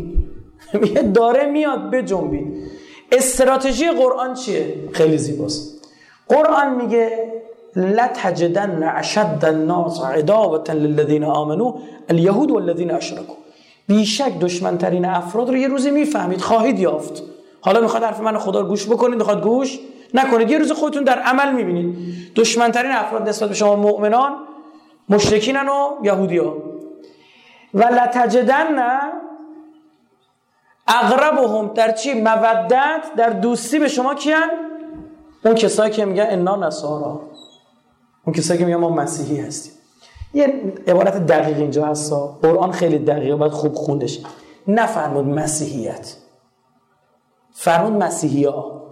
میگه 0.72 1.02
داره 1.02 1.46
میاد 1.46 1.90
به 1.90 2.02
جنبید 2.02 2.70
استراتژی 3.12 3.90
قرآن 3.90 4.34
چیه؟ 4.34 4.74
خیلی 4.92 5.18
زیباست. 5.18 5.88
قرآن 6.28 6.74
میگه 6.74 7.32
لتجدن 7.76 8.92
اشد 8.96 9.38
الناس 9.42 10.04
عداوه 10.04 10.72
للذین 10.72 11.24
آمنو 11.24 11.74
اليهود 12.09 12.50
والذین 12.50 12.90
اشركوا 12.90 13.36
بیشک 13.86 14.38
دشمنترین 14.40 15.04
افراد 15.04 15.48
رو 15.48 15.56
یه 15.56 15.68
روزی 15.68 15.90
می‌فهمید 15.90 16.40
خواهید 16.40 16.78
یافت. 16.78 17.22
حالا 17.61 17.80
می‌خواد 17.80 18.02
حرف 18.02 18.20
من 18.20 18.38
خدا 18.38 18.61
رو 18.61 18.66
گوش 18.66 18.86
بکنید 18.86 19.18
می‌خواد 19.18 19.42
گوش 19.42 19.78
نکنید 20.14 20.50
یه 20.50 20.59
روز 20.59 20.72
خودتون 20.72 21.04
در 21.04 21.18
عمل 21.18 21.52
می‌بینید. 21.52 21.96
دشمنترین 22.36 22.92
افراد 22.92 23.28
نسبت 23.28 23.48
به 23.48 23.54
شما 23.54 23.76
مؤمنان 23.76 24.32
مشرکینن 25.09 25.68
و 25.68 25.96
یهودی 26.02 26.38
ها 26.38 26.56
و 27.74 27.82
لتجدن 27.82 29.00
اقربهم 30.88 31.74
در 31.74 31.92
چی؟ 31.92 32.14
مودت 32.14 33.02
در 33.16 33.30
دوستی 33.30 33.78
به 33.78 33.88
شما 33.88 34.14
کیان؟ 34.14 34.48
اون 35.44 35.54
کسایی 35.54 35.92
که 35.92 36.04
میگن 36.04 36.26
انا 36.28 36.56
نصارا. 36.56 37.20
اون 38.24 38.34
کسایی 38.34 38.59
که 38.59 38.64
میگن 38.66 38.76
ما 38.76 38.90
مسیحی 38.90 39.40
هستیم. 39.40 39.72
یه 40.34 40.74
عبارت 40.86 41.26
دقیق 41.26 41.56
اینجا 41.56 41.86
هست. 41.86 42.12
قرآن 42.42 42.72
خیلی 42.72 42.98
دقیقه 42.98 43.36
باید 43.36 43.52
خوب 43.52 43.74
خوندش. 43.74 44.20
نفرمود 44.68 45.26
مسیحیت. 45.26 46.16
فرمود 47.52 47.92
مسیحی 48.02 48.44
ها 48.44 48.82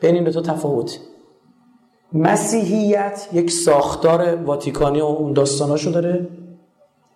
بین 0.00 0.14
این 0.14 0.24
دو 0.24 0.40
تفاوت. 0.40 0.98
مسیحیت 2.14 3.28
یک 3.32 3.50
ساختار 3.50 4.36
واتیکانی 4.36 5.00
و 5.00 5.04
اون 5.04 5.32
داستاناشو 5.32 5.90
داره 5.90 6.26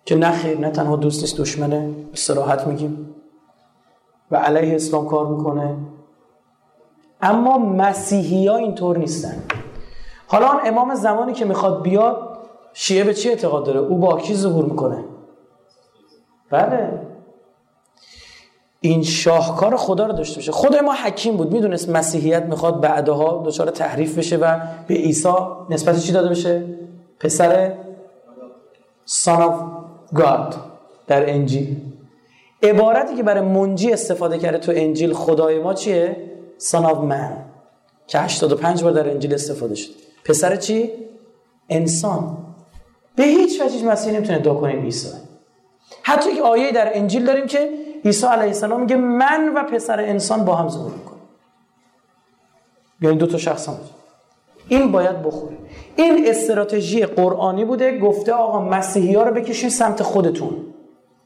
که 0.05 0.15
نه 0.15 0.31
خیر 0.31 0.59
نه 0.59 0.69
تنها 0.69 0.95
دوست 0.95 1.21
نیست 1.21 1.37
دشمنه. 1.37 1.93
استراحت 2.13 2.67
میگیم. 2.67 3.15
و 4.31 4.35
علیه 4.35 4.75
اسلام 4.75 5.07
کار 5.07 5.27
می‌کنه. 5.27 5.77
اما 7.21 7.57
مسیحی 7.57 8.47
ها 8.47 8.55
اینطور 8.55 8.97
نیستن. 8.97 9.43
حالا 10.27 10.47
امام 10.47 10.95
زمانی 10.95 11.33
که 11.33 11.45
می‌خواد 11.45 11.81
بیاد 11.81 12.37
شیعه 12.73 13.03
به 13.03 13.13
چی 13.13 13.29
اعتقاد 13.29 13.65
داره؟ 13.65 13.79
او 13.79 13.97
با 13.97 14.17
کی 14.17 14.35
ظهور 14.35 14.65
می‌کنه؟ 14.65 15.03
بله. 16.51 17.08
این 18.81 19.03
شاهکار 19.03 19.75
خدا 19.75 20.05
رو 20.05 20.13
داشته 20.13 20.35
باشه. 20.35 20.51
خود 20.51 20.75
ما 20.75 20.93
حکیم 20.93 21.37
بود 21.37 21.53
می‌دونست 21.53 21.89
مسیحیت 21.89 22.43
می‌خواد 22.43 22.81
بعدها 22.81 23.43
دچار 23.45 23.69
تحریف 23.69 24.17
بشه 24.17 24.37
و 24.37 24.59
به 24.87 24.93
عیسی 24.93 25.33
نسبت 25.69 25.99
چی 25.99 26.11
داده 26.11 26.29
بشه؟ 26.29 26.63
پسر 27.19 27.73
son 29.07 29.39
of 29.39 29.53
God 30.15 30.55
در 31.07 31.29
انجیل. 31.29 31.77
عبارتی 32.63 33.15
که 33.15 33.23
برای 33.23 33.43
منجی 33.43 33.93
استفاده 33.93 34.37
کرده 34.37 34.57
تو 34.57 34.71
انجیل 34.75 35.13
خدای 35.13 35.59
ما 35.59 35.73
چیه؟ 35.73 36.17
Son 36.71 36.83
of 36.83 37.11
man. 37.11 37.33
که 38.07 38.19
85 38.19 38.83
بار 38.83 38.91
در 38.91 39.09
انجیل 39.09 39.33
استفاده 39.33 39.75
شد. 39.75 39.91
پسر 40.25 40.55
چی؟ 40.55 40.91
انسان. 41.69 42.37
به 43.15 43.23
هیچ 43.23 43.61
وجه 43.61 43.85
مسیح 43.85 44.13
نمی‌تونه 44.13 44.37
ادعا 44.37 44.53
کنه 44.53 44.71
عیسی. 44.71 45.09
حتی 46.03 46.35
که 46.35 46.41
آیه 46.41 46.71
در 46.71 46.97
انجیل 46.97 47.25
داریم 47.25 47.47
که 47.47 47.69
عیسی 48.05 48.27
علیه 48.27 48.47
السلام 48.47 48.81
میگه 48.81 48.95
من 48.95 49.53
و 49.55 49.63
پسر 49.63 49.99
انسان 49.99 50.45
با 50.45 50.55
هم 50.55 50.69
ظهور 50.69 50.91
می‌کنه 50.91 51.19
یعنی 53.01 53.17
دو 53.17 53.27
تا 53.27 53.37
شخص 53.37 53.69
هم 53.69 53.75
این 54.67 54.91
باید 54.91 55.23
بخوره. 55.23 55.57
این 55.95 56.29
استراتژی 56.29 57.05
قرآنی 57.05 57.65
بوده 57.65 57.99
گفته 57.99 58.31
آقا 58.33 58.61
مسیحی 58.61 59.15
ها 59.15 59.23
رو 59.23 59.33
بکشین 59.33 59.69
سمت 59.69 60.03
خودتون. 60.03 60.55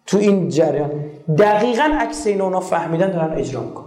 تو 0.06 0.18
این 0.18 0.50
جریان. 0.50 0.92
دقیقا 1.38 1.98
عکس 2.00 2.28
این 2.28 2.42
اونا 2.42 2.60
فهمیدن 2.60 3.12
دارن 3.12 3.34
اجرا 3.34 3.62
می‌کنن. 3.62 3.86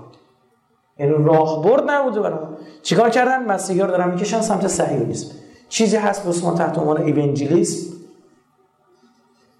یعنی 0.98 1.12
راهبرد 1.12 1.90
نبوده 1.90 2.20
برای 2.20 2.38
چیکار 2.82 3.10
کردن؟ 3.10 3.44
مسیحی 3.44 3.80
ها 3.80 3.86
رو 3.86 3.92
دارن 3.92 4.10
می‌کشن 4.10 4.40
سمت 4.40 4.68
صهیونیسم 4.68 5.34
چیزی 5.68 5.96
هست 5.96 6.26
بسمان 6.26 6.54
تحت 6.54 6.78
عنوان 6.78 7.02
ایونجلیسم 7.02 7.95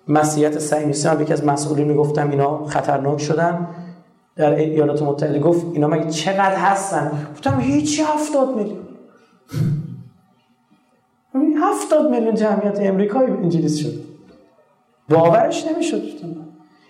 مسیحیت 0.09 0.59
صهیونیسم 0.59 1.11
هم 1.11 1.23
یکی 1.23 1.33
از 1.33 1.45
مسئولین 1.45 1.89
می‌گفتم 1.89 2.31
اینا 2.31 2.65
خطرناک 2.65 3.21
شدن. 3.21 3.69
در 4.37 4.55
ایالات 4.55 5.03
متحده 5.03 5.39
گفت 5.39 5.67
اینا 5.73 5.89
مگه 5.89 6.11
چقدر 6.11 6.57
هستن؟ 6.57 7.29
گفتم 7.33 7.61
هیچی 7.61 8.03
هفتاد 8.03 8.57
میلیون. 8.57 8.87
هفتاد 11.63 12.11
میلیون 12.11 12.35
جمعیت 12.35 12.81
امریکایی 12.81 13.31
انجلیس 13.31 13.77
شد. 13.77 13.93
باورش 15.09 15.67
نمی‌شد. 15.67 16.03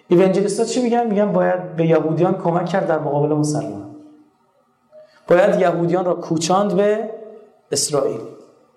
ایونجلیست 0.09 0.61
ها 0.61 0.67
چی 0.67 0.83
میگن؟ 0.83 1.07
میگن 1.07 1.33
باید 1.33 1.77
به 1.77 1.87
یهودیان 1.87 2.35
کمک 2.35 2.67
کرد 2.67 2.87
در 2.87 2.99
مقابل 2.99 3.35
مسلمان. 3.35 3.97
باید 5.29 5.61
یهودیان 5.61 6.05
را 6.05 6.15
کوچاند 6.15 6.75
به 6.75 7.11
اسرائیل. 7.73 8.21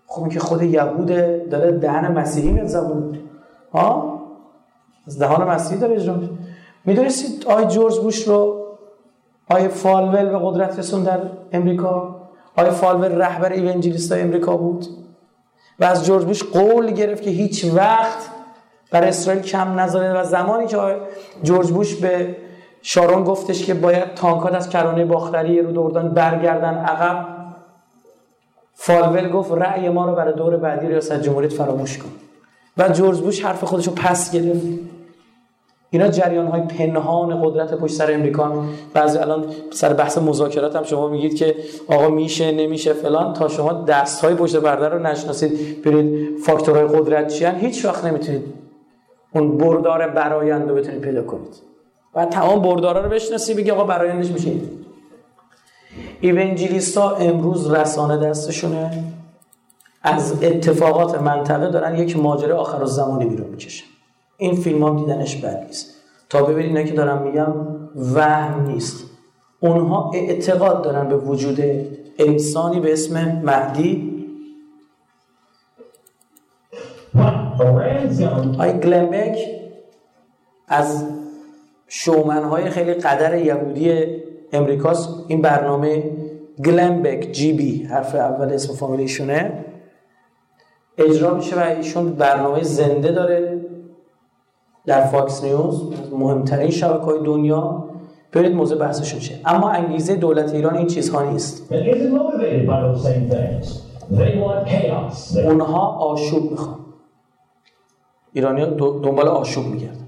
خب 0.08 0.30
که 0.30 0.40
خود 0.40 0.62
یهود 0.62 1.08
داره 1.50 1.72
دهن 1.72 2.12
مسیحی 2.12 2.52
میاد 2.52 2.68
زبون. 2.68 3.20
ها 3.74 4.18
از 5.10 5.20
دهان 5.20 5.47
مسیحی 5.47 5.80
داره 5.80 5.95
اجرا 5.95 6.16
می‌دونستید 6.86 7.45
آی 7.47 7.66
جورج 7.66 7.99
بوش 7.99 8.28
رو 8.28 8.66
آی 9.49 9.68
فالول 9.68 10.30
به 10.30 10.39
قدرت 10.41 10.80
رسون 10.80 11.03
در 11.03 11.20
امریکا؟ 11.51 12.16
آی 12.55 12.70
فالول 12.70 13.12
رهبر 13.12 13.51
evangelist 13.52 14.12
امریکا 14.12 14.57
بود؟ 14.57 14.86
و 15.80 15.86
از 15.86 16.05
جورج 16.05 16.26
بوش 16.26 16.43
قول 16.43 16.91
گرفت 16.91 17.24
که 17.24 17.30
هیچ 17.30 17.66
وقت 17.66 18.30
بر 18.91 19.03
اسرائیل 19.03 19.41
کم 19.41 19.80
نذاره 19.80 20.22
و 20.22 20.24
زمانی 20.24 20.68
که 20.68 20.78
جورج 21.43 21.72
بوش 21.72 21.95
به 21.95 22.36
شارون 22.82 23.24
گفتش 23.24 23.66
که 23.66 23.74
باید 23.74 24.14
تانکات 24.14 24.53
از 24.53 24.70
کرانه 24.70 25.05
باختری 25.05 25.62
رو 25.62 25.82
اردن 25.82 26.10
برگردن 26.10 26.74
عقب 26.74 27.26
فالول 28.74 29.30
گفت 29.30 29.51
رأی 29.51 29.89
ما 29.89 30.05
رو 30.05 30.16
برای 30.16 30.34
دور 30.34 30.57
بعدی 30.57 30.88
ریاست 30.88 31.22
جمهوریت 31.22 31.53
فراموش 31.53 31.97
کن. 31.97 32.10
و 32.78 32.89
جورج 32.89 33.20
بوش 33.20 33.45
حرف 33.45 33.64
خودش 33.64 33.88
رو 33.88 33.93
پس 33.93 34.32
گرفت. 34.32 34.68
اینا 35.92 36.08
جریان 36.08 36.48
های 36.48 36.62
پنهان 36.62 37.42
قدرت 37.44 37.74
پشت 37.74 37.94
سر 37.94 38.14
امریکا 38.14 38.64
بعضی 38.94 39.18
الان 39.18 39.46
سر 39.72 39.94
بحث 39.94 40.18
مذاکرات 40.18 40.76
هم 40.76 40.84
شما 40.84 41.08
میگید 41.08 41.36
که 41.36 41.56
آقا 41.88 42.10
میشه 42.10 42.52
نمیشه 42.52 42.94
فلان. 42.94 43.34
تا 43.34 43.48
شما 43.48 43.74
دست 43.74 44.26
های 44.26 44.36
پشت 44.36 44.56
پرده 44.56 44.88
رو 44.88 45.00
نشناسید 45.00 45.82
برید 45.82 46.38
فاکتورهای 46.40 46.86
قدرت 46.86 47.28
چیان. 47.28 47.56
هیچ 47.56 47.86
وقت 47.86 48.06
نمی‌تونید 48.06 48.44
اون 49.34 49.58
بردار 49.58 50.08
برآیند 50.08 50.70
رو 50.70 50.76
بتونید 50.76 51.02
پیدا 51.02 51.24
کنید. 51.24 51.56
و 52.16 52.26
تمام 52.26 52.62
بردارا 52.62 53.02
رو 53.02 53.10
بشناسی 53.10 53.54
بگی 53.54 53.72
آقا 53.72 53.84
برایندش 53.84 54.32
میشه 54.32 54.52
ایونجلیستا 56.22 57.16
امروز 57.16 57.72
رسانه 57.72 58.18
دستشونه. 58.18 59.04
از 60.04 60.44
اتفاقات 60.44 61.22
منطقه 61.22 61.72
دارن 61.72 61.96
یک 61.96 62.18
ماجره 62.18 62.54
آخر 62.54 62.86
زمانی 62.86 63.26
بیرون 63.26 63.48
می‌کشن. 63.48 63.89
این 64.40 64.56
فیلم 64.56 64.84
هم 64.84 64.98
دیدنش 64.98 65.36
بد 65.36 65.66
نیست. 65.68 65.96
تا 66.30 66.44
ببینید 66.44 66.78
اینا 66.78 66.90
که 66.90 66.96
دارم 66.96 67.22
میگم 67.22 67.54
وهم 68.16 68.66
نیست. 68.68 69.06
اونها 69.60 70.12
اعتقاد 70.14 70.84
دارن 70.84 71.10
به 71.10 71.18
وجود 71.18 71.60
انسانی 72.20 72.80
به 72.80 72.94
اسم 72.94 73.42
مهدی. 73.44 74.20
آی 78.60 78.74
گلن 78.74 79.06
بک 79.06 79.38
از 80.68 81.06
شومنهای 81.88 82.70
خیلی 82.70 82.94
قدر 82.94 83.38
یهودی 83.38 84.06
امریکاست. 84.54 85.10
این 85.28 85.42
برنامه 85.42 86.04
گلن 86.66 87.32
بک 87.32 87.54
GB 87.54 87.84
حرف 87.84 88.16
اول 88.16 88.54
اسم 88.54 88.74
فامیلیشونه. 88.74 89.66
اجرا 90.98 91.34
میشه 91.34 91.56
و 91.56 91.60
ایشون 91.60 92.14
برنامه 92.14 92.64
زنده 92.64 93.12
داره. 93.12 93.59
در 94.90 95.06
فاکس 95.06 95.44
نیوز 95.44 95.82
مهمترین 96.12 96.70
شبکه 96.70 97.04
های 97.04 97.20
دنیا. 97.24 97.84
برید 98.32 98.56
موضوع 98.56 98.78
بحثشون 98.78 99.20
چیه. 99.20 99.40
اما 99.46 99.70
انگیزه 99.70 100.16
دولت 100.16 100.54
ایران 100.54 100.76
این 100.78 100.88
چیزها 100.88 101.32
نیست. 101.32 101.74
اونها 105.46 105.88
آشوب 105.88 106.52
می‌خوان. 106.52 106.80
ایرانی 108.34 108.66
دنبال 108.78 109.28
آشوب 109.28 109.66
میگردن 109.66 110.08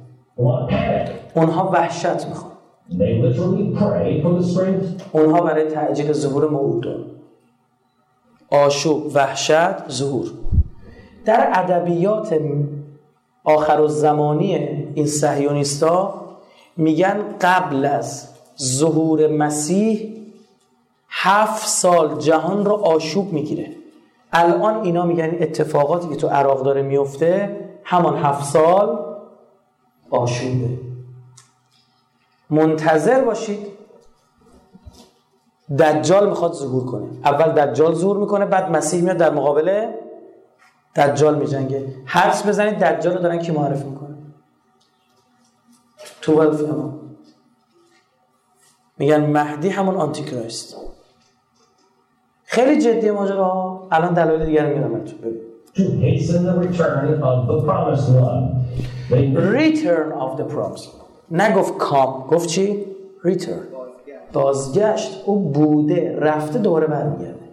اونها 1.35 1.69
وحشت 1.73 2.27
می‌خوان. 2.27 2.51
اونها 5.11 5.41
برای 5.41 5.69
تعجیل 5.69 6.11
ظهور 6.11 6.49
موعود. 6.49 6.87
آشوب 8.51 9.11
وحشت 9.15 9.89
ظهور. 9.89 10.27
در 11.25 11.49
ادبیات 11.53 12.33
آخر 13.43 13.87
زمانی 13.87 14.55
این 14.95 15.07
صهیونیستا 15.07 16.21
میگن 16.77 17.23
قبل 17.41 17.85
از 17.85 18.27
ظهور 18.61 19.27
مسیح 19.27 20.15
هفت 21.09 21.67
سال 21.67 22.17
جهان 22.17 22.65
رو 22.65 22.73
آشوب 22.73 23.33
می‌گیره. 23.33 23.71
الان 24.33 24.83
اینا 24.83 25.05
میگن 25.05 25.37
اتفاقاتی 25.39 26.09
که 26.09 26.15
تو 26.15 26.27
عراق 26.27 26.63
داره 26.63 26.81
میفته 26.81 27.59
همان 27.83 28.17
هفت 28.17 28.45
سال 28.45 28.99
آشوبه. 30.09 30.69
منتظر 32.49 33.21
باشید 33.21 33.67
دجال 35.79 36.29
می‌خواد 36.29 36.53
ظهور 36.53 36.85
کنه. 36.85 37.07
اول 37.23 37.51
دجال 37.51 37.93
ظهور 37.93 38.17
می‌کنه 38.17 38.45
بعد 38.45 38.71
مسیح 38.71 39.01
میاد 39.03 39.17
در 39.17 39.31
مقابل 39.31 39.87
دجال 40.95 41.39
میجنگه. 41.39 41.95
حدس 42.05 42.47
بزنید 42.47 42.79
دجال 42.79 43.13
رو 43.13 43.21
دارن 43.21 43.39
کی 43.39 43.51
معرفی 43.51 43.83
می‌کنه 43.89 44.15
تو 46.21 46.39
امام 46.39 46.99
میگن 48.97 49.25
مهدی 49.25 49.69
همون 49.69 49.95
آنتی 49.95 50.23
کرایست 50.23 50.75
خیلی 52.43 52.81
جدی 52.81 53.11
ماجرا. 53.11 53.87
الان 53.91 54.13
دلایل 54.13 54.45
دیگر 54.45 54.91
to 55.75 55.83
hasten 55.83 56.43
the 56.45 56.55
return 56.65 57.23
of 57.23 57.47
the 57.49 57.57
promised 57.67 58.09
one. 58.09 58.43
They 59.09 59.23
return 59.59 60.11
of 60.11 60.37
the 60.37 60.45
promise 60.55 60.87
نگفت 61.31 61.77
کام. 61.77 62.27
گفت 62.27 62.49
چی؟ 62.49 62.85
return. 63.23 63.71
بازگشت. 64.33 65.23
او 65.25 65.39
بوده. 65.39 66.19
رفته 66.19 66.59
دوباره 66.59 66.87
برمیگرده. 66.87 67.49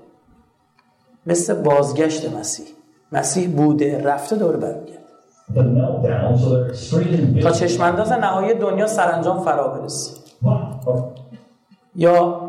مثل 1.27 1.63
بازگشت 1.63 2.33
مسیح. 2.33 2.67
مسیح 3.13 3.57
بوده 3.57 4.03
رفته 4.03 4.37
دوباره 4.37 4.57
برمیگرده. 4.57 4.99
تا 7.43 7.51
چشمانداز 7.51 8.13
نهایی 8.13 8.55
دنیا 8.55 8.87
سرانجام 8.87 9.41
فرا 9.41 9.69
برسه. 9.69 10.17
یا 11.95 12.41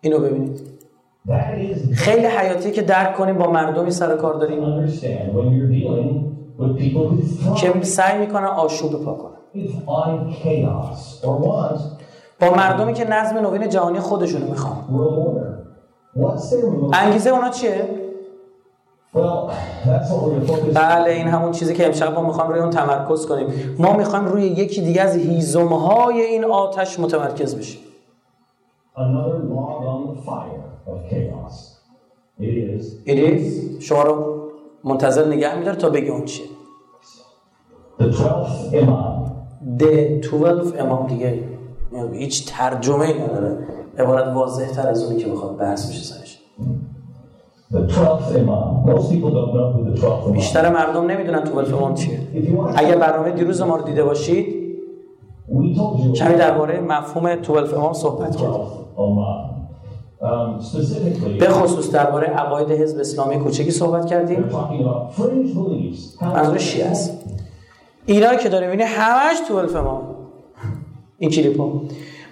اینو 0.00 0.18
ببینید. 0.18 0.60
خیلی 1.94 2.26
حیاتی 2.26 2.70
که 2.70 2.82
درک 2.82 3.16
کنیم 3.16 3.38
با 3.38 3.50
مردمی 3.50 3.90
سر 3.90 4.16
کار 4.16 4.34
داریم. 4.34 4.88
که 7.56 7.82
سعی 7.82 8.18
می‌کنن 8.18 8.44
آشوب 8.44 9.04
پا 9.04 9.14
کنن. 9.14 9.32
با 12.40 12.54
مردمی 12.54 12.94
که 12.94 13.04
نظم 13.04 13.38
نوین 13.38 13.68
جهانی 13.68 14.00
خودشونو 14.00 14.46
می‌خوان? 14.46 14.76
انگیزه 16.92 17.30
اونا 17.30 17.48
چیه؟ 17.48 17.84
Well, 17.84 17.90
that's 17.90 18.00
what 18.02 18.10
we're 18.10 18.10
going 18.10 18.10
to 18.12 19.01
focus 19.01 19.01
بله 20.74 21.10
این 21.10 21.28
همون 21.28 21.52
چیزی 21.52 21.74
که 21.74 21.86
امشب 21.86 22.14
ما 22.14 22.22
می‌خوایم 22.22 22.50
روی 22.50 22.60
اون 22.60 22.70
تمرکز 22.70 23.26
کنیم. 23.26 23.46
ما 23.78 23.96
می‌خوایم 23.96 24.24
روی 24.24 24.42
یکی 24.42 24.80
دیگه 24.82 25.02
از 25.02 25.16
هیزمهای 25.16 26.20
این 26.20 26.44
آتش 26.44 27.00
متمرکز 27.00 27.54
بشیم. 27.56 27.80
It 33.06 33.18
is 33.18 33.82
شما 33.82 34.02
رو 34.02 34.42
منتظر 34.84 35.26
نگه 35.26 35.58
میداره 35.58 35.76
تا 35.76 35.90
بگه 35.90 36.10
اون 36.10 36.24
چیه. 36.24 36.46
The 37.98 38.04
12th 38.04 38.74
Imam. 38.74 39.30
ده 39.78 40.20
12 40.30 40.82
امام 40.82 41.06
دیگه 41.06 41.44
هیچ 42.12 42.52
ترجمه 42.52 43.04
ای 43.06 43.22
نداره. 43.22 43.66
عبارت 43.98 44.34
واضح 44.34 44.66
تر 44.66 44.88
از 44.88 45.04
اونی 45.04 45.16
که 45.22 45.28
بخواد 45.28 45.56
بحث 45.56 45.90
بشه 45.90 46.02
سرش. 46.02 46.42
بیشتر 50.32 50.72
مردم 50.72 51.06
نمی‌دونن 51.06 51.44
12 51.44 51.76
امام 51.76 51.94
چیه. 51.94 52.18
اگر 52.76 52.96
برنامه 52.98 53.30
دیروز 53.30 53.62
ما 53.62 53.76
رو 53.76 53.84
دیده 53.84 54.04
باشید 54.04 54.62
کمی 56.16 56.34
درباره 56.34 56.80
مفهوم 56.80 57.34
12 57.34 57.78
امام 57.78 57.92
صحبت 57.92 58.36
کردیم. 58.36 58.52
12th 58.52 58.98
Imam. 58.98 59.52
Um, 60.22 61.38
به 61.40 61.48
خصوص 61.48 61.90
درباره 61.90 62.26
عقاید 62.26 62.70
حزب 62.70 63.00
اسلامی 63.00 63.38
کوچکی 63.38 63.70
صحبت 63.70 64.06
کردیم. 64.06 64.44
منظور 66.22 66.58
شیعه 66.58 66.86
است. 66.86 67.24
اینا 68.06 68.34
که 68.34 68.48
داره 68.48 68.66
می‌بینی 68.66 68.82
همش 68.82 69.36
تو 69.48 69.78
امام. 69.78 70.02
این 71.18 71.30
کلیپ 71.30 71.60
ها. 71.60 71.82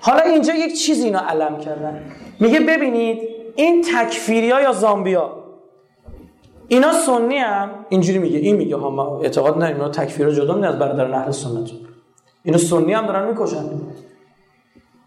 حالا 0.01 0.20
اینجا 0.20 0.55
یک 0.55 0.78
چیزی 0.78 1.05
اینا 1.05 1.20
علم 1.28 1.59
کردن. 1.59 2.01
میگه 2.41 2.61
ببینید 2.61 3.18
این 3.57 3.83
تکفیری 3.83 4.51
ها 4.51 4.61
یا 4.61 4.73
زامبی 4.73 5.15
ها 5.15 5.41
اینا 6.69 6.93
سنی 6.93 7.37
هم 7.37 7.71
اینجوری 7.89 8.19
میگه 8.19 8.39
این 8.39 8.57
میگه 8.57 8.77
ها 8.77 8.91
ما 8.91 9.21
اعتقاد 9.21 9.57
نداریم. 9.57 9.77
اینا 9.77 9.89
تکفیر 9.89 10.27
رو 10.27 10.33
جدا 10.33 10.69
از 10.69 10.79
برادران 10.79 11.15
اهل 11.15 11.31
سنت. 11.31 11.71
اینا 12.43 12.59
سنی 12.59 12.93
هم 12.93 13.07
دارن 13.07 13.29
می‌کشن. 13.29 13.65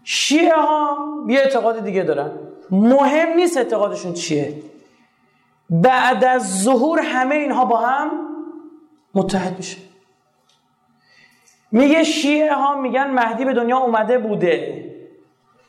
شیعه 0.04 0.56
ها 0.56 0.96
یه 1.28 1.38
اعتقاد 1.38 1.84
دیگه 1.84 2.02
دارن. 2.02 2.30
مهم 2.70 3.36
نیست 3.36 3.56
اعتقادشون 3.56 4.12
چیه. 4.12 4.62
بعد 5.70 6.24
از 6.24 6.62
ظهور 6.62 7.00
همه 7.00 7.34
اینها 7.34 7.64
با 7.64 7.76
هم 7.76 8.10
متحد 9.14 9.56
میشه. 9.56 9.78
میگه 11.72 12.04
شیعه 12.04 12.54
ها 12.54 12.80
میگن 12.80 13.10
مهدی 13.10 13.44
به 13.44 13.52
دنیا 13.52 13.76
اومده 13.76 14.18
بوده. 14.18 14.84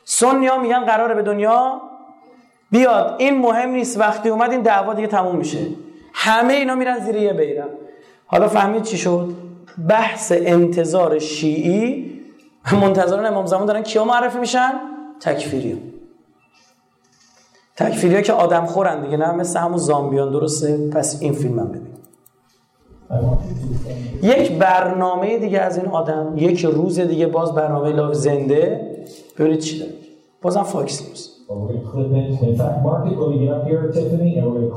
سنی 0.04 0.46
ها 0.46 0.58
میگن 0.58 0.84
قراره 0.84 1.14
به 1.14 1.22
دنیا 1.22 1.82
بیاد 2.76 3.14
این 3.18 3.38
مهم 3.38 3.70
نیست 3.70 4.00
وقتی 4.00 4.28
اومد 4.28 4.50
این 4.50 4.62
دعوا 4.62 4.94
دیگه 4.94 5.08
تموم 5.08 5.36
میشه. 5.36 5.58
همه 6.14 6.54
اینا 6.54 6.74
میرن 6.74 6.98
زیر 6.98 7.16
یه 7.16 7.32
بیرم. 7.32 7.68
حالا 8.26 8.48
فهمید 8.48 8.82
چی 8.82 8.98
شد؟ 8.98 9.34
بحث 9.88 10.32
انتظار 10.36 11.18
شیعی 11.18 12.12
منتظران 12.72 13.26
امام 13.26 13.46
زمان 13.46 13.66
دارن 13.66 13.82
کیا 13.82 14.04
معرفی 14.04 14.38
میشن؟ 14.38 14.72
تکفیری 15.20 15.82
تکفیری 17.76 18.14
ها 18.14 18.20
که 18.20 18.32
آدم 18.32 18.66
خورن 18.66 19.04
دیگه 19.04 19.16
نه 19.16 19.32
مثل 19.32 19.60
همون 19.60 19.78
زامبیان 19.78 20.30
درسته؟ 20.30 20.88
پس 20.88 21.18
این 21.22 21.32
فیلم 21.32 21.58
هم 21.58 21.68
ببین. 21.68 21.96
یک 24.22 24.52
برنامه 24.52 25.38
دیگه 25.38 25.60
از 25.60 25.78
این 25.78 25.86
آدم 25.86 26.32
یک 26.36 26.64
روز 26.64 27.00
دیگه 27.00 27.26
باز 27.26 27.54
برنامه 27.54 27.92
لاو 27.92 28.14
زنده. 28.14 28.96
ببینید 29.38 29.58
چی 29.58 29.78
داره. 29.78 29.92
بازم 30.42 30.62
فاکس 30.62 31.02
نیوز. 31.02 31.35
چون 31.48 31.58
وقت 31.58 31.86
بس 31.86 32.58
فقط 32.58 32.84
وقتی 32.86 33.14
اوریجینال 33.14 33.64
پیار 33.64 33.90
تیتانی 33.90 34.40
اوری 34.40 34.68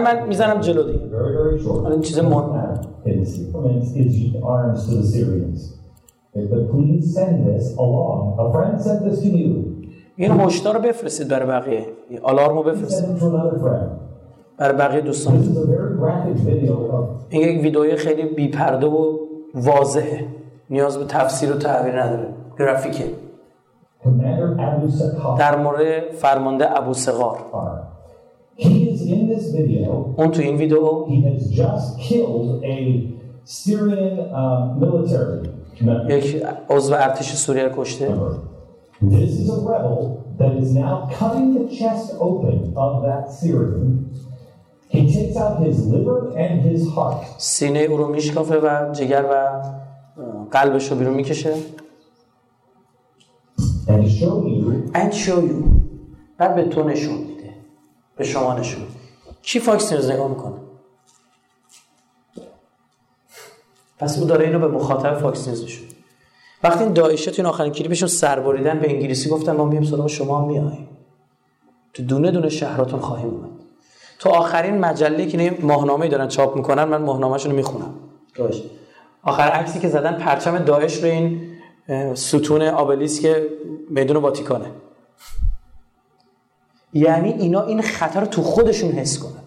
من 0.00 0.28
می‌ذارم 0.28 0.60
جلوی 0.60 0.92
دیه 0.92 1.16
الان 1.86 2.00
چیز 2.00 2.18
ما 2.18 2.54
این 3.04 3.20
اسکیچ 3.20 4.36
از 4.44 4.90
رو 10.72 10.80
بفرستید 10.80 11.28
برای 11.28 11.46
بقیه. 11.46 11.86
این 12.08 12.18
آلارم 12.22 12.56
رو 12.56 12.62
بفرستید. 12.62 13.06
برای 14.58 14.76
بقیه 14.76 15.00
دوستان. 15.00 15.34
این 17.28 17.48
یک 17.48 17.62
ویدئوی 17.62 17.96
خیلی 17.96 18.22
بی 18.34 18.48
پرده 18.48 18.86
و 18.86 19.18
واضحه. 19.54 20.26
نیاز 20.70 20.98
به 20.98 21.04
تفسیر 21.04 21.52
و 21.52 21.54
تحویل 21.54 21.94
نداره. 21.94 22.28
گرافیکه. 22.58 23.04
در 25.38 25.56
مورد 25.56 26.10
فرمانده 26.10 26.78
ابو 26.78 26.94
سغار 26.94 27.38
اون 30.16 30.30
تو 30.30 30.42
این 30.42 30.56
ویدیو 30.56 31.06
یک 36.08 36.42
عضو 36.70 36.94
ارتش 36.94 37.34
سوریه 37.34 37.70
کشته. 37.76 38.08
سینه 47.38 47.80
او 47.80 47.96
رو 47.96 48.08
میشکافه 48.08 48.58
و 48.58 48.92
جگر 48.92 49.24
و 49.32 49.62
قلبش 50.50 50.90
رو 50.90 50.96
بیرون 50.98 51.14
می‌کشه. 51.14 51.54
And 53.88 54.04
show 54.18 54.36
you 54.44 54.66
and 54.94 55.12
show 55.14 55.40
you. 55.50 55.62
بعد 56.38 56.54
به 56.54 56.64
تو 56.64 56.84
نشون 56.84 57.14
میده. 57.14 57.54
به 58.16 58.24
شما 58.24 58.58
نشون. 58.58 58.82
کی 59.42 59.60
فاکس 59.60 59.92
نیوز 59.92 60.10
نگاه 60.10 60.28
می‌کنه؟ 60.28 60.54
پس 63.98 64.18
او 64.18 64.24
داره 64.24 64.46
اینو 64.46 64.58
به 64.58 64.68
مخاطب 64.68 65.18
فاکس 65.18 65.48
نیوز 65.48 65.64
نشون. 65.64 65.86
وقتی 66.62 66.84
این 66.84 66.92
داعشه 66.92 67.30
تو 67.30 67.42
این 67.42 67.46
آخرین 67.46 67.72
کلیپشون 67.72 68.08
سر 68.08 68.40
بریدن 68.40 68.78
به 68.78 68.90
انگلیسی 68.90 69.30
گفتن 69.30 69.56
ما 69.56 69.64
میایم 69.64 69.84
سراغ 69.84 70.06
شما 70.06 70.46
میایم 70.46 70.88
تو 71.92 72.02
دونه 72.02 72.30
دونه 72.30 72.48
شهراتون 72.48 73.00
خواهیم 73.00 73.28
اومد. 73.28 73.50
تو 74.18 74.30
آخرین 74.30 74.78
مجله 74.78 75.26
که 75.26 75.38
اینا 75.38 75.56
ماهنامه 75.66 76.08
دارن 76.08 76.28
چاپ 76.28 76.56
می‌کنن 76.56 76.84
من 76.84 77.02
ماهنامه‌شون 77.02 77.50
رو 77.50 77.56
می‌خونم. 77.56 77.94
داعش. 78.34 78.62
آخر 79.22 79.42
عکسی 79.42 79.78
که 79.78 79.88
زدن 79.88 80.12
پرچم 80.12 80.58
داعش 80.58 80.96
رو 80.96 81.10
این 81.10 81.40
ستون 82.14 82.62
آبلیسک 82.62 83.42
میدون 83.90 84.16
واتیکانه. 84.16 84.70
یعنی 86.92 87.32
اینا 87.32 87.62
این 87.62 87.82
خطر 87.82 88.20
رو 88.20 88.26
تو 88.26 88.42
خودشون 88.42 88.90
حس 88.90 89.18
کنن. 89.18 89.42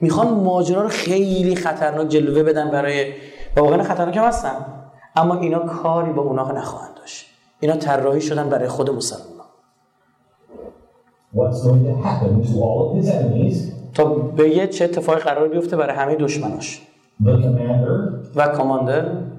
می‌خوان 0.00 0.28
ماجرا 0.28 0.82
رو 0.82 0.88
خیلی 0.88 1.56
خطرناک 1.56 2.08
جلوه 2.08 2.42
بدن 2.42 2.70
برای 2.70 3.12
واقعا 3.56 3.82
خطرناک 3.82 4.16
هم 4.16 4.24
هستن 4.24 4.66
اما 5.16 5.40
اینا 5.40 5.58
کاری 5.58 6.12
با 6.12 6.22
اونا 6.22 6.52
نخواهند 6.52 6.94
داشت. 6.94 7.26
اینا 7.60 7.76
طراحی 7.76 8.20
شدن 8.20 8.48
برای 8.48 8.68
خود 8.68 8.90
مسلمان. 8.90 9.46
What's 11.34 11.62
going 11.62 11.84
to 11.88 11.94
happen 12.06 12.42
to 12.48 12.54
all 12.64 12.78
of 12.86 13.04
his 13.04 13.08
enemies. 13.10 13.56
تا 13.94 14.04
بگه 14.04 14.66
چه 14.66 14.84
اتفاقی 14.84 15.20
قرار 15.20 15.48
بیفته 15.48 15.76
برای 15.76 15.96
همه 15.96 16.14
دشمناش. 16.14 16.82
و 18.36 18.48
کاماندر 18.48 19.29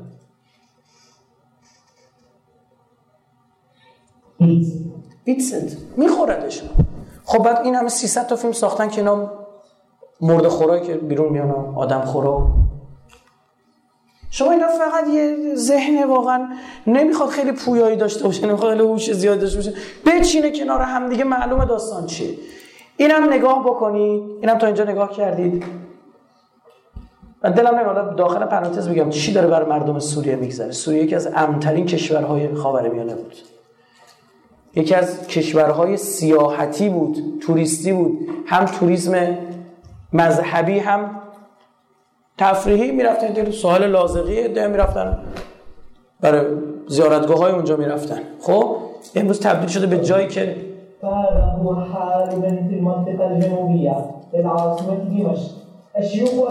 ایتست 5.26 5.78
میخوردش. 5.98 6.62
خب 7.26 7.44
بعد 7.44 7.66
این 7.66 7.76
همه 7.76 7.89
300 7.89 8.28
تا 8.28 8.36
فیلم 8.36 8.54
ساختن 8.54 8.89
که 8.89 9.02
اینا 9.02 9.32
مرد 10.22 10.48
خورایی 10.48 10.82
که 10.82 10.94
بیرون 10.94 11.30
میان 11.30 11.52
آدم 11.76 12.02
خورا. 12.02 12.48
شما 14.32 14.52
اینا 14.52 14.68
فقط 14.68 15.08
یه 15.14 15.56
ذهن 15.56 16.04
واقعا 16.04 16.48
نمی‌خواد 16.88 17.30
خیلی 17.30 17.52
پویایی 17.52 17.98
داشته 17.98 18.24
باشه 18.24 18.48
نمی‌خواد 18.48 18.72
خیلی 18.72 18.88
هوش 18.88 19.12
زیاد 19.12 19.39
داشته 19.39 19.58
باشه. 19.58 19.74
بچینه 20.06 20.52
کنار 20.52 20.82
هم 20.82 21.10
دیگه 21.10 21.24
معلومه 21.24 21.66
داستان 21.66 22.06
چیه. 22.06 22.38
اینم 22.98 23.34
نگاه 23.34 23.66
بکنید 23.66 24.24
اینم 24.42 24.58
تا 24.58 24.68
اینجا 24.68 24.84
نگاه 24.84 25.12
کردید 25.12 25.64
من 27.44 27.52
دلم 27.52 27.76
نمیاد 27.76 28.16
داخل 28.16 28.46
پرانتز 28.46 28.89
بگم 28.89 29.10
چی 29.10 29.34
داره 29.34 29.48
بر 29.48 29.64
مردم 29.64 30.00
سوریه 30.00 30.36
میگذره. 30.36 30.72
سوریه 30.72 31.04
یکی 31.04 31.16
از 31.16 31.30
امنترین 31.36 31.86
کشورهای 31.86 32.56
خاورمیانه 32.56 33.16
بود. 33.16 33.36
یکی 34.76 34.95
از 34.95 35.28
کشورهای 35.28 35.97
سیاحتی 35.97 36.89
بود 36.89 37.17
توریستی 37.41 37.93
بود. 37.93 38.19
هم 38.45 38.65
توریسم 38.65 39.38
مذهبی 40.13 40.80
هم 40.80 41.22
تفریحی 42.38 42.91
می‌رفتن. 42.91 43.28
دل 43.34 43.51
ساحل 43.51 43.88
لازقی 43.88 44.47
ده 44.47 44.67
می‌رفتن. 44.67 45.17
برای 46.22 46.45
زیارتگاه 46.88 47.38
های 47.38 47.51
اونجا 47.51 47.76
می‌رفتن. 47.76 48.19
خب 48.41 48.76
امروز 49.15 49.39
تبدیل 49.39 49.69
شده 49.69 49.88
به 49.88 49.97
جایی 49.97 50.28
که 50.28 50.55
الشيوخ 55.95 56.49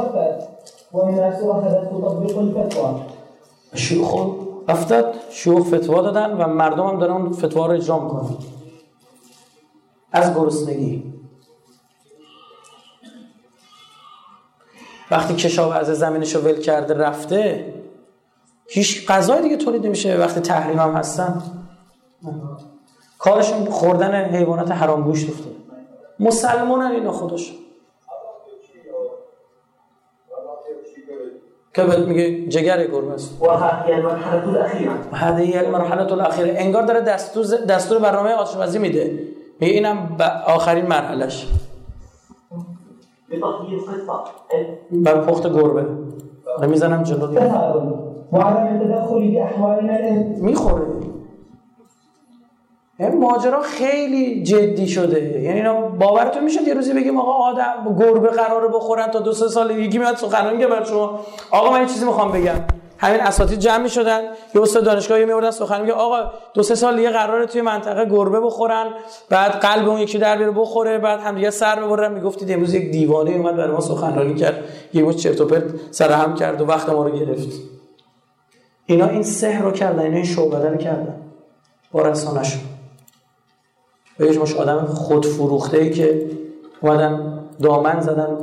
والناس 0.93 1.35
أخذت 1.43 1.91
تطبق 1.91 2.39
الفتوى 2.39 2.95
شیوخ 3.75 4.50
افتاد 4.71 5.15
شیوخ 5.31 5.67
فتوا 5.67 6.03
دادن 6.03 6.33
و 6.33 6.47
مردم 6.47 6.87
هم 6.87 6.99
دارن 6.99 7.13
اون 7.13 7.33
فتوا 7.33 7.67
رو 7.67 7.73
اجرا 7.73 7.99
می‌کنن. 7.99 8.37
از 10.13 10.35
گرسنگی. 10.35 11.15
وقتی 15.11 15.35
کشاورز 15.35 15.91
زمینش 15.91 16.35
رو 16.35 16.41
ول 16.41 16.61
کرده 16.61 16.95
رفته 16.95 17.75
هیچ 18.69 19.07
غذای 19.11 19.43
دیگه 19.43 19.57
تولید 19.57 19.87
نمیشه. 19.87 20.17
وقتی 20.17 20.41
تحریم 20.41 20.79
هم 20.79 20.93
هستن 20.93 21.43
کارشون 23.19 23.65
خوردن 23.65 24.25
حیوانات 24.25 24.71
حرام 24.71 25.03
گوشت 25.03 25.31
افتاده. 25.31 25.57
مسلمانن 26.21 26.91
اینا 26.91 27.13
خودشون. 27.13 27.57
که 31.75 31.85
بهت 31.85 31.99
میگه 31.99 32.49
جگر 32.49 32.87
گربه 32.87 33.13
است 33.13 33.43
وهي 33.43 33.93
المرحلة 33.93 34.49
الأخيرة 34.49 34.93
هذه 35.13 35.59
المرحله 35.59 36.13
الاخیره 36.13 36.55
انگار 36.59 36.83
داره 36.83 37.01
دستور 37.01 37.45
دستور 37.45 37.99
برنامه 37.99 38.35
آشپزی 38.35 38.79
میده. 38.79 39.19
میگه 39.61 39.73
اینم 39.73 40.17
آخرین 40.47 40.87
قطة 40.87 41.47
بر 44.91 45.21
پخت 45.21 45.47
گربه. 45.53 45.85
می‌زنم 46.67 47.03
جلو 47.03 47.27
دیگه. 47.27 47.53
می‌خوره. 50.41 51.00
این 53.01 53.19
ماجرا 53.19 53.63
خیلی 53.63 54.43
جدی 54.43 54.89
شده. 54.89 55.41
یعنی 55.41 55.59
اینا 55.59 55.81
باورتون 55.81 56.45
می‌شد 56.45 56.69
یه 56.69 56.75
روزی 56.75 56.93
بگیم 56.93 57.21
آقا 57.21 57.33
آدم 57.33 57.97
گربه 57.99 58.29
قراره 58.29 58.69
بخورن 58.69 59.07
تا 59.07 59.19
دو 59.19 59.33
سه 59.33 59.49
سال 59.49 59.71
یکی 59.71 59.99
میاد 59.99 60.17
سخنرانی 60.17 60.57
میگه 60.57 60.67
بر 60.67 60.85
شما. 60.85 61.21
آقا 61.51 61.71
من 61.71 61.81
یه 61.81 61.87
چیزی 61.87 62.05
می‌خوام 62.05 62.33
بگم. 62.33 62.55
همین 62.99 63.21
اساتید 63.21 63.59
جمع 63.59 63.83
می‌شدن 63.83 64.21
یه 64.55 64.63
استاد 64.63 64.85
دانشگاهی 64.85 65.25
میوردن 65.25 65.51
سخنرانی 65.51 65.83
میگه 65.83 65.95
آقا 65.95 66.31
دو 66.55 66.63
سه 66.63 66.75
سال 66.75 66.97
دیگه 66.97 67.11
قراره 67.11 67.47
توی 67.47 67.61
منطقه 67.61 68.05
گربه 68.05 68.41
بخورن 68.41 68.87
بعد 69.29 69.51
قلب 69.51 69.89
اون 69.89 70.01
یکی 70.01 70.19
در 70.19 70.37
بیاره 70.37 70.53
بخوره 70.53 70.99
بعد 70.99 71.21
هم 71.21 71.35
دیگه 71.35 71.51
سر 71.51 71.83
ببرن 71.83 72.13
می‌گفتید 72.13 72.53
امروز 72.53 72.75
یک 72.75 72.91
دیوانه 72.91 73.31
اومد 73.31 73.57
برای 73.57 73.73
ما 73.73 73.81
سخنرانی 73.81 74.35
کرد. 74.35 74.65
یه 74.95 75.03
مش 75.03 75.17
چرت 75.17 75.41
و 75.41 75.47
پرت 75.47 75.65
سر 75.91 76.13
هم 76.13 76.35
کرد 76.35 76.61
و 76.61 76.67
وقت 76.67 76.89
ما 76.89 77.07
رو 77.07 77.19
گرفت. 77.19 77.49
اینا 78.87 79.07
این 79.07 79.23
سحر 79.23 79.63
رو 79.63 79.71
کردن 79.71 80.03
اینا 80.03 80.17
این 80.17 80.25
شعبده 80.25 80.69
رو 80.71 80.77
کردن. 80.77 81.15
با 81.93 82.03
رسانشون 82.03 82.61
یه 84.21 84.39
مش 84.39 84.55
آدم 84.55 84.87
خود 84.87 85.27
فروخته 85.27 85.79
ای 85.79 85.91
که 85.91 86.31
اومدن 86.81 87.45
دامن 87.63 88.01
زدن. 88.01 88.37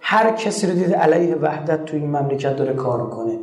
هر 0.00 0.32
کسی 0.32 0.66
رو 0.66 0.72
دید 0.72 0.94
علیه 0.94 1.34
وحدت 1.34 1.84
تو 1.84 1.96
این 1.96 2.16
مملکت 2.16 2.56
داره 2.56 2.74
کار 2.74 3.02
می‌کنه. 3.02 3.38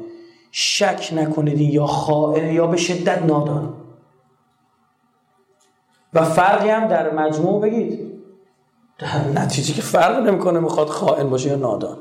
شک 0.52 1.14
نکنید 1.16 1.62
یا 1.62 1.86
خائن 1.86 2.54
یا 2.54 2.68
به 2.68 2.78
شدت 2.78 3.22
نادان. 3.22 3.74
و 6.14 6.24
فرقی 6.24 6.70
هم 6.70 6.88
در 6.88 7.14
مجموع 7.14 7.62
بگید. 7.62 8.22
در 9.00 9.42
نتیجه 9.42 9.74
که 9.74 9.82
فرق 9.82 10.28
نمی‌کنه 10.28 10.60
می‌خواد 10.60 10.88
خائن 10.88 11.30
باشه 11.30 11.50
یا 11.50 11.56
نادان. 11.56 11.98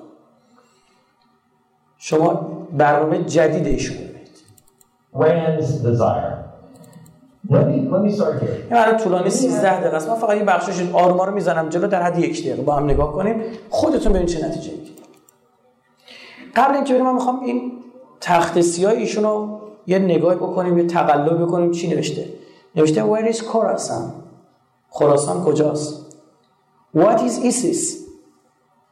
شما 1.98 2.34
برنامه 2.72 3.24
جدید 3.24 3.66
ایشون 3.66 3.96
ببینید. 3.96 4.42
این 7.50 7.90
برای 8.70 8.96
طولانی 8.96 9.30
13 9.30 9.80
دقیقه 9.80 9.96
است. 9.96 10.08
من 10.08 10.14
فقط 10.14 10.36
یه 10.36 10.44
بخشش 10.44 10.92
آرما 10.92 11.24
رو 11.24 11.34
می‌زنم 11.34 11.68
جلو 11.68 11.86
در 11.86 12.02
حد 12.02 12.18
یک 12.18 12.40
دقیقه 12.40 12.62
با 12.62 12.74
هم 12.74 12.84
نگاه 12.84 13.12
کنیم. 13.12 13.42
خودتون 13.70 14.12
ببینید 14.12 14.28
چه 14.28 14.46
نتیجه 14.46 14.70
می‌گیرید. 14.70 14.98
قبل 16.56 16.74
اینکه 16.74 16.92
بریم 16.92 17.06
من 17.06 17.14
می‌خوام 17.14 17.40
این 17.40 17.72
تخت 18.20 18.60
سیاه 18.60 18.92
ایشون 18.92 19.24
رو 19.24 19.60
یه 19.86 19.98
نگاه 19.98 20.34
بکنیم 20.34 20.78
یه 20.78 20.86
تقلب 20.86 21.42
بکنیم. 21.42 21.70
چی 21.70 21.88
نوشته؟ 21.88 22.28
نوشته 22.76 23.02
where 23.02 23.32
is 23.32 23.42
خراسان 23.42 24.12
خراسان 24.90 25.44
کجاست? 25.44 26.06
What 26.96 27.20
is 27.20 27.38
ISIS? 27.50 27.82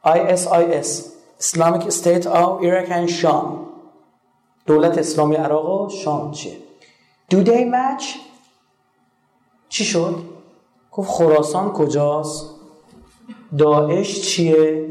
ISIS 0.05 0.89
Islamic 1.39 1.91
State 1.91 2.25
of 2.25 2.63
Iraq 2.63 2.89
and 2.89 3.09
Sham. 3.09 3.45
دولت 4.65 4.97
اسلامی 4.97 5.35
عراق 5.35 5.85
و 5.85 5.89
شام 5.89 6.31
چیه? 6.31 6.57
Do 7.33 7.35
they 7.35 7.63
match 7.73 8.26
چی 9.69 9.83
شد؟ 9.85 10.15
گفت 10.91 11.09
خراسان 11.09 11.71
کجاست؟ 11.71 12.49
داعش 13.57 14.21
چیه؟ 14.21 14.89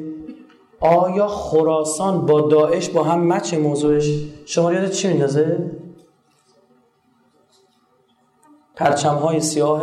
آیا 0.81 1.29
خراسان 1.29 2.27
با 2.27 2.41
داعش 2.41 2.89
با 2.89 3.03
هم 3.03 3.27
مچ 3.27 3.55
موضوعش 3.55 4.11
شما 4.47 4.73
یادت 4.73 4.91
چی 4.93 5.09
میندازه؟ 5.09 5.71
پرچم 8.75 9.15
های 9.15 9.41
سیاه 9.41 9.83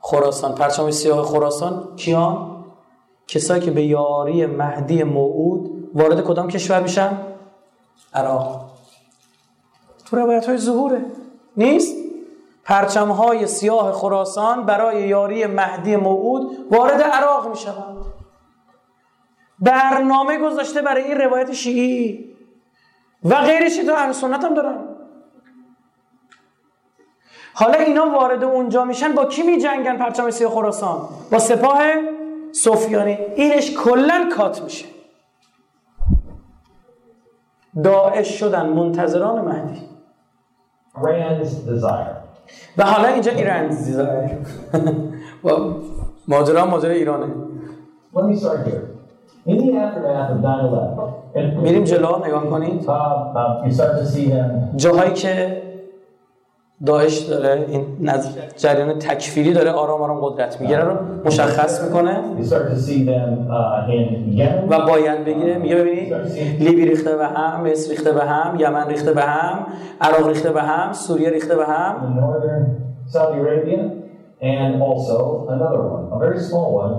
خراسان 0.00 0.54
پرچم 0.54 0.90
سیاه 0.90 1.22
خراسان 1.22 1.96
کیان؟ 1.96 2.64
کسایی 3.26 3.62
که 3.62 3.70
به 3.70 3.84
یاری 3.84 4.46
مهدی 4.46 5.02
موعود 5.02 5.90
وارد 5.94 6.24
کدام 6.24 6.48
کشور 6.48 6.82
میشن؟ 6.82 7.18
عراق 8.14 8.70
تو 10.04 10.16
روایت 10.16 10.46
های 10.46 10.58
ظهوره 10.58 11.04
نیست؟ 11.56 12.03
پرچم 12.64 13.08
های 13.08 13.46
سیاه 13.46 13.92
خراسان 13.92 14.66
برای 14.66 15.08
یاری 15.08 15.46
مهدی 15.46 15.96
موعود 15.96 16.66
وارد 16.70 17.02
عراق 17.02 17.48
می 17.48 17.56
شوند 17.56 17.96
برنامه 19.58 20.38
گذاشته 20.38 20.82
برای 20.82 21.02
این 21.02 21.20
روایت 21.20 21.52
شیعی 21.52 22.34
و 23.24 23.34
غیرشی 23.34 23.84
تو 23.84 23.92
اهل 23.92 24.12
سنت 24.12 24.44
هم 24.44 24.54
دارن. 24.54 24.78
حالا 27.54 27.78
اینا 27.78 28.10
وارد 28.10 28.44
اونجا 28.44 28.84
میشن 28.84 29.12
با 29.12 29.24
کی 29.24 29.42
می 29.42 29.60
جنگن 29.60 29.96
پرچم 29.96 30.30
سیاه 30.30 30.50
خراسان؟ 30.50 31.08
با 31.32 31.38
سپاه 31.38 31.80
سفیانی. 32.52 33.18
اینش 33.36 33.76
کلا 33.76 34.28
کات 34.36 34.62
میشه. 34.62 34.86
داعش 37.84 38.38
شدن 38.38 38.66
منتظران 38.66 39.44
مهدی. 39.44 39.88
Rand's 40.94 41.50
desire. 41.68 42.23
و 42.78 42.84
حالا 42.84 43.08
اینجا 43.08 43.32
ایران 43.32 43.68
دیزایر 43.68 44.30
و 45.44 45.48
ماجرا 46.28 46.66
ماجرا 46.66 46.92
ایرانه. 46.92 47.26
Let 48.14 48.24
me 48.26 48.36
start 48.36 48.66
here. 48.66 48.94
In 49.46 49.58
the 49.58 49.72
aftermath 49.84 50.30
of 50.30 50.38
9/11, 50.40 51.36
and 51.36 51.62
میریم 51.62 51.84
جلو 51.84 52.26
نگاه 52.26 52.46
کنید 52.50 52.82
you 52.82 53.72
start 53.72 53.98
to 54.00 54.06
see 54.14 54.28
them 54.28 54.76
جاهایی 54.76 55.12
که 55.12 55.62
داعش 56.86 57.18
داره 57.18 57.66
این 57.68 57.96
نز... 58.00 58.28
جریان 58.56 58.98
تکفیری 58.98 59.52
داره 59.52 59.70
آرام 59.70 60.02
آرام 60.02 60.20
قدرت 60.20 60.60
می‌گیره 60.60 60.84
رو 60.84 60.96
مشخص 61.24 61.82
می‌کنه. 61.82 62.22
You 62.40 62.44
start 62.44 62.52
to 62.52 62.76
see 62.86 63.06
them 63.06 63.48
uh. 63.48 64.70
و 64.70 64.86
باید 64.86 65.24
بگه 65.24 65.58
میگه 65.58 65.76
ببینید 65.76 66.14
لیبی 66.58 66.86
ریخته 66.86 67.16
به 67.16 67.26
هم 67.26 67.60
مصر 67.60 67.90
ریخته 67.90 68.12
به 68.12 68.24
هم 68.24 68.60
یمن 68.60 68.88
ریخته 68.88 69.12
به 69.12 69.22
هم 69.22 69.66
عراق 70.00 70.28
ریخته 70.28 70.52
به 70.52 70.62
هم 70.62 70.92
سوریه 70.92 71.30
ریخته 71.30 71.56
به 71.56 71.64
هم. 71.66 71.96
In 71.96 72.20
northern 72.20 72.64
Saudi 73.12 73.38
Arabia, 73.38 73.80
and 74.40 74.82
also 74.82 75.46
another 75.54 75.82
one, 75.94 76.04
a 76.12 76.18
very 76.18 76.40
small 76.48 76.68
one, 76.84 76.94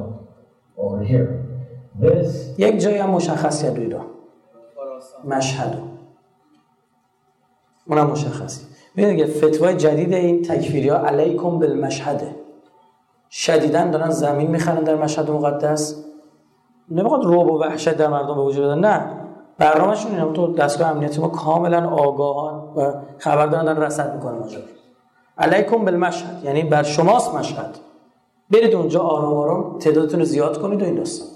over 0.78 1.04
here. 1.04 1.28
This 2.02 2.60
یک 2.60 2.78
جایی 2.82 2.98
هم 2.98 3.10
مشخص 3.10 3.64
کرد 3.64 3.78
ایران 3.78 4.06
مشهد. 5.26 5.78
اونم 7.88 8.12
مشخصی 8.98 9.14
می‌دونی 9.14 9.26
فتوای 9.26 9.76
جدید 9.76 10.14
این 10.14 10.42
تکفیری 10.42 10.90
ها 10.90 10.98
علیکم 10.98 11.60
بالمشهده 11.60 12.36
شدیدن 13.32 13.92
دارن 13.92 14.10
زمین 14.10 14.52
می‌خرن 14.52 14.84
در 14.84 14.96
مشهد 14.96 15.32
مقدس. 15.32 16.06
نمی‌خواد 16.92 17.24
روب 17.24 17.52
و 17.52 17.60
وحشت 17.60 17.94
در 17.94 18.08
مردم 18.08 18.36
به 18.36 18.42
وجود 18.42 18.66
بدن. 18.66 18.80
نه. 18.80 19.06
برنامهشون 19.58 20.12
اینه. 20.12 20.34
تو 20.34 20.54
دستگاه 20.54 20.88
امنیتی 20.88 21.22
ما 21.22 21.28
کاملا 21.28 21.90
آگاهان 21.90 22.74
و 22.76 22.94
خبر 23.18 23.48
دارن 23.48 23.66
دارن 23.66 23.82
رصد 23.82 24.16
می‌کنن 24.16 24.38
ماجرا 24.38 24.62
علیکم 25.38 25.86
بالمشهد. 25.86 26.44
یعنی 26.44 26.64
بر 26.64 26.84
شماست 26.84 27.36
مشهد. 27.36 27.78
برید 28.50 28.76
اونجا 28.76 29.00
آرام 29.00 29.34
آرام 29.34 29.80
تعدادتون 29.80 30.20
رو 30.20 30.26
زیاد 30.26 30.62
کنید 30.62 30.82
و 30.82 30.86
این 30.86 30.96
داستان. 30.96 31.28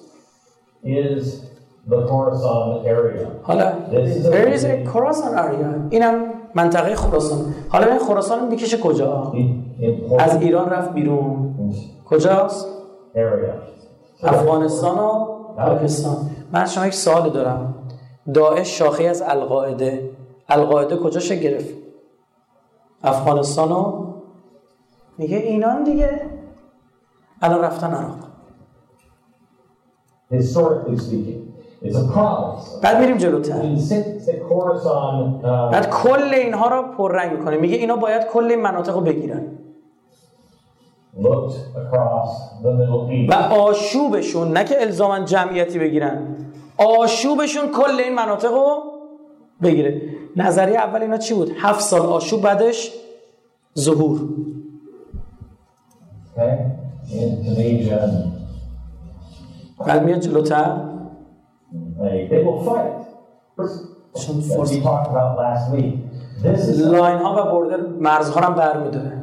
Area. 2.86 3.28
حالا 3.44 3.74
there 4.32 4.54
is 4.58 4.64
a 4.64 4.86
Khorasan 4.92 5.34
area. 5.38 5.70
اینم 5.90 6.29
منطقه 6.56 6.96
خراسان. 6.96 7.54
حالا 7.70 7.88
این 7.88 8.00
خراسان 8.00 8.48
می‌کشه 8.48 8.78
کجا؟ 8.78 9.34
از 10.20 10.42
ایران 10.42 10.70
رفت 10.70 10.94
بیرون. 10.94 11.56
کجاست. 12.06 12.68
افغانستان 14.24 14.98
و 14.98 15.26
پاکستان. 15.58 16.18
من 16.52 16.62
از 16.62 16.74
شما 16.74 16.88
یک 16.88 16.94
سوال 16.94 17.30
دارم. 17.30 17.76
داعش 18.34 18.78
شاخه 18.80 19.04
از 19.04 19.22
القاعده. 19.22 20.10
القاعده 20.50 20.98
کجا 20.98 21.20
شکل 21.20 21.42
گرفت؟ 21.42 21.74
افغانستان 23.04 23.72
و 23.72 24.06
میگه 25.18 25.38
اینان 25.38 25.84
دیگه. 25.84 26.22
الان 27.42 27.62
رفتن 27.62 27.92
عراق. 27.94 28.30
Historically 30.32 31.00
speaking. 31.00 31.49
بعد 32.82 33.00
میریم 33.00 33.18
جلوتر. 33.18 33.62
Uh, 33.62 35.46
بعد 35.72 35.90
کل 35.90 36.34
اینها 36.34 36.70
رو 36.70 36.84
پررنگ 36.98 37.32
می‌کنه. 37.38 37.58
میگه 37.58 37.76
اینا 37.76 37.96
باید 37.96 38.28
کل 38.28 38.44
این 38.44 38.62
مناطق 38.62 38.96
رو 38.96 39.02
بگیرن. 39.02 39.42
و 43.30 43.34
آشوبشون 43.34 44.52
نه 44.52 44.64
که 44.64 44.82
الزاما 44.82 45.20
جمعیتی 45.20 45.80
بگیرن. 45.80 46.36
آشوبشون 46.78 47.72
کل 47.72 48.00
این 48.00 48.16
مناطق 48.16 48.52
رو 48.52 48.84
بگیره. 49.64 50.02
نظریه 50.36 50.78
اول 50.78 51.02
اینا 51.02 51.18
چی 51.18 51.34
بود؟ 51.34 51.52
هفت 51.60 51.82
سال 51.82 52.02
آشوب 52.02 52.42
بعدش 52.42 52.92
ظهور. 53.78 54.20
بعد 59.88 60.04
میاد 60.04 60.20
جلوتر. 60.20 60.89
لاین 66.92 67.18
ها 67.18 67.48
و 67.48 67.52
برده 67.52 67.78
مرز 68.00 68.30
ها 68.30 68.42
هم 68.42 68.56
برمیداره 68.56 69.20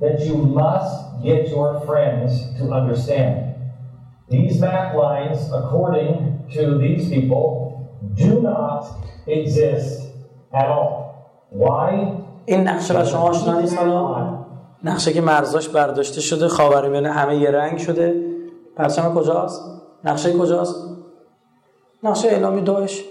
that 0.00 0.20
you 0.20 0.36
must 0.60 1.22
get 1.22 1.48
your 1.48 1.80
friends 1.86 2.30
to 2.58 2.64
understand. 2.70 3.54
These 4.30 4.60
map 4.60 4.94
lines, 4.94 5.40
according 5.60 6.44
to 6.54 6.78
these 6.78 7.08
people, 7.08 7.46
do 8.14 8.40
not 8.42 8.82
exist 9.26 9.94
at 10.52 10.68
all. 10.76 10.92
Why? 11.50 11.92
این 12.46 12.68
نقشه 12.68 12.94
را 12.94 13.04
شما 13.04 13.20
آشنا 13.20 13.60
نیست 13.60 13.78
حالا؟ 13.78 14.38
نقشه 14.84 15.12
که 15.12 15.20
مرزاش 15.20 15.68
برداشته 15.68 16.20
شده 16.20 16.48
خاورمیانه 16.48 17.12
همه 17.12 17.36
یه 17.36 17.50
رنگ 17.50 17.78
شده. 17.78 18.14
پرچم 18.76 19.14
کجاست؟ 19.14 19.62
نقشه 20.04 20.32
کجاست؟ 20.32 20.97
نقشه 22.02 22.28
اعلامی 22.28 22.60
داعش 22.60 23.04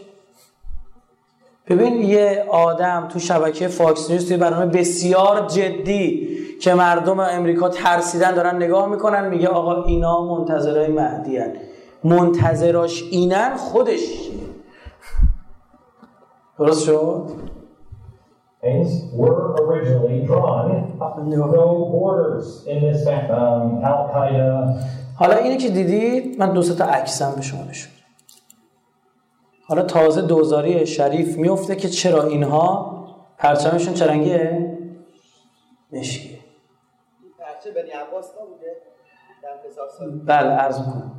ببین 1.69 2.01
یه 2.01 2.45
آدم 2.49 3.07
تو 3.11 3.19
شبکه 3.19 3.67
فاکس 3.67 4.09
نیوز 4.09 4.27
توی 4.27 4.37
برنامه 4.37 4.65
بسیار 4.65 5.47
جدی 5.47 6.27
که 6.61 6.73
مردم 6.73 7.19
امریکا 7.19 7.69
ترسیدن 7.69 8.31
دارن 8.31 8.55
نگاه 8.55 8.89
می‌کنن 8.89 9.29
میگه 9.29 9.47
آقا 9.47 9.83
اینا 9.83 10.25
منتظرای 10.25 10.87
مهدی 10.87 11.37
هن. 11.37 11.53
منتظراش 12.03 13.03
اینن 13.11 13.55
خودش؟ 13.55 14.29
درست 16.59 16.83
شد؟ 16.85 17.23
Things 18.63 18.91
were 19.13 19.55
originally 19.61 20.25
drawn. 20.25 20.67
No 21.29 21.67
borders 21.93 22.47
in 22.71 22.77
this 22.85 23.05
map. 23.05 23.29
Um, 23.29 23.83
حالا 25.15 25.35
اینی 25.35 25.57
که 25.57 25.69
دیدید 25.69 26.39
من 26.39 26.53
دو 26.53 26.63
تا 26.63 26.85
عکسم 26.85 27.33
به 27.35 27.41
شما 27.41 27.63
نشون. 27.63 27.91
حالا 29.67 29.81
تازه 29.81 30.21
دوزاری 30.21 30.85
شریف 30.85 31.37
میفته 31.37 31.75
که 31.75 31.89
چرا 31.89 32.23
اینها 32.23 32.97
پرچمشون 33.37 33.93
چه 33.93 34.07
رنگیه؟ 34.07 34.77
پرچه 37.39 37.71
بنی 37.71 37.91
عباس 37.91 38.25
نبوده؟ 38.41 38.77
بله 40.25 40.49
عرض 40.49 40.79
می‌کنم. 40.79 41.11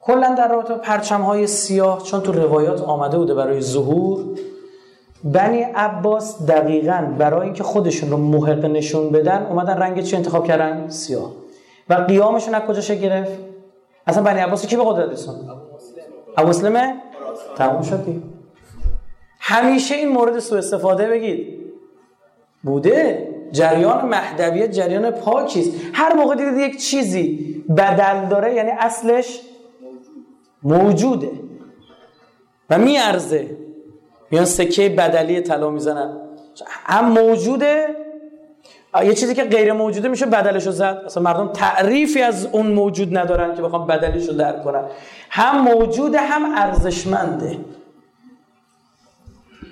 کلا 0.00 0.34
در 0.38 0.48
رابطه 0.48 0.74
با 0.74 0.80
پرچم 0.80 1.20
های 1.20 1.46
سیاه 1.46 2.02
چون 2.02 2.20
تو 2.20 2.32
روایات 2.32 2.82
آمده 2.82 3.18
بوده 3.18 3.34
برای 3.34 3.60
ظهور 3.60 4.24
بنی 5.24 5.62
عباس 5.62 6.46
دقیقا 6.46 7.14
برای 7.18 7.40
اینکه 7.40 7.62
خودشون 7.62 8.10
رو 8.10 8.16
محق 8.16 8.64
نشون 8.64 9.10
بدن 9.10 9.46
اومدن 9.46 9.76
رنگ 9.76 10.02
چی 10.02 10.16
انتخاب 10.16 10.46
کردن؟ 10.46 10.88
سیاه. 10.88 11.32
و 11.88 11.94
قیامشون 11.94 12.54
از 12.54 12.62
کجا 12.62 12.94
گرفت؟ 12.94 13.38
اصلا 14.06 14.22
بنی 14.22 14.40
عباس 14.40 14.66
کی 14.66 14.76
به 14.76 14.84
قدرت 14.86 15.10
رسون 15.10 15.34
ابو 16.36 16.48
مسلمه؟ 16.48 16.94
تموم 17.56 17.82
شد 17.82 18.04
دیگه. 18.04 18.20
همیشه 19.40 19.94
این 19.94 20.08
مورد 20.08 20.38
سوء 20.38 20.58
استفاده 20.58 21.06
بگید. 21.08 21.62
بوده. 22.62 23.28
جریان 23.52 24.08
مهدویت 24.08 24.70
جریان 24.70 25.10
پاکیست 25.10 25.72
هر 25.92 26.14
موقع 26.14 26.34
دیدید 26.34 26.58
یک 26.58 26.82
چیزی 26.82 27.54
بدل 27.76 28.28
داره 28.28 28.54
یعنی 28.54 28.70
اصلش 28.70 29.40
موجوده 30.62 31.30
و 32.70 32.78
میارزه. 32.78 33.56
میان 34.30 34.44
سکه 34.44 34.88
بدلی 34.88 35.40
طلا 35.40 35.70
می‌زنن. 35.70 36.16
هم 36.68 37.08
موجوده. 37.08 37.86
یه 39.04 39.14
چیزی 39.14 39.34
که 39.34 39.44
غیر 39.44 39.72
موجوده 39.72 40.08
میشه 40.08 40.26
بدلش 40.26 40.66
رو 40.66 40.72
زد. 40.72 41.02
اصلا 41.06 41.22
مردم 41.22 41.48
تعریفی 41.52 42.22
از 42.22 42.46
اون 42.46 42.66
موجود 42.66 43.18
ندارن 43.18 43.54
که 43.54 43.62
بخوام 43.62 43.86
بدلش 43.86 44.28
رو 44.28 44.34
درک 44.34 44.64
کنن. 44.64 44.84
هم 45.34 45.60
موجوده 45.60 46.20
هم 46.20 46.54
ارزشمنده. 46.56 47.64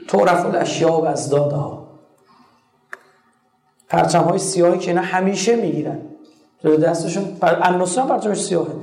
تعرف 0.09 0.47
الاشیاء 0.47 1.01
و 1.01 1.05
ازدادها 1.05 1.89
پرچم 3.89 4.23
های 4.23 4.39
سیاهی 4.39 4.79
که 4.79 4.91
اینا 4.91 5.03
همیشه 5.03 5.57
می‌گیرن. 5.57 6.01
جلو 6.59 6.77
دستشون 6.77 7.25
پر... 7.25 7.57
النصره 7.63 8.05
هم 8.05 8.35
سیاهه. 8.35 8.75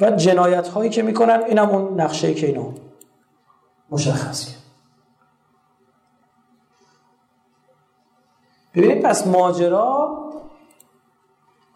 و 0.00 0.10
جنایت 0.10 0.68
هایی 0.68 0.90
که 0.90 1.02
می‌کنن 1.02 1.42
اینم 1.46 1.68
اون 1.68 2.00
نقشه 2.00 2.34
که 2.34 2.46
اینا 2.46 2.74
مشخص 3.90 4.46
کرد. 4.46 4.56
ببینید 8.74 9.02
پس 9.02 9.26
ماجرا 9.26 10.29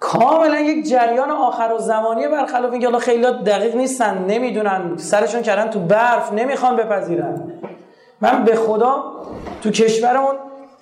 کاملا 0.05 0.61
یک 0.61 0.89
جریان 0.89 1.31
آخر 1.31 1.73
و 1.73 1.79
زمانیه 1.79 2.29
برخلاف 2.29 2.73
اینکه 2.73 2.87
حالا 2.87 2.99
خیلی 2.99 3.23
دقیق 3.23 3.77
نیستن 3.77 4.25
نمی‌دونن 4.29 4.97
سرشون 4.97 5.43
کردن 5.43 5.71
تو 5.71 5.81
برف 5.81 6.33
نمی‌خوان 6.33 6.77
بپذیرن. 6.77 7.53
من 8.21 8.45
به 8.45 8.57
خدا 8.57 9.05
تو 9.63 9.71
کشورمون 9.71 10.35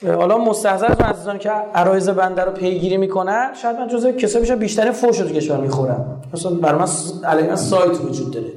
حالا 0.06 0.38
مستحضرتون 0.38 1.06
عزیزان 1.06 1.38
که 1.38 1.50
عرایز 1.50 2.08
بنده 2.08 2.44
رو 2.44 2.52
پیگیری 2.52 2.96
می‌کنن 2.96 3.50
شاید 3.62 3.76
من 3.76 3.88
جزو 3.88 4.12
کسایی 4.12 4.44
بشم 4.44 4.56
بیشتر 4.56 4.90
فوش 4.90 5.20
رو 5.20 5.28
تو 5.28 5.34
کشور 5.34 5.56
می‌خورم. 5.56 6.22
مثلا 6.34 6.52
برای 6.52 6.78
من 6.78 6.88
علیه 7.24 7.48
من 7.48 7.56
سایت 7.56 8.00
وجود 8.00 8.34
داره. 8.34 8.52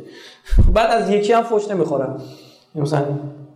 بعد 0.74 0.92
از 0.92 1.10
یکی 1.10 1.34
هم 1.34 1.44
فوش 1.44 1.72
نمی‌خورم. 1.72 2.22
مثلا 2.76 3.04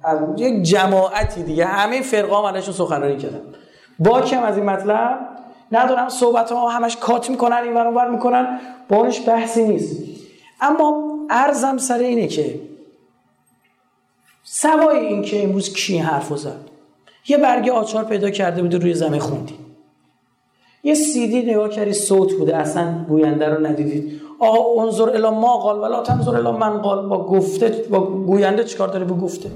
از 0.04 0.18
یک 0.38 0.64
جماعتی 0.64 1.44
دیگه 1.44 1.66
همه 1.66 2.02
فرقه 2.02 2.36
هم 2.36 2.62
سخنرانی 2.62 3.18
کردن. 3.18 3.42
باکی 4.00 4.36
هم 4.36 4.44
از 4.44 4.58
این 4.58 4.66
مطلب 4.66 5.20
ندارم 5.72 6.10
صحبت 6.10 6.52
ها 6.52 6.70
همش 6.70 6.98
کات 6.98 7.30
می‌کنن 7.30 7.62
این 7.64 7.74
ور 7.74 8.10
می‌کنن. 8.10 8.60
با 8.90 8.98
اونش 8.98 9.28
بحثی 9.28 9.64
نیست. 9.64 9.98
اما 10.62 11.04
ارزم 11.30 11.78
سر 11.78 11.98
اینه 11.98 12.28
که 12.28 12.60
سوای 14.44 14.98
این 14.98 15.22
که 15.22 15.44
امروز 15.44 15.74
کی 15.74 15.98
حرف 15.98 16.38
زد. 16.38 16.60
یه 17.28 17.38
برگ 17.38 17.70
آچار 17.70 18.04
پیدا 18.04 18.30
کرده 18.30 18.62
بوده 18.62 18.78
روی 18.78 18.94
زمین 18.94 19.20
خوندی. 19.20 19.56
یه 20.84 20.94
سیدی 20.94 21.42
نگاه 21.42 21.70
کردی 21.70 21.94
صوت 21.94 22.34
بوده. 22.34 22.56
اصلا 22.56 23.06
گوینده 23.10 23.50
رو 23.50 23.66
ندیدید. 23.66 24.22
آقا 24.40 24.84
انظر 24.84 25.10
الا 25.10 25.32
ما 25.32 25.58
قال 25.58 25.80
ولا 25.80 26.04
تنظر 26.04 26.36
الا 26.36 26.52
من 26.52 26.82
قال. 26.82 27.08
با 27.08 27.28
گفته 27.28 27.86
با 27.90 28.00
گوینده 28.00 28.64
چیکار 28.64 28.88
داره؟ 28.88 29.06
به 29.06 29.14
گفته. 29.14 29.50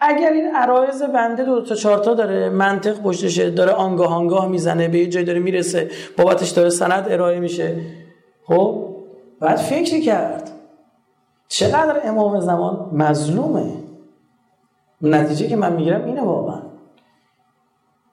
اگر 0.00 0.32
این 0.32 0.54
عرایز 0.54 1.02
بنده 1.02 1.44
دو 1.44 1.62
تا 1.62 1.74
چهار 1.74 1.98
تا 1.98 2.14
داره 2.14 2.48
منطق 2.48 3.02
پشتشه 3.02 3.50
داره 3.50 3.72
آنگاه 3.72 4.14
آنگاه 4.14 4.48
می‌زنه 4.48 4.88
به 4.88 4.98
یه 4.98 5.06
جای 5.06 5.24
داره 5.24 5.38
می‌رسه 5.38 5.90
بابتش 6.16 6.50
داره 6.50 6.70
سند 6.70 7.06
ارائه 7.10 7.40
میشه. 7.40 7.76
خب؟ 8.44 8.84
بعد 9.40 9.56
فکر 9.56 10.00
کرد. 10.00 10.50
چقدر 11.48 12.00
امام 12.04 12.40
زمان 12.40 12.90
مظلومه؟ 12.92 13.72
نتیجه 15.02 15.48
که 15.48 15.56
من 15.56 15.72
می‌گیرم 15.72 16.04
اینه 16.04 16.22
واقعا. 16.22 16.62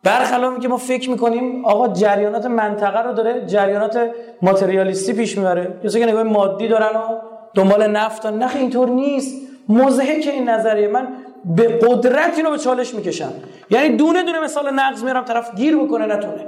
برخلاف 0.04 0.60
که 0.60 0.68
ما 0.68 0.78
فکر 0.78 1.10
می‌کنیم 1.10 1.66
آقا 1.66 1.88
جریانات 1.88 2.46
منطقه 2.46 3.00
رو 3.00 3.14
داره 3.14 3.46
جریانات 3.46 4.12
ماتریالیستی 4.42 5.14
پیش 5.14 5.38
می‌بره. 5.38 5.80
کسی 5.84 6.00
که 6.00 6.06
نگاه 6.06 6.24
مادی 6.24 6.68
دارن 6.68 6.96
و 6.96 7.20
دنبال 7.54 7.88
نفت 7.88 8.26
نه 8.26 8.56
اینطور 8.56 8.90
نیست. 8.90 9.48
مزهک 9.70 10.28
این 10.28 10.50
نظریه. 10.50 10.88
من 10.88 11.08
به 11.46 11.80
قدرت 11.82 12.38
اینو 12.38 12.52
به 12.52 12.58
چالش 12.58 12.94
می‌کشم 12.94 13.34
یعنی 13.70 13.98
دونه 13.98 14.24
دونه 14.24 14.40
مثال 14.40 14.74
نقض 14.74 15.04
میرم 15.04 15.24
طرف 15.24 15.56
گیر 15.56 15.78
بکنه 15.78 16.06
نتونه. 16.06 16.48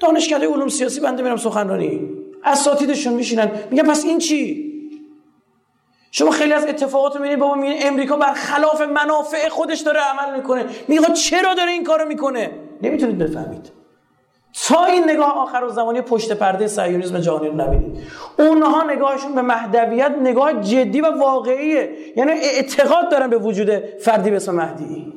دانشکده 0.00 0.48
علوم 0.48 0.68
سیاسی 0.68 1.00
بنده 1.00 1.22
میرم 1.22 1.36
سخنرانی. 1.36 2.10
اساتیدشون 2.44 3.12
میشینن. 3.12 3.50
میگن 3.70 3.82
پس 3.82 4.04
این 4.04 4.18
چی؟ 4.18 4.72
شما 6.10 6.30
خیلی 6.30 6.52
از 6.52 6.66
اتفاقات 6.66 7.16
می‌بینید 7.16 7.38
بابا 7.38 7.54
می‌بینید 7.54 7.86
امریکا 7.86 8.16
بر 8.16 8.32
خلاف 8.32 8.80
منافع 8.80 9.48
خودش 9.48 9.80
داره 9.80 10.00
عمل 10.00 10.36
می‌کنه. 10.36 10.64
میگه 10.88 11.12
چرا 11.12 11.54
داره 11.54 11.70
این 11.70 11.84
کارو 11.84 12.08
می‌کنه؟ 12.08 12.50
نمی‌تونید 12.82 13.18
بفهمید. 13.18 13.81
تا 14.52 14.84
این 14.84 15.10
نگاه 15.10 15.38
آخر 15.38 15.64
و 15.64 15.68
زمانی 15.68 16.00
پشت 16.00 16.32
پرده 16.32 16.66
سیونیسم 16.66 17.18
جهانی 17.18 17.48
رو 17.48 17.54
نبینید 17.54 18.06
اونها 18.38 18.82
نگاهشون 18.82 19.34
به 19.34 19.42
مهدویت 19.42 20.10
نگاه 20.20 20.60
جدی 20.60 21.00
و 21.00 21.18
واقعیه. 21.18 21.92
یعنی 22.16 22.30
اعتقاد 22.30 23.10
دارن 23.10 23.30
به 23.30 23.38
وجود 23.38 23.70
فردی 23.76 24.30
به 24.30 24.36
اسم 24.36 24.54
مهدی. 24.54 25.12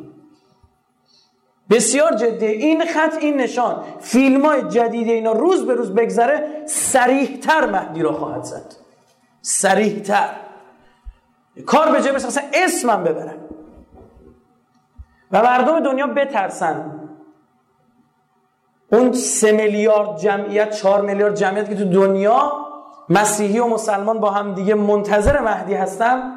بسیار 1.70 2.16
جدیه. 2.16 2.50
این 2.50 2.86
خط 2.86 3.18
این 3.20 3.38
نشان. 3.38 3.84
فیلم 4.00 4.46
های 4.46 4.64
جدید 4.64 5.08
اینا 5.08 5.32
روز 5.32 5.66
به 5.66 5.74
روز 5.74 5.94
بگذره 5.94 6.64
سریحتر 6.66 7.66
مهدی 7.66 8.02
را 8.02 8.14
خواهد 8.14 8.44
زد. 8.44 8.76
سریحتر 9.42 10.30
کار 11.66 11.92
به 11.92 12.02
جای 12.02 12.16
اسمم 12.54 13.04
ببرن. 13.04 13.38
و 15.32 15.44
مردم 15.44 15.80
دنیا 15.80 16.08
بترسن. 16.08 17.05
اون 18.92 19.12
سه 19.12 19.52
میلیارد 19.52 20.18
جمعیت 20.18 20.72
چهار 20.72 21.02
میلیارد 21.02 21.36
جمعیت 21.36 21.70
که 21.70 21.76
تو 21.76 21.86
دنیا 21.86 22.52
مسیحی 23.10 23.60
و 23.60 23.68
مسلمان 23.68 24.20
با 24.20 24.30
هم 24.30 24.54
دیگه 24.54 24.76
منتظر 24.76 25.40
مهدی 25.40 25.74
هستن 25.74 26.32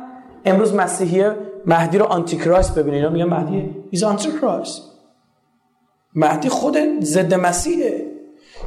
امروز 0.44 0.74
مسیحی 0.74 1.30
مهدی 1.66 1.98
رو 1.98 2.04
Antichrist 2.04 2.78
ببینید 2.78 3.04
اینا 3.04 3.10
میگن 3.10 3.24
مهدی 3.24 3.76
is 3.90 4.04
Antichrist 4.04 4.82
مهدی 6.14 6.48
خود 6.48 6.78
ضد 7.00 7.34
مسیحه. 7.34 8.06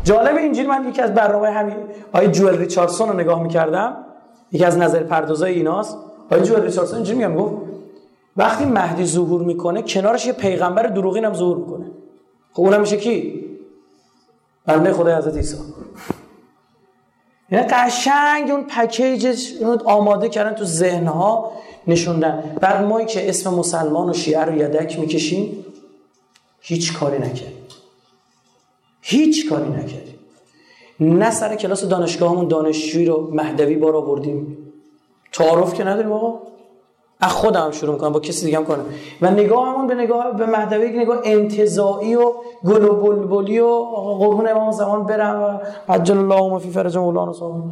جالب 0.04 0.36
اینجوری 0.36 0.68
من 0.68 0.90
یکی 0.90 1.02
از 1.02 1.14
برنامه 1.14 1.50
همین 1.50 1.76
آقای 2.14 2.28
جوئل 2.28 2.58
ریچاردسون 2.58 3.10
رو 3.10 3.16
نگاه 3.16 3.44
می‌کردم. 3.44 3.98
یکی 4.52 4.66
از 4.66 4.78
نظر 4.78 5.04
پردازای 5.04 5.54
ایناست. 5.54 5.98
آقای 6.26 6.42
جوئل 6.42 6.64
ریچاردسون 6.64 6.96
اینجوری 6.96 7.18
میگم 7.18 7.36
گفت 7.36 7.56
وقتی 8.38 8.66
مهدی 8.66 9.06
ظهور 9.06 9.42
می‌کنه 9.42 9.82
کنارش 9.82 10.26
یه 10.26 10.34
پیغمبر 10.34 10.84
دروغین 10.84 11.26
هم 11.26 11.34
ظهور 11.34 11.58
می‌کنه. 11.58 11.86
خب 12.54 12.62
اونم 12.62 12.82
میشه 12.82 12.98
کی؟ 12.98 13.51
بنده 14.78 14.94
خدای 14.94 15.16
حضرت 15.16 15.36
عیسی. 15.36 15.58
یعنی 17.52 17.68
قشنگ 17.68 18.52
اون 18.52 18.64
پکیجش 18.64 19.54
آماده 19.86 20.30
کردن 20.30 20.56
تو 20.56 20.66
ذهنها 20.66 21.52
نشوندن 21.88 22.58
بعد 22.62 22.86
ما 22.86 23.04
که 23.04 23.30
اسم 23.30 23.54
مسلمان 23.54 24.10
و 24.10 24.14
شیعه 24.14 24.42
رو 24.42 24.58
یدک 24.58 25.00
می‌کشیم 25.00 25.66
هیچ 26.62 26.98
کاری 26.98 27.20
نکردیم. 27.20 27.68
هیچ 29.02 29.50
کاری 29.50 29.70
نکردیم. 29.70 30.20
نه 31.00 31.32
سر 31.32 31.56
کلاس 31.56 31.84
دانشگاهمون 31.84 32.48
دانشجویی 32.48 33.06
رو 33.06 33.30
مهدوی 33.34 33.76
بار 33.76 33.96
آوردیم. 33.96 34.58
تعارف 35.32 35.74
که 35.74 35.84
نداریم 35.84 36.12
آقا. 36.12 36.51
از 37.22 37.32
خودم 37.32 37.72
شروع 37.72 37.94
می‌کنم 37.94 38.12
با 38.12 38.20
کسی 38.20 38.46
دیگه 38.46 38.58
هم 38.58 38.66
کنم 38.66 38.86
و 39.22 39.32
نگاهمون 39.32 39.88
به 39.88 39.96
نگاه 39.96 40.32
به 40.32 40.46
مهدوی 40.46 40.90
نگاه 40.90 41.20
انتزاعی 41.24 42.16
و 42.16 42.34
گل 42.66 42.84
و 42.84 42.96
بلبلی 42.96 43.60
و 43.60 43.84
قربون 44.20 44.48
امام 44.48 44.72
زمان 44.72 45.06
برم 45.06 45.44
و 45.44 45.58
عجل 45.94 46.18
الله 46.18 46.60
فی 46.60 46.70
فرج 46.70 46.98
مولانا 46.98 47.34
صاحب 47.34 47.64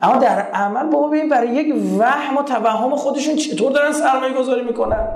اما 0.00 0.16
در 0.16 0.40
عمل 0.40 0.90
بابا 0.90 1.08
ببین 1.08 1.28
برای 1.28 1.48
یک 1.48 1.74
وهم 1.98 2.36
و 2.36 2.42
توهم 2.42 2.96
خودشون 2.96 3.36
چطور 3.36 3.72
دارن 3.72 3.92
سرمایه 3.92 4.34
گذاری 4.34 4.62
می‌کنن؟ 4.62 5.08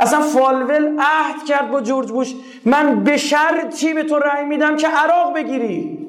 اصلا 0.00 0.20
فالول 0.20 0.96
عهد 1.00 1.44
کرد 1.48 1.70
با 1.70 1.80
جورج 1.80 2.10
بوش. 2.10 2.34
من 2.64 3.04
به 3.04 3.16
شرطی 3.16 3.94
به 3.94 4.02
تو 4.02 4.18
رأی 4.18 4.44
میدم 4.44 4.76
که 4.76 4.88
عراق 4.88 5.34
بگیری. 5.34 6.06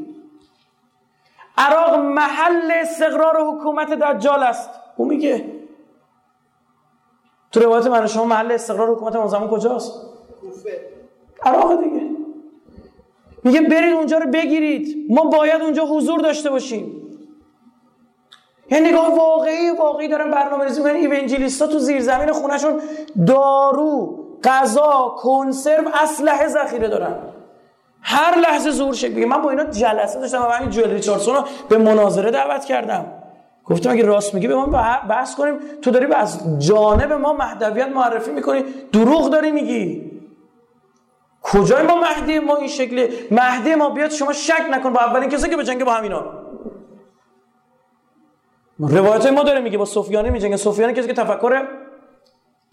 عراق 1.58 2.00
محل 2.00 2.72
استقرار 2.82 3.38
حکومت 3.42 3.90
دجال 3.90 4.44
است. 4.44 4.70
او 4.98 5.06
میگه 5.06 5.46
تو 7.52 7.60
روایت 7.60 7.88
من 7.88 8.08
شما 8.08 8.26
محل 8.26 8.52
استقرار 8.52 8.92
حکومت 8.92 9.16
اون 9.16 9.28
زمان 9.28 9.50
کجاست؟ 9.50 10.02
عراق 11.44 11.84
دیگه. 11.84 12.02
میگه 13.44 13.62
برید 13.62 13.94
اونجا 13.94 14.18
رو 14.18 14.32
بگیرید. 14.32 15.06
ما 15.10 15.24
باید 15.24 15.62
اونجا 15.62 15.86
حضور 15.86 16.20
داشته 16.20 16.50
باشیم. 16.50 16.98
یه 18.72 18.80
نگاه 18.80 19.18
واقعی 19.18 19.70
واقعی 19.70 20.08
دارن 20.08 20.32
برنامه 20.32 20.64
ریزی. 20.64 20.82
می‌کنن 20.82 20.96
ایونجلیستا 20.96 21.68
تو 21.68 21.80
زیر 21.80 22.02
زمین 22.02 22.32
خونهشون 22.32 22.82
دارو 23.28 24.20
غذا 24.44 25.16
کنسرو 25.18 25.90
اسلحه 26.04 26.48
ذخیره 26.48 26.88
دارن. 26.88 27.16
هر 28.02 28.38
لحظه 28.38 28.72
ظهور 28.72 28.94
شکل 28.94 29.14
بگه 29.14 29.26
من 29.26 29.42
با 29.42 29.50
اینا 29.50 29.64
جلسه 29.64 30.20
داشتم 30.20 30.42
و 30.42 30.46
همین 30.46 30.70
جوئل 30.70 30.92
ریچاردسون 30.92 31.36
رو 31.36 31.44
به 31.70 31.78
مناظره 31.78 32.32
دعوت 32.32 32.66
کردم. 32.66 33.06
گفتم 33.66 33.90
اگه 33.90 34.06
راست 34.06 34.34
میگی 34.34 34.48
به 34.48 34.56
ما 34.56 34.66
بحث 35.10 35.36
کنیم. 35.36 35.54
تو 35.82 35.92
داری 35.92 36.14
از 36.14 36.60
جانب 36.68 37.14
ما 37.14 37.34
مهدویت 37.34 37.88
معرفی 37.88 38.32
می‌کنی. 38.32 38.64
دروغ 38.92 39.30
داری 39.30 39.52
میگی. 39.52 40.12
کجای 41.42 41.88
ما 41.88 41.96
مهدی؟ 41.96 42.40
ما 42.40 42.56
این 42.56 42.68
شکلی. 42.68 43.10
مهدی 43.32 43.76
ما 43.76 43.90
بیاد 43.90 44.10
شما 44.12 44.34
شک 44.34 44.64
نکن. 44.72 44.94
با 44.94 45.00
اولین 45.00 45.30
کسی 45.30 45.50
که 45.50 45.58
به 45.58 45.64
جنگ 45.64 45.84
با 45.84 45.94
همینا. 45.94 46.24
روایت 48.80 49.26
ما 49.26 49.44
داره 49.44 49.60
میگه 49.60 49.78
با 49.78 49.86
سفیانه 49.86 50.30
میجنگه. 50.30 50.58
سفیانه 50.58 50.94
کسی 50.94 51.08
که 51.08 51.14
تفکر 51.14 51.68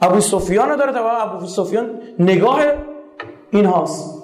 ابو 0.00 0.20
سفیان 0.20 0.76
داره 0.76 0.92
تا 0.92 1.10
ابو 1.10 1.46
سفیان 1.46 2.00
نگاه 2.18 2.60
این 3.50 3.64
هاست. 3.64 4.22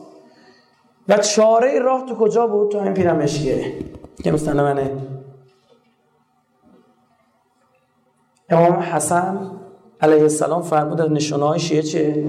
و 1.09 1.19
چاره 1.19 1.79
راه 1.79 2.07
تو 2.07 2.15
کجا 2.15 2.47
بود؟ 2.47 2.71
تو 2.71 2.79
این 2.79 2.95
پیرمشیه 2.95 3.73
که 4.25 4.33
منه. 4.33 4.91
امام 8.55 8.73
حسن 8.73 9.39
علیه 10.01 10.23
السلام 10.23 10.63
فرمود 10.63 11.01
از 11.01 11.11
نشانه 11.11 11.45
های 11.45 11.59
شیعه 11.59 11.83
چه 11.83 12.25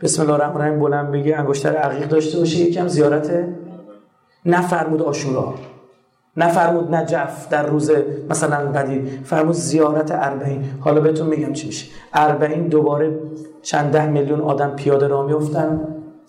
بسم 0.00 0.22
الله 0.22 0.34
الرحمن 0.34 0.56
الرحیم 0.60 0.80
بلند 0.80 1.10
بگی 1.10 1.32
انگشتر 1.32 1.76
عقیق 1.76 2.08
داشته 2.08 2.38
باشه 2.38 2.58
یکم 2.58 2.88
زیارت 2.88 3.44
نفرمود 4.46 5.02
آشورا. 5.02 5.54
نفرمود 6.36 6.94
نجف 6.94 7.48
در 7.48 7.66
روز 7.66 7.90
مثلا 8.30 8.56
قدیر 8.56 9.02
فرمود 9.24 9.54
زیارت 9.54 10.10
اربعین. 10.12 10.64
حالا 10.80 11.00
بهتون 11.00 11.26
میگم 11.26 11.52
چی 11.52 11.66
میشه. 11.66 11.86
اربعین 12.14 12.68
دوباره 12.68 13.18
چند 13.62 13.92
ده 13.92 14.06
میلیون 14.06 14.40
آدم 14.40 14.70
پیاده 14.70 15.06
را 15.08 15.22
میفتن 15.22 15.80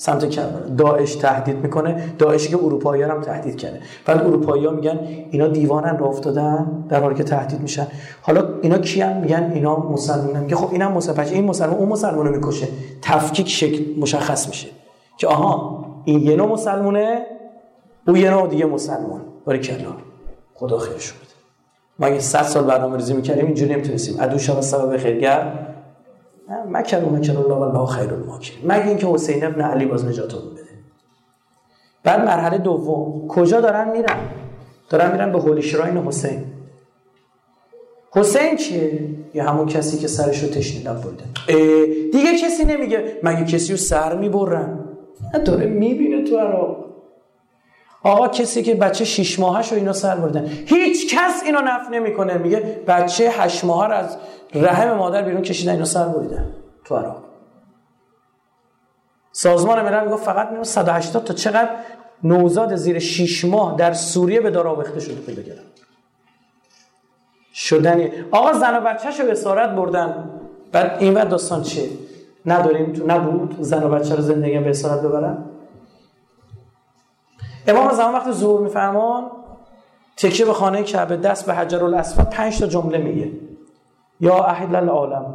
سمت 0.02 0.40
داعش 0.78 1.16
تهدید 1.16 1.58
می‌کنه. 1.58 2.14
داعشی 2.18 2.50
که 2.50 2.58
اروپایی 2.58 3.04
هم 3.04 3.22
تهدید 3.22 3.58
کرده. 3.58 3.80
بعد 4.06 4.22
اروپایی 4.22 4.66
ها 4.66 4.72
میگن 4.72 5.00
اینا 5.32 5.48
دیوانن 5.48 5.98
را 5.98 6.08
افتادن 6.08 6.86
در 6.90 7.00
حالی 7.00 7.16
که 7.16 7.24
تهدید 7.24 7.62
میشن. 7.62 7.88
حالا 8.22 8.44
اینا 8.62 8.78
کیان؟ 8.78 9.18
میگن 9.18 9.52
اینا 9.54 9.76
مسلمانن. 9.80 10.40
میگه 10.40 10.56
خب 10.56 10.72
اینم 10.72 10.92
مسلمان. 10.92 11.28
این 11.28 11.46
مسلمان 11.46 11.78
اون 11.78 11.90
مسلمان 11.90 12.28
رو 12.28 12.36
می‌کشه. 12.36 12.68
تفکیک 13.02 13.50
شکل 13.50 14.00
مشخص 14.00 14.48
میشه. 14.48 14.68
که 15.18 15.28
آها 15.28 15.86
این 16.06 16.20
یه 16.20 16.36
نوع 16.36 16.48
مسلمونه 16.48 17.26
او 18.08 18.18
یه 18.18 18.30
نوع 18.30 18.48
دیگه 18.48 18.66
مسلمان. 18.66 19.22
کلا 19.46 19.94
خدا 20.54 20.78
خیرش 20.78 21.12
بده 21.12 21.22
ما 22.00 22.08
اگه 22.08 22.20
100 22.20 22.44
سال 22.44 22.64
برنامه 22.64 22.98
ریزی 22.98 23.14
می‌کردیم 23.14 23.46
اینجوری 23.46 23.74
نمی‌تونستیم. 23.74 24.16
ادوش 24.20 24.50
هم 24.50 24.62
سبب 24.62 24.98
خیرگر. 24.98 25.52
مکر 26.70 27.04
و 27.04 27.10
مکر 27.10 27.38
الله 27.38 27.54
والله 27.54 27.86
خیر 27.86 28.14
الماکر 28.14 28.54
مگه 28.64 28.88
اینکه 28.88 29.08
حسین 29.08 29.46
ابن 29.46 29.62
علی 29.62 29.86
باز 29.86 30.06
نجاتمون 30.06 30.54
بده. 30.54 30.62
بعد 32.04 32.26
مرحله 32.26 32.58
دوم 32.58 33.28
کجا 33.28 33.62
دارن 33.62 33.92
میرن؟ 33.92 34.18
دارن 34.90 35.12
میرن 35.12 35.32
به 35.32 35.40
هولی 35.40 35.62
شراین 35.62 35.98
حسین. 35.98 36.44
حسین 38.12 38.56
چیه؟ 38.56 39.10
یه 39.34 39.44
همون 39.44 39.68
کسی 39.68 39.98
که 39.98 40.08
سرش 40.08 40.44
رو 40.44 40.50
برده. 40.94 41.24
دیگه 42.12 42.38
کسی 42.44 42.66
نمیگه 42.66 43.20
مگه 43.24 43.46
کسی 43.46 43.72
رو 43.72 43.78
سر 43.78 44.16
می‌برن؟ 44.16 44.80
داره 45.46 45.66
می‌بینه 45.66 46.24
تو 46.24 46.38
عراق. 46.38 46.86
آقا 48.04 48.28
کسی 48.28 48.64
که 48.64 48.76
بچه 48.76 49.06
شیش 49.06 49.40
ماهش 49.40 49.72
رو 49.72 49.78
اینا 49.78 49.94
سر 49.94 50.16
بردن. 50.16 50.46
هیچ 50.66 51.16
کس 51.16 51.44
اینو 51.46 51.60
نف 51.62 51.90
نمی‌کنه. 51.92 52.38
میگه 52.38 52.82
بچه 52.88 53.30
هشت 53.30 53.66
ماه 53.66 53.88
رو 53.88 53.94
از 53.94 54.18
رحم 54.54 54.94
مادر 54.94 55.22
بیرون 55.22 55.42
کشیدن 55.42 55.72
اینو 55.72 55.86
سر 55.86 56.08
بریدن 56.08 56.56
تو 56.86 56.96
عراق. 56.96 57.24
سازمان 59.32 59.82
ملل 59.82 60.04
میگه 60.04 60.16
فقط 60.16 60.64
180 60.64 61.24
تا 61.24 61.34
چقدر 61.34 61.70
نوزاد 62.24 62.76
زیر 62.76 63.00
6 63.00 63.46
ماه 63.46 63.76
در 63.78 63.94
سوریه 63.94 64.42
به 64.42 64.52
دار 64.52 64.68
آویخته 64.68 65.00
شده 65.00 65.22
پیدا 65.22 65.42
کردن. 65.42 65.64
شدنی 67.54 68.12
آقا 68.32 68.54
زن 68.54 68.78
و 68.78 68.82
بچه‌شو 68.82 69.24
به 69.24 69.32
اسارت 69.32 69.70
بردن. 69.70 70.30
بعد 70.72 70.98
این 71.00 71.14
وقت 71.14 71.30
داستان 71.30 71.62
چیه؟ 71.62 71.90
نداریم 72.46 72.94
تو 72.94 73.08
نبود 73.08 73.62
زن 73.62 73.84
و 73.84 73.90
بچه 73.90 74.16
رو 74.16 74.22
زندگی 74.22 74.60
به 74.60 74.70
اسارت 74.70 75.02
ببرن؟ 75.02 75.46
امام 77.68 77.94
زمان 77.94 78.14
وقتی 78.14 78.32
ظهور 78.32 78.62
میفرمان 78.62 79.32
تکیه 80.18 80.46
به 80.46 80.54
خانه 80.54 80.84
کعبه 80.84 81.18
دست 81.18 81.46
به 81.46 81.54
حجر 81.54 81.84
الاسود 81.84 82.30
پنج 82.30 82.60
تا 82.60 82.68
جمله 82.68 82.98
میگه. 82.98 83.32
یا 84.22 84.44
اهل 84.44 84.76
العالم 84.76 85.26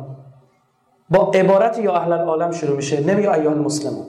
با 1.11 1.31
عبارت 1.35 1.79
یا 1.79 1.97
اهل 1.97 2.13
العالم 2.13 2.51
شروع 2.51 2.77
میشه. 2.77 3.01
نمیگه 3.01 3.33
ایها 3.33 3.53
المسلمون. 3.53 4.07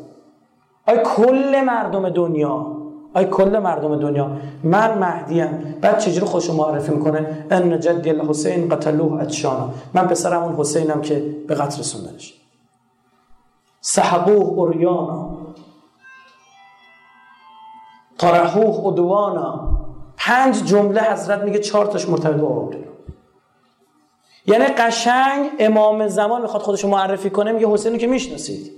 آی 0.88 0.98
کل 0.98 1.62
مردم 1.62 2.10
دنیا. 2.10 2.78
آی 3.14 3.26
کل 3.26 3.60
مردم 3.60 4.00
دنیا. 4.00 4.32
من 4.64 4.98
مهدیم. 4.98 5.76
بعد 5.82 6.00
چجوری 6.00 6.26
خوش 6.26 6.50
معرفی 6.50 6.92
می‌کنه؟ 6.92 7.46
ان 7.52 7.80
جدی 7.80 8.10
الحسین 8.10 8.70
قتلوه 8.70 9.22
اتشانا 9.22 9.70
من 9.94 10.08
پسرم 10.08 10.44
اون 10.44 10.56
حسینم 10.56 11.02
که 11.02 11.36
به 11.48 11.56
قتل 11.56 11.80
رسوندنش 11.80 12.34
سحقوه 13.82 14.60
اوریانا. 14.60 15.38
طرحوه 18.18 18.88
ادوانا 18.88 19.70
پنج 20.18 20.64
جمله 20.64 21.02
حضرت 21.02 21.44
میگه 21.44 21.60
چهار 21.60 21.86
تاش 21.86 22.10
مرتبط 22.10 22.36
با 22.36 22.48
یعنی 24.48 24.66
قشنگ 24.66 25.50
امام 25.60 26.08
زمان 26.08 26.42
می‌خواد 26.42 26.62
خودش 26.62 26.86
معرفی 26.86 27.30
کنه 27.30 27.52
میگه 27.52 27.68
حسین 27.68 27.98
که 27.98 28.08
می‌شناسید. 28.08 28.72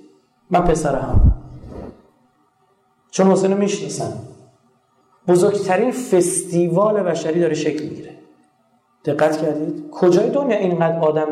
من 0.49 0.63
پسرم. 0.63 1.41
چون 3.11 3.31
حسین 3.31 3.53
می‌شناسن 3.53 4.13
بزرگترین 5.27 5.91
فستیوال 5.91 7.03
بشری 7.03 7.39
داره 7.39 7.53
شکل 7.53 7.83
می‌گیره. 7.83 8.15
دقت 9.05 9.41
کردید؟ 9.41 9.89
کجای 9.91 10.29
دنیا 10.29 10.57
اینقدر 10.57 10.99
آدم 10.99 11.27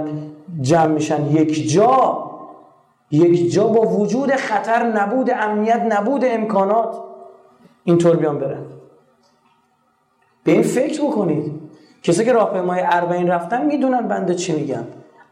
جمع 0.62 0.88
میشن؟ 0.88 1.26
یک 1.32 1.70
جا. 1.72 2.24
یک 3.12 3.52
جا 3.52 3.68
با 3.68 3.82
وجود 3.82 4.32
خطر 4.32 4.84
نبود 4.84 5.30
امنیت 5.30 5.82
نبود 5.90 6.22
امکانات. 6.26 6.98
اینطور 7.84 8.16
بیان 8.16 8.40
برن. 8.40 8.66
به 10.44 10.52
این 10.52 10.64
فکر 10.64 11.02
بکنید. 11.02 11.67
کسی 12.04 12.26
که 12.26 12.34
راهپیمای 12.34 12.82
اربعین 12.86 13.28
رفتن 13.28 13.66
می‌دونن 13.66 14.08
بنده 14.08 14.36
چی 14.36 14.54
میگم 14.54 14.84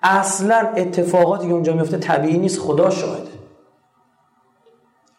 اصلا 0.04 0.68
اتفاقاتی 0.76 1.48
که 1.48 1.54
اونجا 1.54 1.74
میفته 1.74 1.98
طبیعی 1.98 2.38
نیست 2.38 2.60
خدا 2.60 2.90
شاهده. 2.90 3.30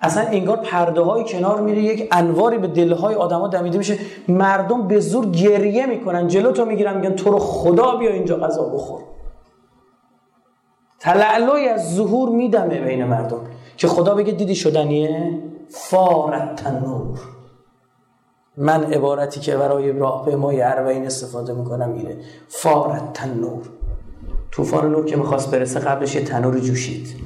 اصلا 0.01 0.23
انگار 0.23 0.56
پرده 0.56 1.01
های 1.01 1.24
کنار 1.24 1.60
میره 1.60 1.82
یک 1.82 2.09
انواری 2.12 2.59
به 2.59 2.66
دلهای 2.66 3.14
آدما 3.14 3.48
دمیده 3.48 3.78
میشه. 3.78 3.98
مردم 4.28 4.89
به 4.89 5.01
زور 5.01 5.27
گریه 5.27 5.86
می‌کنن. 5.86 6.28
جلو 6.28 6.52
تو 6.52 6.64
می‌گیرن 6.64 6.97
میگن 6.97 7.14
تو 7.14 7.31
رو 7.31 7.39
خدا 7.39 7.97
بیا 7.97 8.10
اینجا 8.10 8.36
غذا 8.36 8.62
بخور. 8.62 9.01
تلعلوی 11.01 11.68
از 11.68 11.94
ظهور 11.94 12.28
میدمه 12.28 12.81
بین 12.81 13.05
مردم. 13.05 13.40
که 13.77 13.89
خدا 13.89 14.14
بگه 14.14 14.32
دیدی 14.32 14.55
شدنیه؟ 14.55 15.40
فارت 15.68 16.56
تنور 16.56 17.18
من 18.57 18.85
عبارتی 18.85 19.41
که 19.41 19.57
برای 19.57 19.93
راه 19.93 20.24
به 20.24 20.37
مای 20.37 20.62
اربعین 20.62 21.07
استفاده 21.07 21.53
می‌کنم 21.53 21.93
اینه. 21.93 22.16
فارت 22.49 23.12
تنور. 23.12 23.62
طوفان 24.51 24.91
نور 24.91 25.05
که 25.05 25.16
می‌خواست 25.16 25.51
برسه 25.51 25.81
قبلش 25.81 26.15
یه 26.15 26.24
تنور 26.24 26.59
جوشید. 26.59 27.16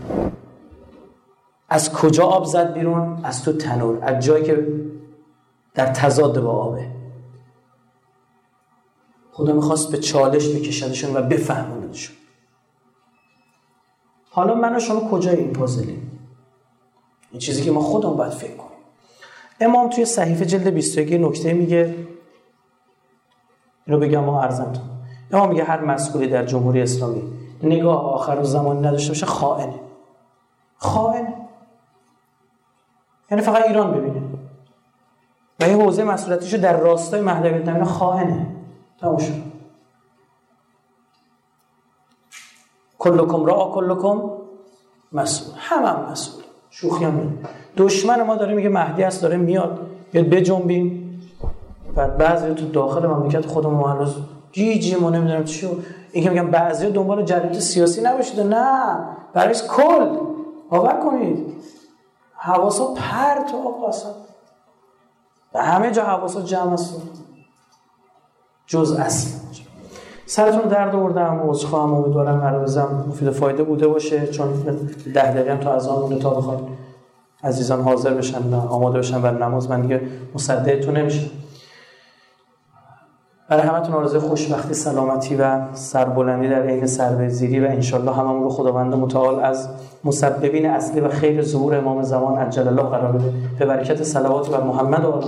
از 1.69 1.93
کجا 1.93 2.27
آب 2.27 2.44
زد 2.44 2.73
بیرون؟ 2.73 3.20
از 3.24 3.44
تو 3.44 3.52
تنور. 3.52 3.98
از 4.02 4.24
جایی 4.24 4.44
که 4.44 4.66
در 5.74 5.86
تضاد 5.86 6.40
با 6.40 6.51
آبه. 6.51 6.86
خدا 9.32 9.52
می‌خواست 9.52 9.90
به 9.93 9.98
چالش 9.98 10.48
بکشدشون 10.48 11.16
و 11.16 11.23
بفهموندشون 11.23 12.16
حالا 14.31 14.55
من 14.55 14.77
و 14.77 14.81
شما 14.81 15.11
کجای 15.11 15.36
این 15.36 15.52
پازلیم؟ 15.52 16.20
این 17.31 17.40
چیزی 17.40 17.62
که 17.62 17.70
ما 17.70 17.81
خودمون 17.81 18.16
باید 18.16 18.32
فکر 18.32 18.57
کنیم. 18.57 18.69
امام 19.61 19.89
توی 19.91 20.05
صحیفه 20.05 20.47
جلد 20.47 20.69
21 20.69 21.12
نکته 21.12 21.53
میگه. 21.53 21.95
اینو 23.87 24.01
بگم 24.01 24.24
ما 24.24 24.43
ارزم 24.43 24.73
امام 25.32 25.49
میگه 25.49 25.65
هر 25.65 25.81
مسئولی 25.81 26.27
در 26.27 26.47
جمهوری 26.47 26.82
اسلامی 26.82 27.23
نگاه 27.62 28.05
آخر 28.05 28.39
و 28.39 28.45
زمانی 28.45 28.81
نداشته 28.81 29.11
باشه 29.11 29.27
خائنه. 29.27 29.81
خائنه 30.77 31.35
یعنی 33.31 33.43
فقط 33.43 33.66
ایران 33.66 33.95
ببینه. 33.95 34.23
و 35.61 35.65
این 35.65 35.81
حوزه 35.81 36.05
مسئولیتیشو 36.05 36.57
در 36.57 36.77
راستای 36.77 37.20
مهدویت 37.20 37.69
نمینه 37.69 37.85
خائنه. 37.85 38.47
تموم 39.01 39.19
شد. 39.19 39.43
کلکم 42.99 43.45
را 43.45 43.70
کلکم 43.74 44.23
مسئول. 45.12 45.55
همه 45.59 45.89
هم 45.89 46.11
مسئول. 46.11 46.45
شوخی 46.70 47.05
هم 47.05 47.39
دشمن 47.76 48.22
ما 48.22 48.36
داره 48.36 48.55
میگه 48.55 48.68
مهدی 48.68 49.02
است 49.02 49.22
داره 49.22 49.36
میاد. 49.36 49.78
بیاد 50.12 50.26
بجنبیم. 50.26 51.20
بعد 51.94 52.18
بعضی 52.18 52.55
تو 52.55 52.66
داخل 52.66 53.06
مملکت 53.06 53.47
خودمون 53.47 53.74
ما 53.74 53.88
هنوز 53.88 54.16
جی 54.52 54.97
ما 55.01 55.10
نمی‌دونم 55.10 55.44
چی 55.44 55.68
این 56.12 56.24
که 56.24 56.30
میگم 56.30 56.51
بعضی 56.51 56.90
دنبال 56.90 57.24
جریانات 57.24 57.59
سیاسی 57.59 58.01
نباشید. 58.02 58.40
نه 58.40 58.98
برای 59.34 59.55
کل. 59.55 60.16
باور 60.70 61.01
کنید. 61.05 61.52
حواسا 62.34 62.94
پرت 62.94 63.55
آقا 63.55 63.88
اصلا. 63.88 64.10
به 65.52 65.60
همه 65.60 65.90
جا 65.90 66.05
حواسا 66.05 66.42
جمع 66.42 66.72
است. 66.72 67.02
جز 68.66 68.92
اصل. 68.92 69.30
سرتون 70.26 70.62
درد 70.62 70.94
آوردم 70.94 71.40
عذرخواهم 71.48 71.94
امیدوارم 71.94 72.40
عربزم 72.40 73.05
مفید 73.09 73.30
فایده 73.30 73.62
بوده 73.62 73.88
باشه. 73.88 74.26
چون 74.26 74.52
ده 75.14 75.32
دقیقه 75.32 75.56
تا 75.56 75.72
از 75.72 75.88
آن 75.88 76.18
تا 76.18 76.30
بخواد 76.30 76.68
عزیزان 77.44 77.82
حاضر 77.82 78.14
بشن 78.14 78.54
آماده 78.54 78.98
بشن 78.98 79.22
برای 79.22 79.42
نماز 79.42 79.70
من 79.70 79.80
دیگه 79.80 80.00
مصدقتون 80.34 80.96
نمیشه 80.96 81.30
برای 83.48 83.62
همتون 83.62 83.94
آرزوی 83.94 84.20
خوشبختی 84.20 84.74
سلامتی 84.74 85.36
و 85.36 85.74
سربلندی 85.74 86.48
در 86.48 86.62
عین 86.62 86.86
سربزیری 86.86 87.60
و 87.60 87.64
انشالله 87.64 88.12
هممون 88.12 88.42
رو 88.42 88.50
خداوند 88.50 88.94
متعال 88.94 89.40
از 89.40 89.68
مسببین 90.04 90.66
اصلی 90.66 91.00
و 91.00 91.08
خیر 91.08 91.42
ظهور 91.42 91.76
امام 91.76 92.02
زمان 92.02 92.38
عجل 92.38 92.68
الله 92.68 92.82
قرار 92.82 93.12
بده. 93.12 93.32
به 93.58 93.66
برکت 93.66 94.02
صلوات 94.02 94.50
بر 94.50 94.62
محمد 94.62 95.04
و 95.04 95.10
آل 95.10 95.24